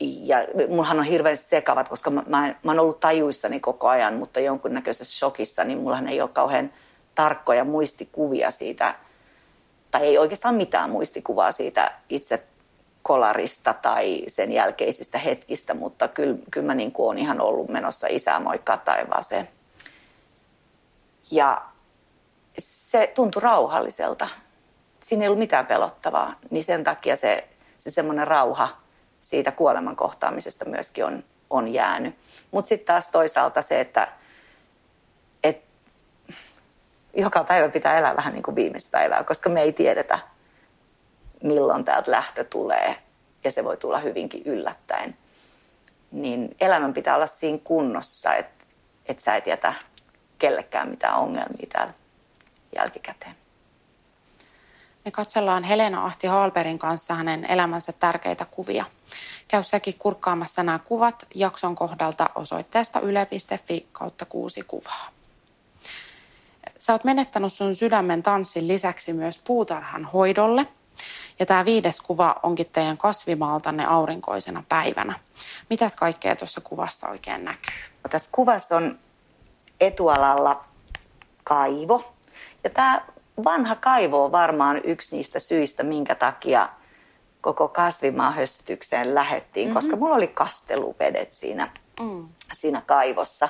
ja 0.00 0.36
mullahan 0.68 0.98
on 0.98 1.04
hirveän 1.04 1.36
sekavat, 1.36 1.88
koska 1.88 2.10
mä, 2.10 2.22
mä, 2.26 2.54
mä 2.62 2.70
oon 2.70 2.78
ollut 2.78 3.00
tajuissani 3.00 3.60
koko 3.60 3.88
ajan, 3.88 4.14
mutta 4.14 4.40
jonkunnäköisessä 4.40 5.18
shokissa, 5.18 5.64
niin 5.64 5.78
mullahan 5.78 6.08
ei 6.08 6.20
ole 6.20 6.30
kauhean 6.32 6.72
tarkkoja 7.14 7.64
muistikuvia 7.64 8.50
siitä, 8.50 8.94
tai 9.90 10.02
ei 10.02 10.18
oikeastaan 10.18 10.54
mitään 10.54 10.90
muistikuvaa 10.90 11.52
siitä 11.52 11.92
itse 12.08 12.42
kolarista 13.08 13.74
tai 13.74 14.22
sen 14.26 14.52
jälkeisistä 14.52 15.18
hetkistä, 15.18 15.74
mutta 15.74 16.08
kyllä, 16.08 16.38
kyllä 16.50 16.66
mä 16.66 16.74
niin 16.74 16.92
kuin 16.92 17.06
olen 17.06 17.18
ihan 17.18 17.40
ollut 17.40 17.68
menossa 17.68 18.06
isää 18.10 18.40
moikkaa 18.40 18.76
taivaaseen. 18.76 19.48
Ja 21.30 21.62
se 22.58 23.12
tuntui 23.14 23.42
rauhalliselta. 23.42 24.28
Siinä 25.02 25.22
ei 25.22 25.28
ollut 25.28 25.38
mitään 25.38 25.66
pelottavaa, 25.66 26.34
niin 26.50 26.64
sen 26.64 26.84
takia 26.84 27.16
se, 27.16 27.48
se 27.78 27.90
semmoinen 27.90 28.26
rauha 28.26 28.68
siitä 29.20 29.52
kuoleman 29.52 29.96
kohtaamisesta 29.96 30.64
myöskin 30.64 31.04
on, 31.04 31.24
on 31.50 31.68
jäänyt. 31.68 32.14
Mutta 32.50 32.68
sitten 32.68 32.86
taas 32.86 33.08
toisaalta 33.08 33.62
se, 33.62 33.80
että 33.80 34.08
et, 35.44 35.62
joka 37.14 37.44
päivä 37.44 37.68
pitää 37.68 37.98
elää 37.98 38.16
vähän 38.16 38.32
niin 38.32 38.42
kuin 38.42 38.54
viimeistä 38.54 38.90
päivää, 38.90 39.24
koska 39.24 39.48
me 39.48 39.62
ei 39.62 39.72
tiedetä, 39.72 40.18
milloin 41.42 41.84
täältä 41.84 42.10
lähtö 42.10 42.44
tulee 42.44 42.96
ja 43.44 43.50
se 43.50 43.64
voi 43.64 43.76
tulla 43.76 43.98
hyvinkin 43.98 44.42
yllättäen. 44.44 45.16
Niin 46.10 46.56
elämän 46.60 46.94
pitää 46.94 47.14
olla 47.14 47.26
siinä 47.26 47.58
kunnossa, 47.64 48.34
että, 48.34 48.64
että 49.06 49.24
sä 49.24 49.36
et 49.36 49.46
jätä 49.46 49.74
kellekään 50.38 50.88
mitään 50.88 51.18
ongelmia 51.18 51.66
täällä 51.72 51.92
jälkikäteen. 52.76 53.34
Me 55.04 55.10
katsellaan 55.10 55.64
Helena 55.64 56.04
Ahti 56.04 56.26
Haalberin 56.26 56.78
kanssa 56.78 57.14
hänen 57.14 57.44
elämänsä 57.44 57.92
tärkeitä 57.92 58.44
kuvia. 58.44 58.84
Käy 59.48 59.62
säkin 59.62 59.94
kurkkaamassa 59.98 60.62
nämä 60.62 60.78
kuvat 60.78 61.26
jakson 61.34 61.74
kohdalta 61.74 62.30
osoitteesta 62.34 63.00
yle.fi 63.00 63.88
kautta 63.92 64.24
kuusi 64.24 64.62
kuvaa. 64.62 65.08
Sä 66.78 66.92
oot 66.92 67.04
menettänyt 67.04 67.52
sun 67.52 67.74
sydämen 67.74 68.22
tanssin 68.22 68.68
lisäksi 68.68 69.12
myös 69.12 69.38
puutarhan 69.38 70.04
hoidolle– 70.04 70.66
ja 71.38 71.46
tämä 71.46 71.64
viides 71.64 72.00
kuva 72.00 72.36
onkin 72.42 72.66
teidän 72.72 72.98
kasvimaaltanne 72.98 73.86
aurinkoisena 73.86 74.64
päivänä. 74.68 75.18
Mitäs 75.70 75.96
kaikkea 75.96 76.36
tuossa 76.36 76.60
kuvassa 76.60 77.08
oikein 77.08 77.44
näkyy? 77.44 77.74
Tässä 78.10 78.28
kuvassa 78.32 78.76
on 78.76 78.98
etualalla 79.80 80.64
kaivo. 81.44 82.14
Ja 82.64 82.70
tämä 82.70 83.00
vanha 83.44 83.76
kaivo 83.76 84.24
on 84.24 84.32
varmaan 84.32 84.80
yksi 84.84 85.16
niistä 85.16 85.38
syistä, 85.38 85.82
minkä 85.82 86.14
takia 86.14 86.68
koko 87.40 87.68
kasvimaahöstykseen 87.68 89.14
lähettiin, 89.14 89.68
mm-hmm. 89.68 89.74
koska 89.74 89.96
mulla 89.96 90.14
oli 90.14 90.28
kasteluvedet 90.28 91.32
siinä, 91.32 91.70
mm. 92.00 92.28
siinä 92.52 92.82
kaivossa. 92.86 93.48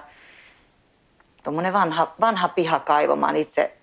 tuommoinen 1.44 1.72
vanha, 1.72 2.14
vanha 2.20 2.48
pihakaivo. 2.48 3.16
Mä 3.16 3.26
oon 3.26 3.36
itse 3.36 3.77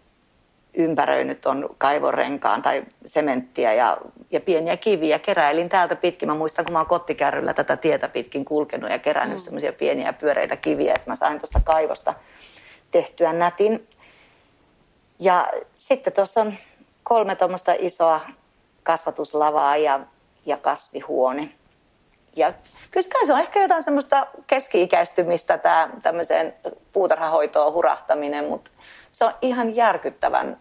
ympäröinyt 0.75 1.45
on 1.45 1.69
kaivorenkaan 1.77 2.61
tai 2.61 2.83
sementtiä 3.05 3.73
ja, 3.73 3.97
ja 4.31 4.39
pieniä 4.39 4.77
kiviä. 4.77 5.19
Keräilin 5.19 5.69
täältä 5.69 5.95
pitkin. 5.95 6.29
Mä 6.29 6.35
muistan, 6.35 6.65
kun 6.65 6.73
mä 6.73 6.79
oon 6.79 6.87
kottikärryllä 6.87 7.53
tätä 7.53 7.77
tietä 7.77 8.07
pitkin 8.07 8.45
kulkenut 8.45 8.91
ja 8.91 8.99
kerännyt 8.99 9.37
mm. 9.37 9.41
semmoisia 9.41 9.73
pieniä 9.73 10.13
pyöreitä 10.13 10.55
kiviä, 10.55 10.93
että 10.95 11.11
mä 11.11 11.15
sain 11.15 11.39
tuosta 11.39 11.61
kaivosta 11.65 12.13
tehtyä 12.91 13.33
nätin. 13.33 13.87
Ja 15.19 15.47
sitten 15.75 16.13
tuossa 16.13 16.41
on 16.41 16.53
kolme 17.03 17.35
tuommoista 17.35 17.73
isoa 17.79 18.21
kasvatuslavaa 18.83 19.77
ja, 19.77 19.99
ja 20.45 20.57
kasvihuone. 20.57 21.49
Ja 22.35 22.53
kyllä 22.91 23.25
se 23.25 23.33
on 23.33 23.39
ehkä 23.39 23.61
jotain 23.61 23.83
semmoista 23.83 24.27
keski-ikäistymistä 24.47 25.57
tämä 25.57 25.89
tämmöiseen 26.03 26.53
puutarhahoitoon 26.93 27.73
hurahtaminen, 27.73 28.45
mutta 28.45 28.71
se 29.11 29.25
on 29.25 29.33
ihan 29.41 29.75
järkyttävän 29.75 30.57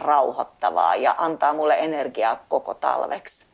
rauhoittavaa 0.00 0.96
ja 0.96 1.14
antaa 1.18 1.52
mulle 1.52 1.76
energiaa 1.78 2.44
koko 2.48 2.74
talveksi. 2.74 3.46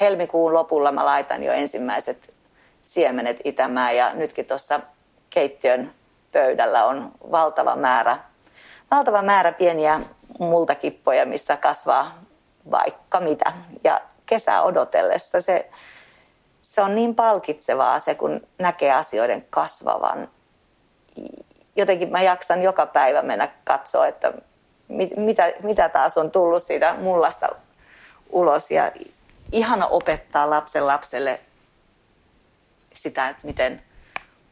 Helmikuun 0.00 0.54
lopulla 0.54 0.92
mä 0.92 1.04
laitan 1.04 1.42
jo 1.42 1.52
ensimmäiset 1.52 2.34
siemenet 2.82 3.40
itämään 3.44 3.96
ja 3.96 4.14
nytkin 4.14 4.46
tuossa 4.46 4.80
keittiön 5.30 5.92
pöydällä 6.32 6.84
on 6.84 7.12
valtava 7.30 7.76
määrä, 7.76 8.18
valtava 8.90 9.22
määrä 9.22 9.52
pieniä 9.52 10.00
multakippoja, 10.38 11.26
missä 11.26 11.56
kasvaa 11.56 12.14
vaikka 12.70 13.20
mitä. 13.20 13.52
Ja 13.84 14.00
kesä 14.26 14.62
odotellessa 14.62 15.40
se, 15.40 15.70
se 16.60 16.82
on 16.82 16.94
niin 16.94 17.14
palkitsevaa 17.14 17.98
se, 17.98 18.14
kun 18.14 18.46
näkee 18.58 18.92
asioiden 18.92 19.46
kasvavan. 19.50 20.28
Jotenkin 21.76 22.12
mä 22.12 22.22
jaksan 22.22 22.62
joka 22.62 22.86
päivä 22.86 23.22
mennä 23.22 23.48
katsoa, 23.64 24.06
että 24.06 24.32
mit, 24.96 25.16
mitä, 25.16 25.52
mitä 25.62 25.88
taas 25.88 26.18
on 26.18 26.30
tullut 26.30 26.62
siitä 26.62 26.94
mullasta 26.94 27.48
ulos. 28.30 28.70
Ja 28.70 28.92
ihana 29.52 29.86
opettaa 29.86 30.50
lapsen 30.50 30.86
lapselle 30.86 31.40
sitä, 32.94 33.28
että 33.28 33.46
miten 33.46 33.82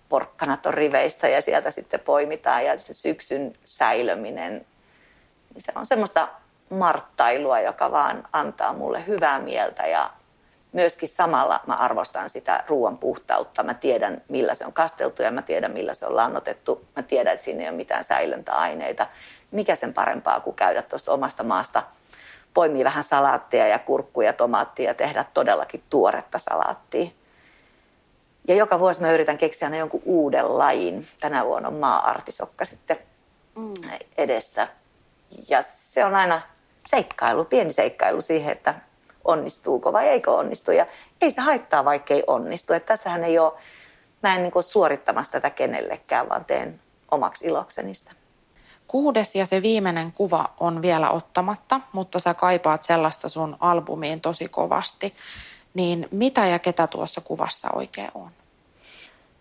porkkanat 0.09 0.67
on 0.67 0.75
riveissä 0.75 1.29
ja 1.29 1.41
sieltä 1.41 1.71
sitten 1.71 2.01
poimitaan 2.01 2.65
ja 2.65 2.79
se 2.79 2.93
syksyn 2.93 3.55
säilöminen. 3.65 4.67
Niin 5.55 5.63
se 5.63 5.73
on 5.75 5.87
semmoista 5.87 6.29
marttailua, 6.71 7.61
joka 7.61 7.91
vaan 7.91 8.29
antaa 8.33 8.73
mulle 8.73 9.07
hyvää 9.07 9.39
mieltä 9.39 9.87
ja 9.87 10.11
myöskin 10.73 11.09
samalla 11.09 11.61
mä 11.67 11.75
arvostan 11.75 12.29
sitä 12.29 12.65
ruoan 12.69 12.99
puhtautta. 12.99 13.63
Mä 13.63 13.75
tiedän, 13.75 14.23
millä 14.29 14.55
se 14.55 14.67
on 14.67 14.73
kasteltu 14.73 15.23
ja 15.23 15.31
mä 15.31 15.43
tiedän, 15.43 15.73
millä 15.73 15.95
se 15.95 16.07
on 16.07 16.17
lannotettu. 16.17 16.85
Mä 16.97 17.03
tiedän, 17.03 17.33
että 17.33 17.45
siinä 17.45 17.63
ei 17.63 17.69
ole 17.69 17.77
mitään 17.77 18.05
säilöntäaineita. 18.05 19.07
Mikä 19.53 19.75
sen 19.75 19.95
parempaa 19.95 20.41
kuin 20.41 20.57
käydä 20.57 20.83
tuosta 20.83 21.13
omasta 21.13 21.43
maasta 21.43 21.83
poimii 22.55 22.85
vähän 22.85 23.05
salaattia 23.05 23.67
ja 23.67 23.79
kurkkuja 23.79 24.29
ja 24.29 24.33
tomaattia 24.33 24.91
ja 24.91 24.95
tehdä 24.95 25.25
todellakin 25.35 25.83
tuoretta 25.91 26.39
salaattia. 26.39 27.11
Ja 28.49 28.55
joka 28.55 28.79
vuosi 28.79 29.01
mä 29.01 29.13
yritän 29.13 29.39
keksiä 29.39 29.67
aina 29.67 29.77
jonkun 29.77 30.03
uuden 30.05 30.59
lajin. 30.59 31.07
Tänä 31.21 31.45
vuonna 31.45 31.69
on 31.69 31.75
maa-artisokka 31.75 32.65
sitten 32.65 32.99
mm. 33.57 33.73
edessä. 34.19 34.69
Ja 35.49 35.63
se 35.77 36.05
on 36.05 36.15
aina 36.15 36.41
seikkailu, 36.87 37.45
pieni 37.45 37.73
seikkailu 37.73 38.21
siihen, 38.21 38.53
että 38.53 38.75
onnistuuko 39.25 39.93
vai 39.93 40.09
eikö 40.09 40.33
onnistu. 40.33 40.73
Ja 40.73 40.87
ei 41.21 41.31
se 41.31 41.41
haittaa, 41.41 41.85
vaikka 41.85 42.15
ei 42.15 42.25
onnistu. 42.27 42.73
Että 42.73 42.87
tässähän 42.87 43.25
ei 43.25 43.39
ole, 43.39 43.53
mä 44.23 44.35
en 44.35 44.43
niin 44.43 44.63
suorittamassa 44.63 45.33
tätä 45.33 45.51
kenellekään, 45.51 46.29
vaan 46.29 46.45
teen 46.45 46.81
omaksi 47.11 47.47
ilokseni 47.47 47.95
sitä. 47.95 48.13
Kuudes 48.93 49.35
ja 49.35 49.47
se 49.47 49.63
viimeinen 49.63 50.13
kuva 50.13 50.55
on 50.61 50.83
vielä 50.83 51.11
ottamatta, 51.11 51.81
mutta 51.93 52.19
sä 52.19 52.35
kaipaat 52.35 52.83
sellaista 52.83 53.29
sun 53.29 53.57
albumiin 53.61 54.21
tosi 54.21 54.49
kovasti. 54.49 55.15
Niin 55.75 56.09
mitä 56.11 56.47
ja 56.47 56.59
ketä 56.59 56.87
tuossa 56.87 57.21
kuvassa 57.21 57.71
oikein 57.71 58.11
on? 58.15 58.31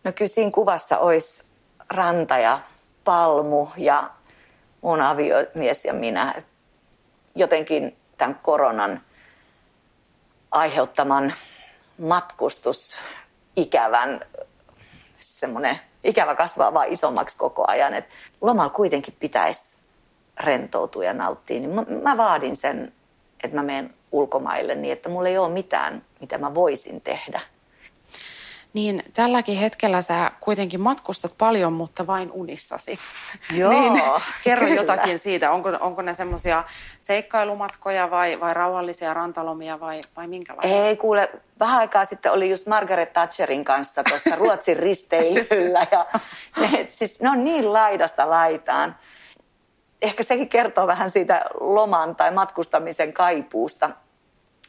No 0.03 0.11
kyllä 0.11 0.29
siinä 0.29 0.51
kuvassa 0.51 0.97
olisi 0.97 1.43
ranta 1.89 2.37
ja 2.37 2.59
palmu 3.03 3.67
ja 3.77 4.09
mun 4.81 5.01
aviomies 5.01 5.85
ja 5.85 5.93
minä. 5.93 6.43
Jotenkin 7.35 7.97
tämän 8.17 8.39
koronan 8.43 9.01
aiheuttaman 10.51 11.33
matkustusikävän 11.97 14.21
semmoinen 15.17 15.79
ikävä 16.03 16.35
kasvaa 16.35 16.73
vaan 16.73 16.87
isommaksi 16.89 17.37
koko 17.37 17.65
ajan. 17.67 17.93
Et 17.93 18.05
lomalla 18.41 18.69
kuitenkin 18.69 19.13
pitäisi 19.19 19.77
rentoutua 20.39 21.03
ja 21.03 21.13
nauttia, 21.13 21.59
niin 21.59 21.75
mä, 21.75 21.85
mä 22.03 22.17
vaadin 22.17 22.55
sen, 22.55 22.93
että 23.43 23.57
mä 23.57 23.63
menen 23.63 23.93
ulkomaille 24.11 24.75
niin, 24.75 24.93
että 24.93 25.09
mulla 25.09 25.29
ei 25.29 25.37
ole 25.37 25.49
mitään, 25.49 26.05
mitä 26.19 26.37
mä 26.37 26.53
voisin 26.53 27.01
tehdä. 27.01 27.41
Niin 28.73 29.03
tälläkin 29.13 29.57
hetkellä 29.57 30.01
sä 30.01 30.31
kuitenkin 30.39 30.81
matkustat 30.81 31.35
paljon, 31.37 31.73
mutta 31.73 32.07
vain 32.07 32.31
unissasi. 32.31 32.99
Joo, 33.57 33.71
niin, 33.71 34.03
kerro 34.43 34.67
kyllä. 34.67 34.81
jotakin 34.81 35.19
siitä. 35.19 35.51
Onko, 35.51 35.69
onko 35.79 36.01
ne 36.01 36.13
semmoisia 36.13 36.63
seikkailumatkoja 36.99 38.11
vai, 38.11 38.39
vai 38.39 38.53
rauhallisia 38.53 39.13
rantalomia 39.13 39.79
vai, 39.79 40.01
vai 40.15 40.27
minkälaisia? 40.27 40.85
Ei 40.85 40.97
kuule, 40.97 41.29
vähän 41.59 41.79
aikaa 41.79 42.05
sitten 42.05 42.31
oli 42.31 42.49
just 42.49 42.67
Margaret 42.67 43.13
Thatcherin 43.13 43.65
kanssa 43.65 44.03
tuossa 44.03 44.35
Ruotsin 44.35 44.77
risteilyllä. 44.77 45.87
Ja 45.91 46.05
ne, 46.59 46.85
siis, 46.89 47.19
ne 47.19 47.29
on 47.29 47.43
niin 47.43 47.73
laidasta 47.73 48.29
laitaan. 48.29 48.95
Ehkä 50.01 50.23
sekin 50.23 50.49
kertoo 50.49 50.87
vähän 50.87 51.09
siitä 51.09 51.45
loman 51.59 52.15
tai 52.15 52.31
matkustamisen 52.31 53.13
kaipuusta. 53.13 53.89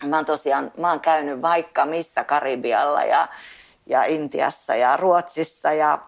Mä 0.04 0.16
oon 0.16 0.24
tosiaan, 0.24 0.72
mä 0.76 0.90
oon 0.90 1.00
käynyt 1.00 1.42
vaikka 1.42 1.86
missä 1.86 2.24
Karibialla 2.24 3.04
ja 3.04 3.28
ja 3.86 4.04
Intiassa 4.04 4.74
ja 4.74 4.96
Ruotsissa 4.96 5.72
ja 5.72 5.98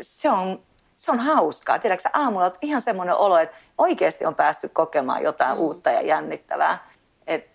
se 0.00 0.30
on, 0.30 0.62
se 0.96 1.10
on 1.10 1.18
hauskaa. 1.18 1.78
Tiedätkö, 1.78 2.08
aamulla 2.12 2.44
on 2.44 2.52
ihan 2.62 2.80
semmoinen 2.80 3.14
olo, 3.14 3.38
että 3.38 3.56
oikeasti 3.78 4.26
on 4.26 4.34
päässyt 4.34 4.72
kokemaan 4.72 5.22
jotain 5.22 5.56
mm. 5.56 5.62
uutta 5.62 5.90
ja 5.90 6.00
jännittävää. 6.00 6.78
Et 7.26 7.48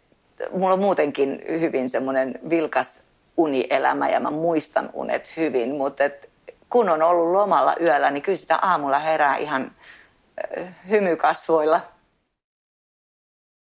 mulla 0.51 0.73
on 0.73 0.79
muutenkin 0.79 1.43
hyvin 1.47 1.89
semmoinen 1.89 2.39
vilkas 2.49 3.03
unielämä 3.37 4.09
ja 4.09 4.19
mä 4.19 4.31
muistan 4.31 4.89
unet 4.93 5.37
hyvin, 5.37 5.75
mutta 5.75 6.03
et 6.03 6.29
kun 6.69 6.89
on 6.89 7.01
ollut 7.01 7.31
lomalla 7.31 7.75
yöllä, 7.81 8.11
niin 8.11 8.23
kyllä 8.23 8.37
sitä 8.37 8.59
aamulla 8.61 8.99
herää 8.99 9.37
ihan 9.37 9.71
hymykasvoilla 10.89 11.81